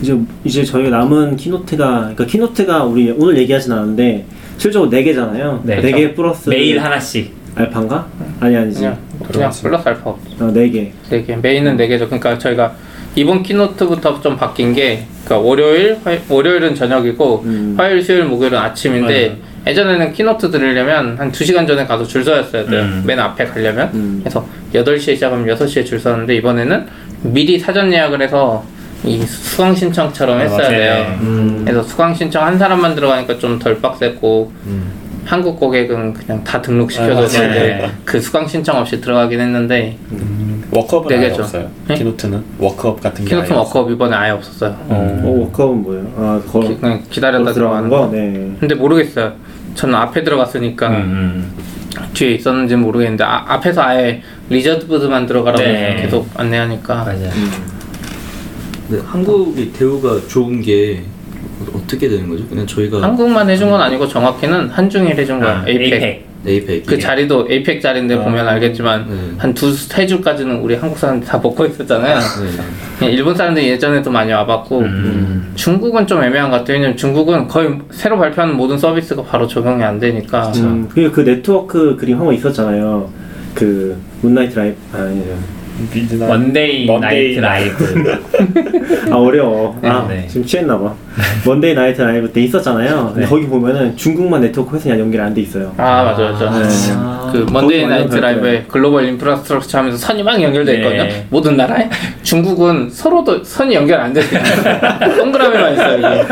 [0.02, 4.26] 이제 이제 저희가 남은 keynote가 그러니까 keynote가 우리 오늘 얘기하진 않았는데
[4.58, 5.62] 실질적으로 4 개잖아요.
[5.64, 5.82] 네.
[5.82, 7.38] 4개 플러스 매일 하나씩.
[7.56, 8.08] 알파인가?
[8.40, 8.80] 아니 아니지.
[8.80, 8.98] 그냥
[9.32, 10.10] 그냥 플러스 알파.
[10.12, 10.92] 어, 4개.
[11.10, 11.36] 네 개.
[11.36, 12.06] 메인은 네 개죠.
[12.06, 12.74] 그러니까 저희가
[13.16, 17.74] 이번 keynote부터 좀 바뀐 게 그러니까 월요일 화, 월요일은 저녁이고 음.
[17.78, 22.82] 화요일 수요일 목요일은 아침인데 예전에는 keynote 들으려면 한 2시간 전에 가서 줄 서였어야 돼요.
[22.82, 23.04] 음.
[23.06, 23.90] 맨 앞에 가려면.
[23.94, 24.20] 음.
[24.24, 26.86] 그래서 8시에 시작하면 6시에 줄 서는데 이번에는
[27.24, 28.64] 미리 사전 예약을 해서
[29.04, 30.78] 이 수강 신청처럼 아, 했어야 맞아요.
[30.78, 31.18] 돼요.
[31.22, 31.62] 음.
[31.66, 34.52] 그래서 수강 신청 한 사람만 들어가니까 좀 덜 빡셌고
[35.26, 39.98] 한국 고객은 그냥 다 등록시켜서 아, 그 수강 신청 없이 들어가긴 했는데
[40.72, 41.34] walk-up은 네 아예.
[41.34, 41.70] 없어요.
[41.88, 41.96] 네?
[41.96, 44.76] keynote는 walk-up 같은 게 keynote 아예 walk-up 이번에 아예 없었어요.
[44.88, 46.14] 어, walk-up은 뭐예요?
[46.18, 48.08] 아, 거, 기, 그냥 기다렸다 들어가는 거?
[48.08, 48.12] 거.
[48.12, 48.52] 네.
[48.60, 49.34] 근데 모르겠어요.
[49.76, 51.54] 저는 앞에 들어갔으니까 음, 음.
[52.14, 55.98] 뒤에 있었는지는 모르겠는데 아, 앞에서 아예 reserved만 들어가라고 네.
[56.02, 57.30] 계속 안내하니까 맞아요.
[58.90, 61.02] 근데 한국이 대우가 좋은 게
[61.74, 62.48] 어떻게 되는 거죠?
[62.48, 65.60] 그냥 저희가 한국만 해준 건 아니고 정확히는 한중일 해준 거야.
[65.60, 65.94] 아, APAC.
[65.94, 66.30] APAC.
[66.48, 69.16] APAC 그 자리도 APAC 자리인데 보면 알겠지만 네.
[69.38, 72.18] 한두세 줄까지는 우리 한국 사람들 다 먹고 있었잖아요.
[72.18, 72.64] 네.
[72.98, 75.52] 그냥 일본 사람들이 예전에도 많이 와봤고 음.
[75.56, 76.78] 중국은 좀 애매한 것 같아요.
[76.78, 81.98] 왜냐면 중국은 거의 새로 발표하는 모든 서비스가 바로 적용이 안 되니까 음, 그리고 그 네트워크
[81.98, 83.10] 그림 한 번 있었잖아요.
[83.54, 85.38] 그 Moon Night Live 아, 아니죠.
[85.94, 88.20] Midnight Monday Monday Night Live.
[89.12, 89.80] 아 어려워.
[89.84, 90.26] 아 네.
[90.28, 90.94] 지금 취했나 봐.
[91.46, 93.08] Monday Night Live 때 있었잖아요.
[93.14, 93.28] 근데 네.
[93.28, 95.74] 거기 보면은 중국만 네트워크 회선이 연결이 안돼 있어요.
[95.78, 96.50] 아 맞아 맞아.
[96.60, 96.68] 네.
[97.32, 98.16] 그 Monday 거기 완전 Night.
[98.16, 100.78] Live에 global infrastructure 하면서 선이 막 연결돼 네.
[100.80, 101.24] 있거든요.
[101.30, 101.90] 모든 나라에.
[102.24, 104.22] 중국은 서로도 선이 연결 안 돼.
[105.18, 105.98] 동그라미만 있어요.
[105.98, 106.28] 이게.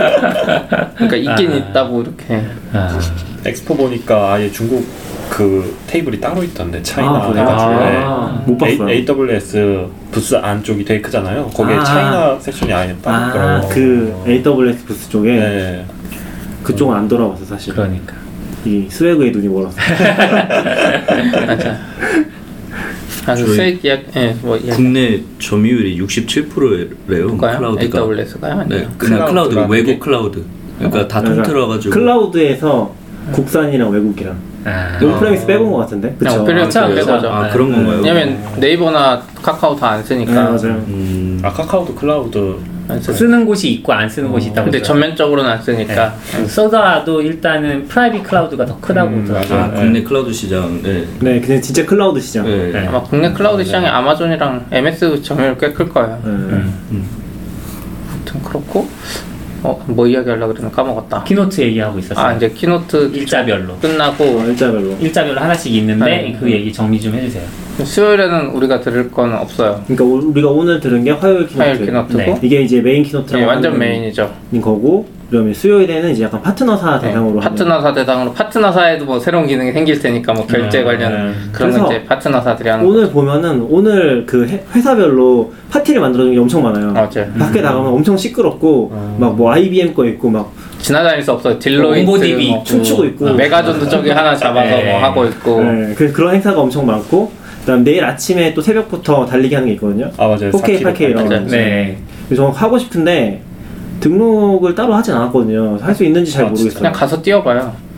[0.96, 1.56] 그러니까 있긴 아.
[1.56, 2.42] 있다고 이렇게.
[2.74, 3.00] 아.
[3.46, 4.86] 엑스포 보니까 아예 중국
[5.30, 7.28] 그 테이블이 따로 있던데 China 아?
[7.30, 8.44] 해가지고 아.
[8.46, 8.90] 못 봤어요.
[8.90, 11.48] A, AWS 부스 안쪽이 되게 크잖아요.
[11.48, 11.84] 거기에 아.
[11.84, 13.70] China section이 아예 따로 아, 있더라고요.
[13.70, 15.86] 그 AWS 부스 쪽에 네.
[16.64, 17.74] 그쪽은 안 돌아봤어 사실.
[17.74, 18.16] 그러니까.
[18.66, 19.78] 이 swag에 눈이 멀었어.
[21.48, 21.78] 맞아.
[23.26, 24.58] 아주 저희 세이이야 예, 뭐.
[24.72, 27.28] 국내 점유율이 67%래요.
[27.28, 27.58] 볼까요?
[27.60, 28.00] 클라우드가.
[28.00, 28.66] AWS가요?
[28.68, 30.00] 네, 그냥 클라우드 클라우드라는 외국 게?
[30.00, 30.44] 클라우드.
[30.78, 32.96] 그러니까 다 그러니까 통틀어 가지고 클라우드에서
[33.32, 34.36] 국산이랑 외국이랑
[34.66, 34.98] 아.
[35.02, 36.16] on-premise 빼본 것 같은데.
[36.18, 36.44] 그냥 그쵸?
[36.44, 37.30] operator 아, 빼고죠.
[37.30, 37.98] 아 그런 건가요?
[38.04, 40.32] 왜냐면 네이버나 카카오 다 안 쓰니까.
[40.32, 40.84] 네 맞아요.
[40.88, 42.56] 음, 아 카카오도 클라우드
[42.90, 43.14] 안 쓰.
[43.14, 44.66] 쓰는 곳이 있고 안 쓰는 곳이 있다고.
[44.72, 44.82] 근데.
[44.82, 46.14] 전면적으로는 안 쓰니까.
[46.38, 46.46] 네.
[46.46, 49.60] 쓰더라도 일단은 private cloud가 더 크다고 음, 그러더라고요.
[49.60, 50.82] 아, 국내 클라우드 시장.
[50.82, 51.06] 네.
[51.20, 52.46] 네, 그냥 진짜 클라우드 시장.
[52.46, 52.72] 네.
[52.72, 52.88] 네.
[52.88, 56.20] 아마 국내 클라우드 시장에 아마존이랑 MS 점유율 꽤 클 거예요.
[56.24, 56.64] 네.
[58.12, 58.88] 아무튼 그렇고
[59.64, 61.24] 어 뭐 이야기하려고 그랬나 까먹었다.
[61.24, 62.26] keynote 얘기하고 있었어요.
[62.26, 63.76] 아 이제 keynote 일자별로.
[63.78, 64.96] 끝나고 어, 일자별로.
[65.00, 66.38] 일자별로 하나씩 있는데 네.
[66.40, 67.44] 그 얘기 정리 좀 해주세요.
[67.84, 69.82] 수요일에는 우리가 들을 건 없어요.
[69.88, 71.58] 그러니까 우- 우리가 오늘 들은 게 화요일 keynote.
[71.62, 72.40] 화요일 keynote고 네.
[72.42, 74.32] 이게 이제 메인 keynote라고 네, 완전 메인이죠.
[74.62, 80.00] 거고 그러면 수요일에는 이제 약간 파트너사 네, 대상으로 파트너사 대상으로 파트너사에도 뭐 새로운 기능이 생길
[80.00, 81.50] 테니까 뭐 결제 음, 관련 음.
[81.52, 86.64] 그런 거 이제 파트너사들이 하는 오늘 보면은 오늘 그 회- 회사별로 파티를 만들어주는 게 엄청
[86.64, 86.88] 많아요.
[86.88, 86.94] 거.
[86.94, 87.30] 맞아요.
[87.38, 91.60] 밖에 나가면 엄청 시끄럽고 막 뭐 IBM 거 있고 막 지나다닐 수 없어요.
[91.60, 94.92] Deloitte MongoDB 뭐, 춤추고 있고 메가존도 저기 하나 잡아서 네.
[94.92, 97.30] 뭐 하고 있고 네, 그 그런 행사가 엄청 많고
[97.62, 100.10] 그다음 내일 아침에 또 새벽부터 달리기 하는 게 있거든요.
[100.18, 100.52] 아 맞아요.
[100.52, 101.28] 4K, 4K, 8K 이런.
[101.28, 101.40] 거.
[101.52, 101.98] 네.
[102.30, 103.42] 그래서 저 하고 싶은데
[104.00, 105.78] 등록을 따로 하진 않았거든요.
[105.82, 106.50] 할 수 있는지 잘 아?
[106.50, 106.80] 모르겠어요.
[106.80, 107.72] 그냥 가서 뛰어봐요.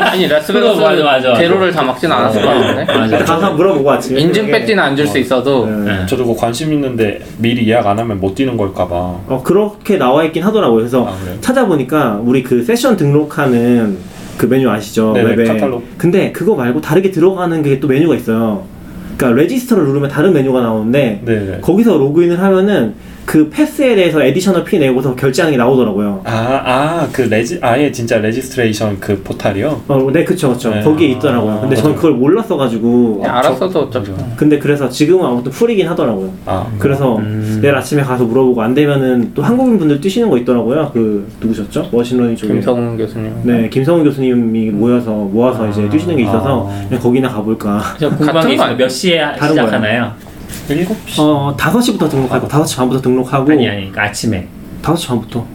[0.00, 1.34] 아니 라스베가스 맞아, 맞아.
[1.34, 3.18] 대로를 다 막진 않았을 것 같은데.
[3.24, 4.46] 가서 물어보고 아침에 인증.
[4.48, 6.04] 배지는 안 줄수 있어도 네.
[6.06, 8.94] 저도 그거 관심 있는데 미리 예약 안 하면 못 뛰는 걸까봐.
[8.94, 10.78] 어 그렇게 나와 있긴 하더라고요.
[10.78, 11.14] 그래서 아?
[11.40, 13.96] 찾아보니까 우리 그 세션 등록하는
[14.36, 15.12] 그 메뉴 아시죠?
[15.12, 15.44] 네네, 웹에.
[15.52, 15.84] 카탈로그.
[15.98, 18.64] 근데 그거 말고 다르게 들어가는 게 또 메뉴가 있어요.
[19.16, 21.58] 그러니까 register를 누르면 다른 메뉴가 나오는데 네네.
[21.60, 22.94] 거기서 로그인을 하면은
[23.28, 26.22] 그 패스에 대해서 additional fee 내고서 결제하는 게 나오더라고요.
[26.24, 29.82] 아아그 regi 아예 진짜 registration 그 포탈이요.
[29.86, 30.70] 어, 네, 그쵸, 그쵸.
[30.70, 30.80] 네.
[30.82, 31.60] 거기에 있더라고요.
[31.60, 33.18] 근데 저는 그걸 몰랐어가지고.
[33.18, 36.32] 그냥 알았어도 어차피 근데 그래서 지금은 아무튼 full이긴 하더라고요.
[36.46, 37.20] 아 그래서
[37.60, 40.90] 내일 아침에 가서 물어보고 안 되면은 또 한국인 분들 뛰시는 거 있더라고요.
[40.94, 41.90] 그 누구셨죠?
[41.92, 42.54] machine learning 쪽에.
[42.54, 47.78] 김성훈 교수님 네, 김성훈 교수님이 모여서 모아서 이제 뛰시는 게 있어서 그냥 거기나 가볼까.
[47.98, 48.74] 같은 게 거.
[48.74, 50.27] 몇 시에 다른 시작하나요?
[50.68, 51.20] 일곱 시.
[51.20, 54.46] 어, 5시부터 등록하고 5시 반부터 등록하고 아니 아니 그러니까 아침에
[54.82, 55.46] 5시 반부터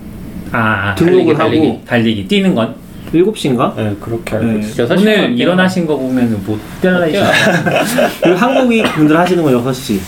[0.51, 0.57] 아,
[0.91, 2.75] 아 등록을 달리기, 하고 달리기, 달리기 뛰는 건
[3.13, 3.75] 7시인가?
[3.75, 4.59] 네 그렇게 알고 네.
[4.59, 4.83] 있어요.
[4.83, 5.39] 여섯 시간 오늘.
[5.39, 7.23] 일어나신 거 보면 못 뛰어나시죠?
[8.23, 9.99] 그리고 한국인 분들 하시는 건 6시.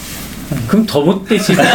[0.68, 1.62] 그럼 더 못 뛰시죠?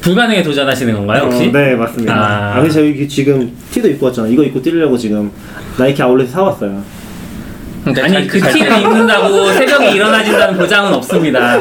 [0.00, 1.48] 불가능에 도전하시는 건가요 혹시?
[1.48, 2.14] 어, 네, 맞습니다.
[2.14, 2.56] 아.
[2.56, 4.28] 아, 그래서 여기 지금 티도 입고 왔잖아.
[4.28, 5.30] 이거 입고 뛰려고 지금
[5.78, 6.82] 나이키 아울렛에 사왔어요.
[7.84, 11.60] 근데 아니 잘- 그잘 티를 입는다고 새벽에 일어나진다는 보장은 없습니다.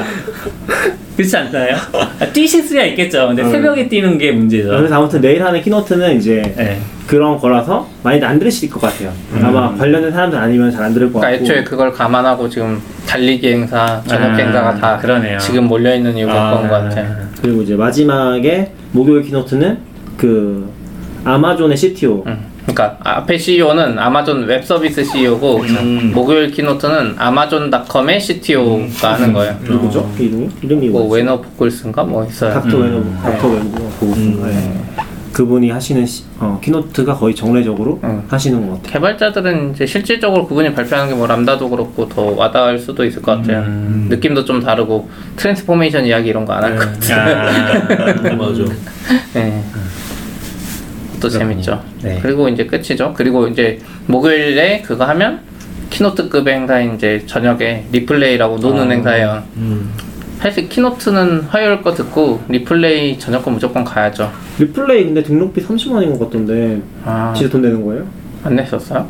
[1.18, 1.76] 그렇지 않나요?
[2.20, 3.28] 아, 뛰실 수야 있겠죠.
[3.28, 4.70] 근데 새벽에 뛰는 게 문제죠.
[4.70, 6.80] 그래서 아무튼 내일 하는 keynote는 이제 네.
[7.06, 9.12] 그런 거라서 많이 안 들으실 것 같아요.
[9.44, 11.44] 아마 관련된 사람들 아니면 잘 안 들을 것 그러니까 같고.
[11.54, 15.38] 애초에 그걸 감안하고 지금 달리기 행사, 저녁 아, 행사가 다 그러네요.
[15.40, 17.16] 지금 몰려 있는 이유가 그런 것 같아요.
[17.42, 19.78] 그리고 이제 마지막에 목요일 keynote는
[20.18, 20.72] 그
[21.26, 22.40] 아마존의 CTO 음.
[22.64, 25.64] 그러니까 앞에 CEO는 아마존 웹 서비스 CEO고
[26.14, 29.56] 목요일 keynote는 아마존닷컴의 CTO가 하는 거예요.
[29.64, 30.12] 누구죠?
[30.16, 30.50] 그 이름이?
[30.62, 31.16] 이름이 뭐 뭐지?
[31.24, 32.54] Werner Vogels인가 뭐 있어요.
[32.54, 33.64] 닥터 Werner 닥터 Werner
[34.00, 34.48] Vogels인가
[35.34, 38.22] 그분이 하시는 시, 어, keynote가 거의 정례적으로 음.
[38.28, 38.92] 하시는 것 같아요.
[38.94, 43.64] 개발자들은 이제 실질적으로 그분이 발표하는 게 뭐 Lambda도 그렇고 더 와닿을 수도 있을 것 같아요.
[44.10, 47.48] 느낌도 좀 다르고 transformation 이야기 이런 거 안 할것 같아요.
[47.50, 48.64] 아, 맞아.
[49.34, 49.64] 네.
[51.22, 51.82] 또 재밌죠.
[52.02, 52.20] 네.
[52.22, 53.14] 그리고 이제 끝이죠.
[53.16, 55.40] 그리고 이제 목요일에 그거 하면
[55.90, 59.44] keynote급 행사인 이제 저녁에 re:Play라고 노는 행사예요.
[60.40, 64.32] 사실 keynote는 화요일 거 듣고 re:Play 저녁 거 무조건 가야죠.
[64.58, 68.06] re:Play 근데 등록비 30만인 것 같던데 아, 진짜 돈 내는 거예요?
[68.44, 69.08] 안 냈었어요?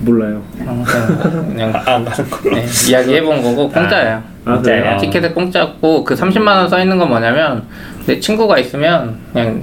[0.00, 0.42] 몰라요.
[0.66, 2.50] 어, 그냥, 그냥 안 가는 거.
[2.50, 4.22] 네, 이야기 해본 거고 공짜예요.
[4.44, 4.82] 아, 진짜요?
[4.82, 4.98] 그래요?
[5.00, 7.62] 티켓에 공짜고 그 30만 원 써 있는 건 뭐냐면
[8.06, 9.62] 내 친구가 있으면 그냥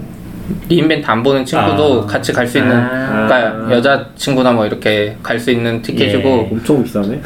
[0.68, 2.06] 리인벤트 안 보는 친구도 아.
[2.06, 3.28] 같이 갈 수 있는 아.
[3.28, 6.50] 그러니까 여자 친구나 뭐 이렇게 갈 수 있는 티켓이고 예.
[6.52, 7.22] 엄청 비싸네.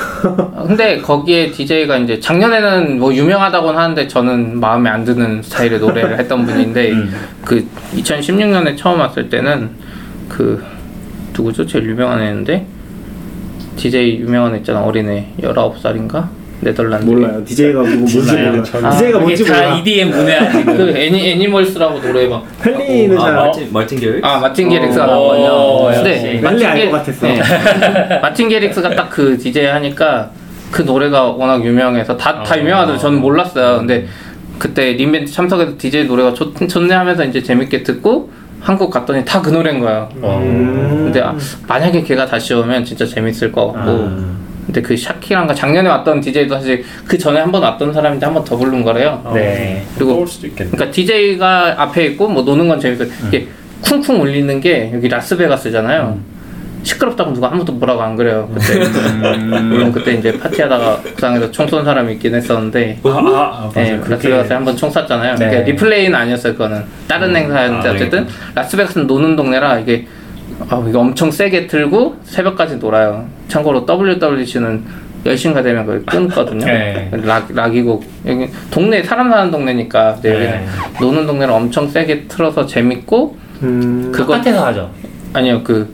[0.54, 6.20] 어, 근데 거기에 DJ가 이제 작년에는 뭐 유명하다고는 하는데 저는 마음에 안 드는 스타일의 노래를
[6.20, 6.94] 했던 분인데
[7.46, 9.70] 그 2016년에 처음 왔을 때는
[10.30, 10.64] 그
[11.36, 11.66] 누구죠?
[11.66, 12.66] 제일 유명한 애인데
[13.76, 16.28] DJ 유명한 애 있잖아 어린애 19살인가?
[16.64, 17.44] 네덜란드 몰라요.
[17.46, 18.64] DJ가 뭐 뭔지 몰라요.
[18.64, 19.78] DJ가 뭔지 다 몰라.
[19.78, 20.78] EDM 문외야 지금.
[20.78, 24.26] 그 Ani, Animals라고 노래 막 펠리는 아, 잘 Martin Martin Garrix?
[24.26, 25.88] 아 Martin Garrix가 어, 나왔거든요.
[25.88, 26.22] 역시.
[26.24, 27.28] 근데 빨리 알것 게- 같았어.
[27.28, 28.20] 네.
[28.22, 30.32] Martin Garrix가 딱 그 DJ 하니까
[30.72, 33.78] 그 노래가 워낙 유명해서 다 다 유명하더라고 저는 몰랐어요.
[33.80, 34.08] 근데
[34.58, 38.30] 그때 re:Invent 참석해서 DJ 노래가 좋, 좋네 하면서 이제 재밌게 듣고
[38.60, 40.10] 한국 갔더니 다 그 노래인 거예요.
[40.24, 41.02] 음.
[41.06, 41.36] 근데 아,
[41.68, 43.92] 만약에 걔가 다시 오면 진짜 재밌을 것 같고
[44.66, 48.44] 근데 그 샤키랑가 작년에 왔던 DJ도 사실 그 전에 한 번 왔던 사람인데 한 번
[48.46, 49.22] 더 부른 거래요.
[49.34, 49.84] 네.
[49.96, 50.72] 그리고 올 수도 있겠네.
[50.72, 53.08] 그러니까 DJ가 앞에 있고 뭐 노는 건 재밌어요.
[53.28, 53.48] 이게
[53.82, 56.20] 쿵쿵 울리는 게 여기 라스베가스잖아요.
[56.84, 58.50] 시끄럽다고 누가 아무도 뭐라고 안 그래요.
[58.54, 58.80] 그때
[59.62, 64.02] 물론 그때 이제 파티하다가 부상해서 총 쏜 사람이 있긴 했었는데 아, 아, 네, 맞아요.
[64.02, 65.36] 그렇게 라스베가스에 한 번 총 쐈잖아요.
[65.36, 65.48] 네.
[65.48, 66.54] 그러니까 리플레이는 아니었어요.
[66.54, 67.96] 그거는 다른 행사였는데 아, 네.
[67.96, 70.06] 어쨌든 라스베가스는 노는 동네라 이게
[70.70, 73.26] 아, 이게 엄청 세게 틀고 새벽까지 놀아요.
[73.48, 74.84] 참고로 WWC는
[75.26, 76.66] 10시인가 되면 그걸 끊거든요.
[76.66, 77.10] 네.
[77.24, 80.66] 락, 락이고 여기 동네 사람 사는 동네니까 근데 여기는 네.
[81.00, 84.12] 노는 동네를 엄청 세게 틀어서 재밌고 음.
[84.14, 84.90] 그거 바깥에서 하죠.
[85.34, 85.92] 아니요 그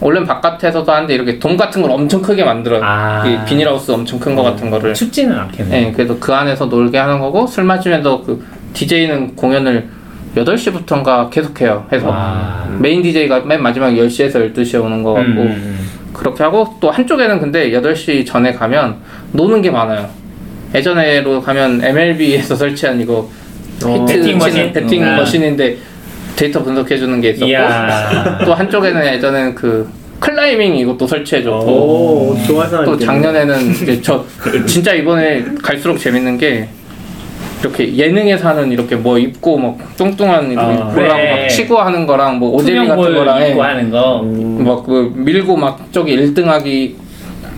[0.00, 2.80] 원래는 바깥에서도 하는데 이렇게 돔 같은 걸 엄청 크게 만들어요.
[2.84, 3.24] 아.
[3.26, 5.70] 이 비닐하우스 엄청 큰 거 같은 거를 춥지는 않겠네.
[5.86, 8.44] 네, 그래서 그 안에서 놀게 하는 거고 술 마시면서 그
[8.74, 9.88] DJ는 공연을
[10.36, 11.86] 8시부터인가 계속해요.
[11.92, 12.66] 해서 와.
[12.78, 15.88] 메인 DJ가 맨 마지막 10시에서 12시에 오는 거 같고 음, 음.
[16.12, 18.96] 그렇게 하고 또 한쪽에는 근데 8시 전에 가면
[19.32, 20.08] 노는 게 많아요.
[20.74, 23.28] 예전에로 가면 MLB에서 설치한 이거
[23.80, 24.72] hit batting machine?
[24.72, 25.16] batting 음.
[25.16, 25.76] machine인데
[26.36, 27.46] 데이터 분석해 주는 게 있었고.
[28.44, 29.88] 또 한쪽에는 예전에는 그
[30.20, 32.98] 클라이밍 이것도 설치해 줬고 오, 좋아하는 사람 또.
[32.98, 34.24] 작년에는 이제 저
[34.66, 36.68] 진짜 이번에 갈수록 재밌는 게
[37.60, 41.30] 이렇게 예능에서 하는 이렇게 뭐 입고 막 뚱뚱한 이렇게 아, 볼라고 네.
[41.42, 43.62] 막 치고 하는 거랑 뭐 오재미 같은 거랑 입고 예.
[43.62, 44.22] 하는 거.
[44.22, 46.94] 막그 밀고 막 저기 1등하기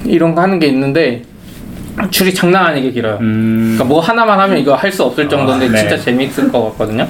[0.06, 1.22] 이런 거 하는 게 있는데
[2.10, 3.18] 줄이 장난 아니게 길어요.
[3.20, 3.74] 음.
[3.76, 5.78] 그러니까 뭐 하나만 하면 이거 할 수 없을 정도인데 아, 네.
[5.78, 7.06] 진짜 재밌을 것 같거든요.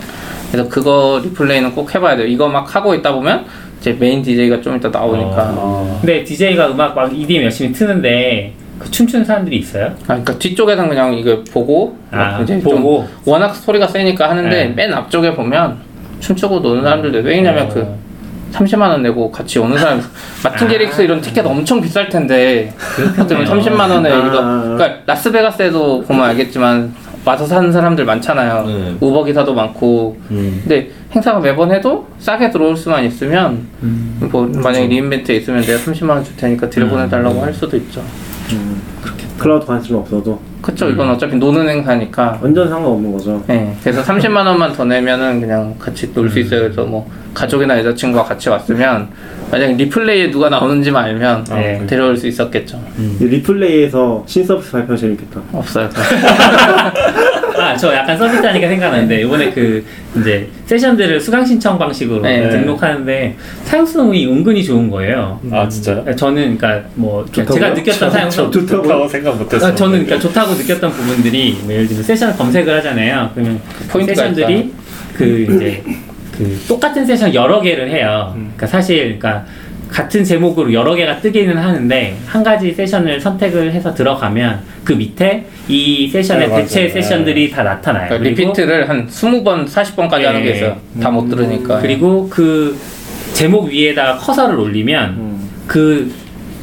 [0.50, 2.26] 그래서 그거 re:Play는 꼭 해봐야 돼요.
[2.26, 3.44] 이거 막 하고 있다 보면
[3.80, 9.24] 이제 메인 DJ가 좀 이따 나오니까 근데 DJ가 음악 막 EDM 열심히 트는데 그 춤추는
[9.24, 9.86] 사람들이 있어요?
[9.86, 13.04] 아, 그러니까 뒤쪽에는 그냥 이거 보고 아, 막 이제 보고.
[13.06, 14.68] 좀 워낙 소리가 세니까 하는데 네.
[14.68, 15.76] 맨 앞쪽에 보면
[16.20, 17.18] 춤추고 노는 사람들도.
[17.20, 17.68] 왜냐면 어.
[17.68, 17.86] 그
[18.52, 20.00] 30만 원 내고 같이 오는 사람
[20.42, 22.72] Martin Garrix 이런 티켓 엄청 비쌀 텐데
[23.14, 24.16] 그렇다면 30만 원에 아.
[24.18, 24.42] 여기서
[24.76, 26.94] 그러니까 라스베가스에도 보면 알겠지만
[27.24, 28.64] 와서 사는 사람들 많잖아요.
[28.66, 28.94] 네.
[29.00, 30.60] 우버 기사도 많고 음.
[30.62, 36.24] 근데 행사가 매번 해도 싸게 들어올 수만 있으면 뭐 만약에 re:Invent에 있으면 내가 30만 원
[36.24, 38.02] 줄 테니까 들여보내달라고 할 수도 있죠.
[39.38, 43.42] 클라우드 관심 없어도 그쵸 이건 어차피 노는 행사니까 완전 상관없는 거죠.
[43.46, 46.62] 네, 그래서 30만 원만 더 내면은 그냥 같이 놀 수 있어요.
[46.62, 49.08] 그래서 뭐 가족이나 여자친구와 같이 왔으면
[49.52, 51.86] 만약에 리플레이에 누가 나오는지만 알면 네.
[51.86, 52.82] 데려올 수 있었겠죠.
[53.20, 55.40] 이 리플레이에서 신서비스 발표 재밌겠다.
[55.52, 55.88] 없어요.
[57.68, 59.84] 아, 저 약간 서비스 하니까 생각나는데, 이번에 그,
[60.18, 62.48] 이제, 세션들을 수강 신청 방식으로 네.
[62.48, 65.38] 등록하는데, 사용성이 은근히 좋은 거예요.
[65.52, 66.04] 아 진짜요?
[66.16, 67.74] 저는, 그러니까, 뭐, 제가 좋다고요?
[67.74, 68.50] 느꼈던 사용성.
[68.50, 69.70] 좋다고 생각 못했어요.
[69.70, 73.30] 아, 저는 그러니까 좋다고 느꼈던 부분들이 뭐 예를 들면 세션 검색을 하잖아요.
[73.34, 73.60] 그러면
[73.92, 74.72] 그 세션들이
[75.14, 75.82] 그 이제
[76.36, 78.30] 그 똑같은 세션 여러 개를 해요.
[78.34, 79.44] 그러니까 사실 그러니까
[79.88, 86.08] 같은 제목으로 여러 개가 뜨기는 하는데 한 가지 세션을 선택을 해서 들어가면 그 밑에 이
[86.08, 86.62] 세션의 네, 맞아요.
[86.64, 88.08] 대체 세션들이 다 나타나요.
[88.08, 90.56] 그러니까 리피트를 한 20번, 40번까지 하는 게 네.
[90.56, 90.76] 있어요.
[91.02, 91.80] 다 못 들으니까.
[91.80, 92.76] 그리고 그
[93.32, 96.12] 제목 위에다가 커서를 올리면 그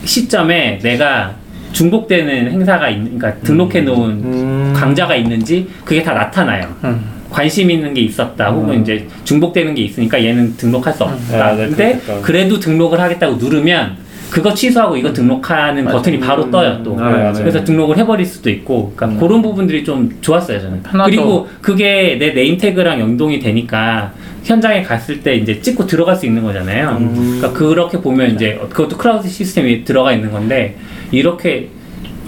[0.03, 1.33] 시점에 내가
[1.71, 4.73] 중복되는 행사가 있, 그러니까 등록해 놓은 음.
[4.75, 6.73] 강좌가 있는지 그게 다 나타나요.
[6.85, 7.14] 음.
[7.35, 11.45] 관심 있는 게 있었다 혹은 이제 중복되는 게 있으니까 얘는 등록할 수 없다.
[11.45, 12.25] 아, 네, 근데 그러니까.
[12.25, 13.97] 그래도 등록을 하겠다고 누르면
[14.29, 16.97] 그거 취소하고 이거 등록하는 버튼이 바로 떠요 또.
[16.97, 17.33] 아.
[17.33, 20.81] 그래서 등록을 해버릴 수도 있고, 그러니까 그런 부분들이 좀 좋았어요 저는.
[20.83, 21.11] 편하죠.
[21.11, 24.13] 그리고 그게 내 name tag랑 연동이 되니까
[24.45, 26.97] 현장에 갔을 때 이제 찍고 들어갈 수 있는 거잖아요.
[27.13, 30.77] 그러니까 그렇게 보면 이제 그것도 클라우드 시스템이 들어가 있는 건데
[31.11, 31.67] 이렇게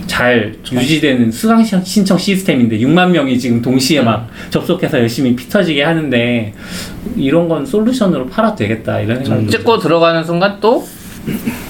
[0.07, 5.83] 잘 유지되는 수강 시- 신청 시스템인데 6만 명이 지금 동시에 막 접속해서 열심히 피 터지게
[5.83, 6.53] 하는데
[7.15, 10.83] 이런 건 솔루션으로 팔아도 되겠다 이런 생각이 찍고 들어가는 순간 또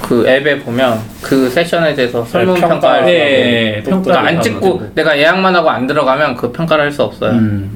[0.04, 2.76] 그 앱에 보면 그 세션에 대해서 설문 평가.
[2.76, 6.84] 평가할 수 네, 있고 평가를 그러니까 안 찍고 내가 예약만 하고 안 들어가면 그 평가를
[6.86, 7.32] 할 수 없어요.
[7.32, 7.68] 음,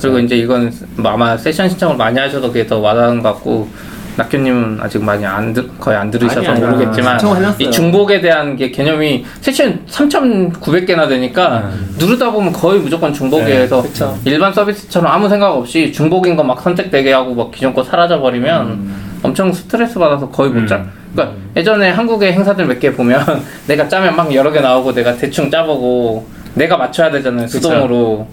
[0.00, 3.68] 그리고 이제 이건 뭐 아마 세션 신청을 많이 하셔서 그게 더 와닿은 것 같고
[4.16, 7.18] 낙교님은 아직 많이 안 들, 거의 안 들으셔서 아니, 모르겠지만.
[7.58, 13.82] 이 중복에 대한 게 개념이 세션 3,900개나 되니까 누르다 보면 거의 무조건 중복이어서
[14.24, 18.88] 일반 서비스처럼 아무 생각 없이 중복인 거 막 선택되게 하고 막 기존 거 사라져 버리면
[19.22, 20.84] 엄청 스트레스 받아서 거의 못 짜.
[21.12, 23.20] 그러니까 예전에 한국의 행사들 몇 개 보면
[23.66, 28.26] 내가 짜면 막 여러 개 나오고 내가 대충 짜보고 내가 맞춰야 되잖아요 수동으로.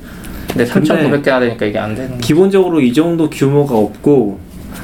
[0.47, 2.17] 근데 3,900개나 되니까 이게 안 되는.
[2.19, 4.39] 기본적으로 이 정도 규모가 없고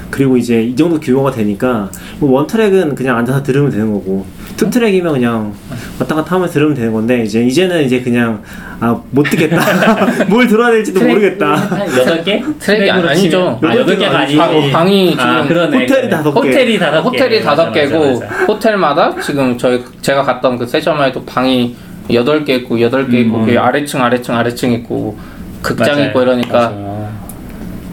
[0.09, 1.89] 그리고 이제 이 정도 규모가 되니까
[2.19, 4.25] 뭐 one track은 그냥 앉아서 들으면 되는 거고
[4.57, 5.53] two track이면 그냥
[5.99, 8.41] 왔다 갔다 하면서 들으면 되는 건데 이제 이제는 이제 그냥
[8.81, 9.59] 아 못 듣겠다
[10.29, 12.59] 뭘 들어야 될지도 모르겠다 한 8개?
[12.59, 13.59] 트랙이 아니- 아니죠.
[13.61, 15.77] 아, 8개가 아니고 방, 방이 지금 아, 그러네.
[15.81, 16.09] 호텔이.
[16.09, 16.39] 다섯 개.
[16.39, 17.07] 호텔이 다섯 개.
[17.09, 18.23] 호텔이 다섯 개고.
[18.47, 21.75] 호텔마다 지금 저희 제가 갔던 그 세션만 해도 방이
[22.13, 25.17] 여덟 개 있고 여덟 개 있고 그게 아래층 아래층 아래층 있고
[25.61, 26.07] 극장 맞아요.
[26.07, 26.73] 있고 이러니까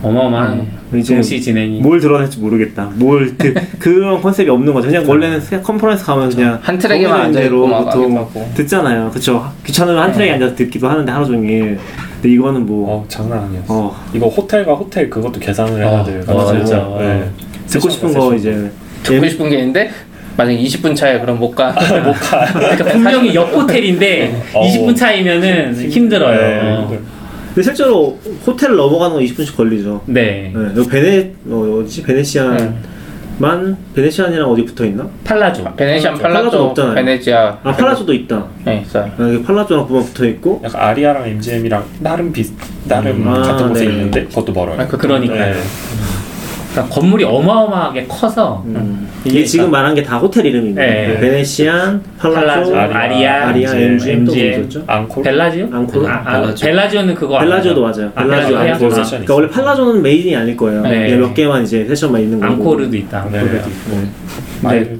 [0.02, 1.80] 어마어마한 이제 진행이.
[1.80, 6.58] 뭘 될지 모르겠다 뭘 드, 그런 컨셉이 없는 거죠 그냥 원래는 세- 컨퍼런스 가면 그냥
[6.62, 8.28] 한 트랙에만 앉아 있고 보통.
[8.54, 11.78] 듣잖아요 그쵸 귀찮으면 한 트랙에 앉아서 듣기도 하는데 하루 종일
[12.14, 13.64] 근데 이거는 뭐 어 장난 아니었어.
[13.68, 16.22] 어, 이거 호텔과 호텔 그것도 계산을 해야 어, 돼요.
[16.26, 16.88] 어, 그래서, 진짜.
[16.98, 17.24] 네.
[17.66, 18.70] 듣고 싶은 거 이제
[19.02, 19.90] 듣고 싶은 게 있는데
[20.36, 21.74] 만약 20분 차에 그럼 못 가.
[21.74, 24.62] 그러니까 분명히 옆 호텔인데 어.
[24.66, 26.88] 20분 차이면은 힘들어요.
[26.90, 26.98] 네.
[27.56, 30.52] 근데 실제로 호텔을 넘어가는 건 20분씩 걸리죠 네.
[30.54, 35.08] 네, 여기 베네 어, 어디지 베네시안만 베네시안이랑 어디 붙어 있나?
[35.24, 35.64] 팔라조.
[35.74, 36.94] 베네시안 팔라조 팔라조 없잖아요.
[36.96, 37.58] 베네지아.
[37.62, 38.46] 아 팔라조도 있다.
[38.66, 39.10] 네 있어요.
[39.18, 42.44] 여기 팔라조랑 둘만 붙어 있고 약간 아리아랑 MGM이랑 나름 비
[42.84, 43.42] 나름 음.
[43.42, 43.90] 같은 아, 곳에 네.
[43.92, 44.78] 있는데 그것도 멀어요.
[44.78, 45.54] 아, 그- 그러니까요.
[45.54, 45.60] 네.
[46.77, 49.09] 그러니까 건물이 어마어마하게 커서 음.
[49.24, 50.81] 이게 지금 말한 게 다 호텔 이름입니다.
[50.82, 51.19] 네.
[51.19, 54.82] 베네시안, 팔라조, 팔라조, 아리아, 아리아, MGM, MGM 또?
[54.86, 55.69] 앙콜 벨라지오?
[55.73, 56.07] 앙코르?
[56.07, 56.66] 아, 아, 벨라지오.
[56.69, 57.81] 벨라지오 는 그거 벨라지오도?
[57.82, 58.12] 맞아요.
[58.15, 59.03] 아, 벨라지오 벨라지오 앙코르.
[59.09, 60.82] 그러니까 원래 팔라조는 메인이 아닐 거예요.
[60.82, 61.16] 네.
[61.16, 62.53] 몇 개만 이제 세션만 있는 거고.
[62.53, 63.27] 앙코르도 있다.
[63.32, 63.39] 네.
[63.39, 64.69] 앙코르도 있고.
[64.69, 64.97] 아니, 근데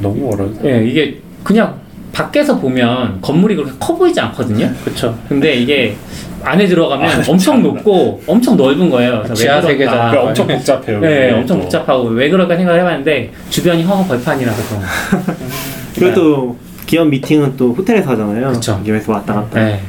[0.00, 0.50] 너무 멀어요.
[0.64, 1.74] 예, 이게 그냥
[2.12, 4.68] 밖에서 보면 건물이 그렇게 커 보이지 않거든요.
[4.84, 5.16] 그쵸.
[5.28, 5.94] 근데 이게
[6.42, 9.22] 안에 들어가면 엄청 높고 엄청 넓은 거예요.
[9.34, 9.60] 지하?
[9.60, 10.10] 세계잖아.
[10.10, 11.00] 그러니까 엄청 복잡해요.
[11.00, 11.62] 네, 엄청 또.
[11.64, 14.82] 복잡하고 왜 그럴까 생각을 해봤는데 주변이 허허 벌판이라서 좀.
[15.94, 16.56] 그래도
[16.86, 18.52] 기업 미팅은 또 호텔에서 하잖아요.
[18.52, 18.80] 그쵸.
[18.84, 19.60] 기업에서 왔다 갔다.
[19.64, 19.80] 네.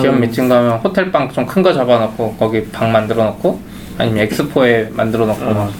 [0.00, 0.20] 기업 음.
[0.20, 3.60] 미팅 가면 호텔 방 좀 큰 거 잡아놓고 거기 방 만들어 놓고
[3.98, 5.70] 아니면 엑스포에 만들어 놓고 막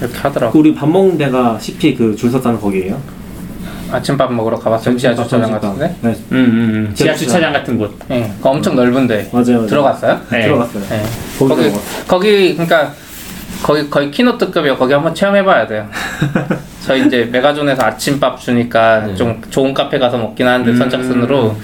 [0.00, 0.52] 이렇게 하더라고.
[0.52, 2.98] 그 우리 밥 먹는 데가 CP 그 줄 섰다는 거기예요?
[3.90, 4.96] 아침밥 먹으러 가봤어요.
[4.96, 5.94] 지하 주차장 같은데.
[6.00, 6.38] 네, 음, 음,
[6.88, 6.94] 음.
[6.94, 7.96] 지하 주차장 같은 곳.
[8.10, 9.44] 예, 그거 엄청 넓은데 맞아요.
[9.58, 9.66] 맞아요.
[9.66, 10.20] 들어갔어요?
[10.30, 10.42] 네.
[10.42, 10.82] 들어갔어요.
[10.92, 11.02] 예.
[11.38, 11.72] 거기
[12.06, 12.92] 거기 그러니까
[13.62, 14.76] 거기 거의 키노트급이요.
[14.76, 15.88] 거기 한번 체험해봐야 돼요.
[16.84, 20.76] 저희 이제 메가존에서 아침밥 주니까 좀 좋은 카페 가서 먹긴 하는데 음.
[20.76, 21.56] 선착순으로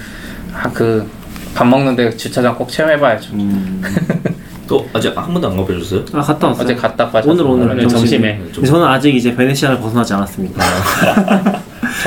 [0.53, 3.33] 아 그밥 먹는데 주차장 꼭 체험해봐야죠.
[3.33, 3.81] 음.
[4.67, 6.05] 또 아직 한 번도 안 가보셨어요?
[6.13, 6.63] 아 갔다 왔어요.
[6.63, 7.45] 어제 갔다 빠졌어요.
[7.47, 8.41] 오늘 오늘 점심에.
[8.53, 10.63] 근데 저는 아직 이제 베네치아를 벗어나지 않았습니다.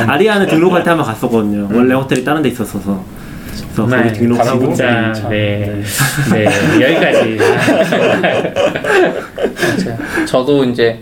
[0.06, 1.68] 아리아는 등록할 때 한번 갔었거든요.
[1.72, 3.02] 원래 호텔이 다른 데 있었어서.
[3.56, 5.82] 그래서 정말 거기 등록하고 진짜 네,
[6.32, 6.44] 네
[6.80, 7.38] 여기까지.
[9.86, 9.98] 맞아요.
[10.26, 10.98] 저도 이제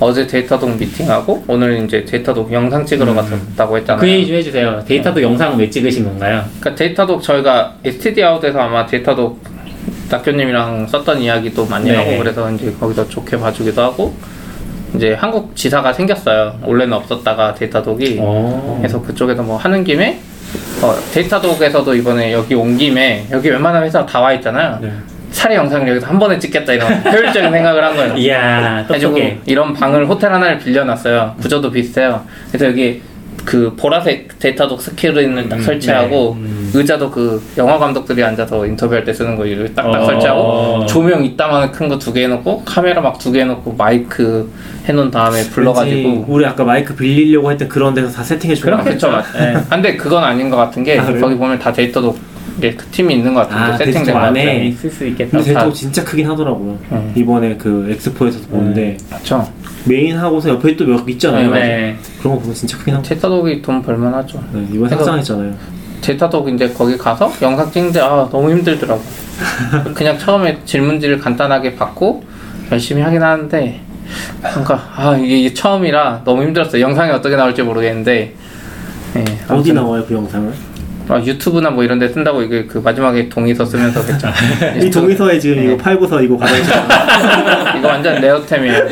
[0.00, 4.00] 어제 Datadog 미팅하고 오늘 이제 Datadog 영상 찍으러 갔다고 했잖아요.
[4.00, 4.84] 그 얘기 좀 해주세요.
[4.86, 6.44] Datadog 영상은 왜 찍으신 건가요?
[6.60, 9.42] 그러니까 Datadog 저희가 stdout에서 아마 Datadog
[10.10, 11.96] 낙교님이랑 썼던 이야기도 많이 네.
[11.96, 14.14] 하고 그래서 이제 거기서 좋게 봐주기도 하고
[14.94, 16.58] 이제 한국 지사가 생겼어요.
[16.62, 18.76] 원래는 없었다가 Datadog이 어.
[18.80, 20.18] 그래서 그쪽에서 뭐 하는 김에
[20.82, 24.78] 어, Datadog에서도 이번에 여기 온 김에 여기 웬만한 회사 다 와 있잖아요.
[24.80, 24.90] 네.
[25.30, 28.16] 사례 영상을 여기서 한 번에 찍겠다 이런 효율적인 생각을 한 거예요.
[28.16, 29.14] 이야 해주고.
[29.46, 31.36] 이런 방을 호텔 하나를 빌려놨어요.
[31.40, 32.24] 구조도 비슷해요.
[32.48, 33.02] 그래서 여기
[33.44, 36.36] 그 보라색 Datadog 스크린을 딱 설치하고
[36.74, 40.04] 의자도 그 영화 감독들이 앉아서 인터뷰할 때 쓰는 거 이렇게 딱딱 어.
[40.06, 44.50] 설치하고 조명 이따만 큰 거 두 개 해놓고 카메라 막 두 개 해놓고 마이크
[44.86, 49.10] 해놓은 다음에 불러가지고 우리 아까 마이크 빌리려고 했던 그런 데서 다 세팅해 주는 거 그렇겠죠.
[49.10, 49.56] 같아요.
[49.58, 49.60] 예.
[49.68, 51.04] 근데 그건 아닌 것 같은 게 아?
[51.06, 52.18] 거기 보면 다 Datadog
[52.58, 54.66] 이게 그 팀이 있는 것 같은데 아, 세팅된 것 안에.
[54.66, 55.38] 있을 수 있겠다.
[55.38, 56.76] 근데 다- 데이터 진짜 크긴 하더라고요.
[56.90, 57.12] 음.
[57.14, 59.48] 이번에 그 엑스포에서도 보는데 그렇죠.
[59.84, 61.52] 메인 하고서 옆에 또몇개 있잖아요.
[61.52, 61.96] 네.
[62.20, 63.04] 그런 거 보면 진짜 크긴 하고.
[63.06, 64.42] Datadog이 돈 벌만하죠.
[64.52, 65.54] 네, 이번 상장했잖아요.
[66.00, 69.02] Datadog 이제 거기 가서 영상 찍는데 아 너무 힘들더라고.
[69.94, 72.24] 그냥 처음에 질문지를 간단하게 받고
[72.72, 73.80] 열심히 하긴 하는데
[74.54, 76.82] 뭔가 아 이게, 이게 처음이라 너무 힘들었어요.
[76.82, 78.34] 영상이 어떻게 나올지 모르겠는데
[79.16, 80.52] 예, 어디 나와요 그 영상을?
[81.08, 84.28] 아, 유튜브나 뭐 이런 데 쓴다고 이게 그 마지막에 동의서 쓰면서 했죠.
[84.78, 87.78] 이 동의서에 지금 이거 팔고서 이거 가져오셨어요.
[87.78, 88.88] 이거 완전 rare템이에요.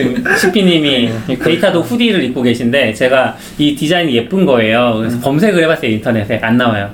[0.00, 1.10] 지금 CP님이
[1.42, 4.94] 데이터독 후디를 입고 계신데 제가 이 디자인이 예쁜 거예요.
[4.98, 6.90] 그래서 검색을 해봤어요 인터넷에 안 나와요.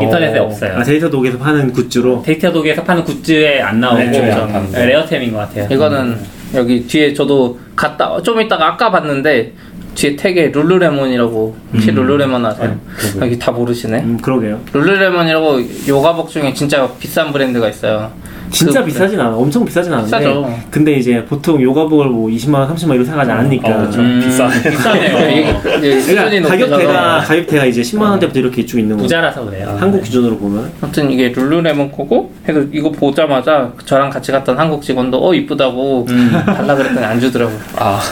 [0.00, 0.78] 인터넷에 없어요.
[0.78, 2.22] 아, 데이터독에서 파는 굿즈로.
[2.24, 4.78] 데이터독에서 파는 굿즈에 안 나오고 네, 약한 거.
[4.84, 5.66] 레어템인 것 같아요.
[5.70, 6.18] 이거는
[6.54, 9.52] 여기 뒤에 저도 갔다 좀 이따가 아까 봤는데
[9.94, 12.78] 뒤에 tag에 룰루레몬이라고 혹시 룰루레몬 아세요?
[13.20, 13.98] 여기 다 모르시네.
[14.00, 14.60] 음 그러게요.
[14.72, 18.10] 룰루레몬이라고 요가복 중에 진짜 비싼 브랜드가 있어요.
[18.52, 19.34] 진짜 그- 비싸진 않아.
[19.36, 20.06] 엄청 비싸진 않은데.
[20.18, 20.58] 비싸죠.
[20.70, 23.68] 근데 이제 보통 요가복을 뭐 20만 원, 30만 원 이렇게 사가지 않으니까.
[23.68, 24.00] 어, 그렇죠.
[24.00, 24.62] 음, 비싸네.
[24.70, 25.60] 비싸네요.
[26.06, 29.02] 그러니까 가격대가 가격대가 이제 10만 원대부터 이렇게 쭉 있는 거.
[29.02, 29.76] 부자라서 그래요.
[29.78, 30.70] 한국 기준으로 보면.
[30.80, 36.06] 아무튼 이게 룰루레몬 거고 그래서 이거 보자마자 저랑 같이 갔던 한국 직원도 어 이쁘다고
[36.46, 37.56] 달라 그랬더니 안 주더라고요.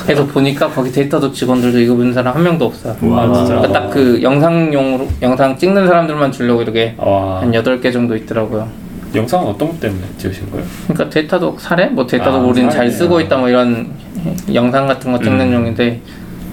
[0.04, 2.96] 그래서 보니까 거기 데이터도 직원들도 이거 입는 사람 한 명도 없어요.
[3.02, 3.60] 와, 진짜.
[3.72, 7.40] 딱그 영상용으로 영상 찍는 사람들만 주려고 이렇게 와.
[7.40, 8.68] 한 8개 정도 있더라고요.
[9.14, 10.64] 영상은 어떤 것 때문에 찍으신 거예요?
[10.88, 11.86] 그러니까 데이터독 사례?
[11.86, 12.90] 뭐 데이터독 아, 잘 사례.
[12.90, 13.90] 쓰고 있다 뭐 이런
[14.54, 15.52] 영상 같은 거 찍는 음.
[15.54, 16.00] 용인데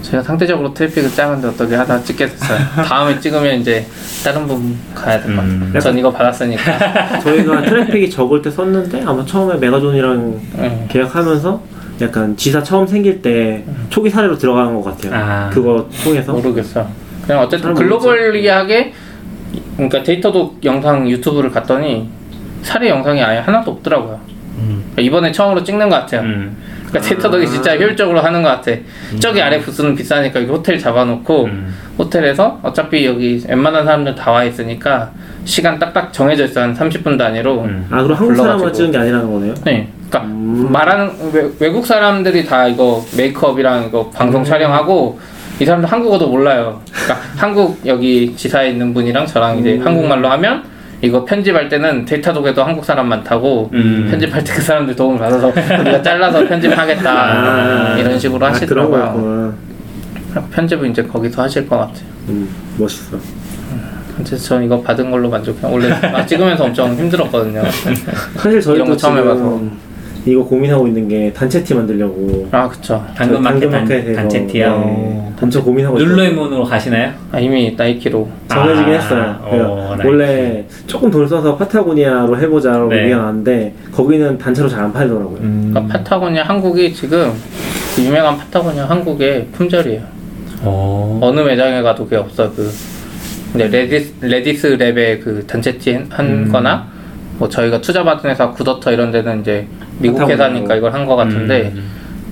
[0.02, 2.58] 제가 상대적으로 트래픽을 작은데 어떻게 하다 찍게 됐어요.
[2.86, 3.84] 다음에 찍으면 이제
[4.24, 5.54] 다른 부분 가야 될 것 같아요.
[5.74, 5.80] 음.
[5.80, 7.18] 전 이거 받았으니까.
[7.20, 10.86] 저희가 트래픽이 적을 때 썼는데 아마 처음에 메가존이랑 네.
[10.88, 11.62] 계약하면서
[12.00, 15.12] 약간 지사 처음 생길 때 초기 사례로 들어가는 것 같아요.
[15.14, 15.50] 아.
[15.52, 16.32] 그거 통해서.
[16.32, 16.88] 모르겠어요.
[17.26, 18.92] 그냥 어쨌든 잘 글로벌리하게
[19.76, 22.08] 그러니까 데이터독 영상 유튜브를 갔더니
[22.62, 24.20] 사례 영상이 아예 하나도 없더라고요.
[24.56, 26.22] 그러니까 이번에 처음으로 찍는 것 같아요.
[26.22, 26.56] 음.
[26.88, 28.72] 그러니까 데이터독이 진짜 효율적으로 하는 것 같아.
[29.20, 31.74] 저기 아래 부스는 비싸니까 여기 호텔 잡아놓고 음.
[31.98, 35.10] 호텔에서 어차피 여기 웬만한 사람들 다 와 있으니까
[35.44, 37.62] 시간 딱딱 정해져 있어 한 30분 단위로.
[37.62, 37.86] 음.
[37.90, 38.72] 아 그럼 한국 사람만 불러가지고.
[38.72, 39.54] 찍은 게 아니라는 거네요.
[39.64, 39.88] 네.
[40.08, 40.68] 그러니까 음.
[40.72, 45.20] 말하는 외, 외국 사람들이 다 이거 메이크업이랑 이거 방송 촬영하고
[45.60, 46.80] 이 사람들 한국어도 몰라요.
[46.90, 50.64] 그러니까 한국 여기 지사에 있는 분이랑 저랑 이제 한국말로 하면
[51.00, 54.08] 이거 편집할 때는 데이터독에도 한국 사람 많다고 음.
[54.10, 55.48] 편집할 때 그 사람들 도움을 받아서
[55.80, 57.98] 우리가 잘라서 편집하겠다 아.
[57.98, 59.54] 이런 식으로 아, 하시더라고요.
[60.52, 62.04] 편집은 이제 거기서 하실 것 같아요.
[62.28, 63.16] 음, 멋있어.
[64.16, 65.70] 그래서 전 이거 받은 걸로 만족해요.
[65.72, 67.62] 원래 막 찍으면서 엄청 힘들었거든요.
[68.36, 69.62] 사실 저희도 거 처음 해봐서.
[70.30, 72.48] 이거 고민하고 있는 게 단체 티 만들려고.
[72.50, 73.04] 아 그쵸.
[73.16, 74.78] 당근 마켓 단, 당근마켓에서, 단체 티요.
[74.78, 76.08] 네, 엄청 고민하고 있어요.
[76.10, 77.12] 룰루레몬으로 가시나요?
[77.32, 79.40] 아, 이미 나이키로 정해지긴 아, 했어요.
[79.96, 80.06] nice.
[80.06, 83.02] 원래 조금 돈 써서 파타고니아로 해보자라고 네.
[83.02, 85.38] 얘기가 나왔는데 거기는 단체로 잘 안 팔더라고요.
[85.40, 85.70] 음.
[85.72, 87.32] 그러니까 파타고니아 한국이 지금
[87.96, 90.02] 그 유명한 파타고니아 한국의 품절이에요.
[90.62, 91.18] 어.
[91.22, 92.50] 어느 매장에 가도 그게 없어.
[92.54, 92.70] 그
[93.52, 96.86] 근데 Redis Redis Labs에 그 단체 티 한- 한거나
[97.38, 99.66] 뭐 저희가 투자 받은 회사 굿워터 이런 데는 이제
[99.98, 100.42] 미국 파타고니아로.
[100.54, 101.84] 회사니까 이걸 한거 같은데 음.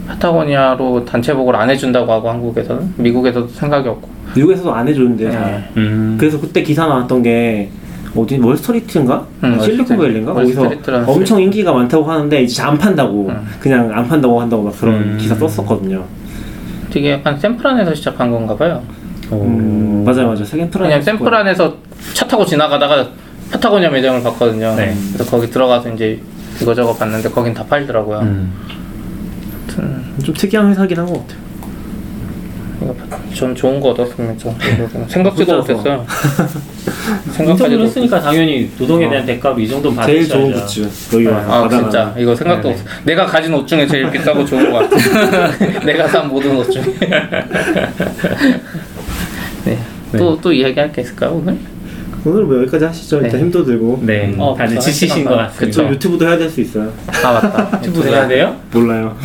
[0.09, 5.43] 파타고니아로 단체복을 안 해준다고 하고 한국에서는 미국에서도 생각이 없고 미국에서도 안 해주는데 잘.
[5.43, 5.71] 네.
[5.77, 6.17] 음.
[6.19, 7.71] 그래서 그때 기사 나왔던 게
[8.17, 10.91] 어디 월스트리트인가 응, 실리콘밸리인가 월스트리트.
[10.91, 13.47] 거기서 엄청 인기가 많다고 하는데 이제 안 판다고 응.
[13.61, 15.19] 그냥 안 판다고 한다고 막 그런 음.
[15.21, 16.03] 기사 썼었거든요.
[16.91, 18.83] 되게 약간 샌프란에서 시작한 건가 봐요.
[19.33, 20.45] 음, 맞아요, 맞아요.
[20.71, 21.75] 프라 그냥 샌프란에서
[22.15, 23.07] 차 타고 지나가다가
[23.51, 24.75] 파타고니아 매장을 봤거든요.
[24.77, 24.95] 네.
[25.13, 26.21] 그래서 거기 들어가서 이제
[26.61, 28.19] 이거저거 봤는데 거긴 다 팔더라고요.
[28.21, 28.53] 음.
[29.69, 31.47] 아무튼 좀 특이한 회사긴 한 것 같아요.
[33.35, 34.51] 전 좋은 거 얻었습니다.
[35.09, 35.73] 생각지도 혼자서.
[35.75, 36.07] 못했어요.
[37.33, 40.53] 생각하지도 했으니까 당연히 노동에 대한 대가로 이 정도는 제일 받으셔야죠.
[40.53, 41.83] 좋은 굿즈 여기 와서 아 받아가는.
[41.85, 42.81] 진짜 이거 생각도 네네.
[42.81, 42.91] 없어.
[43.05, 44.97] 내가 가진 옷 중에 제일 비싸고 좋은 것 같아.
[45.85, 46.85] 내가 산 모든 옷 중에.
[49.65, 49.79] 네.
[50.19, 51.57] 또또 이야기할 게 있을까요 오늘?
[52.27, 53.17] 오늘 뭐 여기까지 하시죠.
[53.19, 53.39] 일단 네.
[53.39, 54.01] 힘도 들고.
[54.03, 55.83] 네, 어, 다들 지치신 한것 같습니다.
[55.83, 56.93] 저 유튜브도 해야 될 수 있어요.
[57.25, 57.79] 아 맞다.
[57.87, 58.57] 유튜브 해야 돼요?
[58.73, 59.17] 몰라요.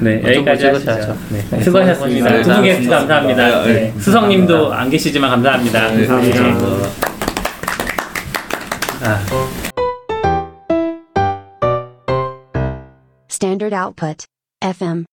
[0.00, 1.16] 네, 여기까지 하시죠.
[1.30, 2.28] 네, 네, 수고하셨습니다.
[2.28, 2.42] 수고하셨습니다.
[2.42, 3.64] 두 분 게스트 감사합니다.
[3.64, 5.80] 네, 네, 수성님도 안 계시지만 감사합니다.
[5.88, 6.42] 감사합니다.
[6.42, 6.58] 네.
[9.04, 9.18] 아.
[13.28, 14.26] Standard output.
[14.62, 15.04] FM.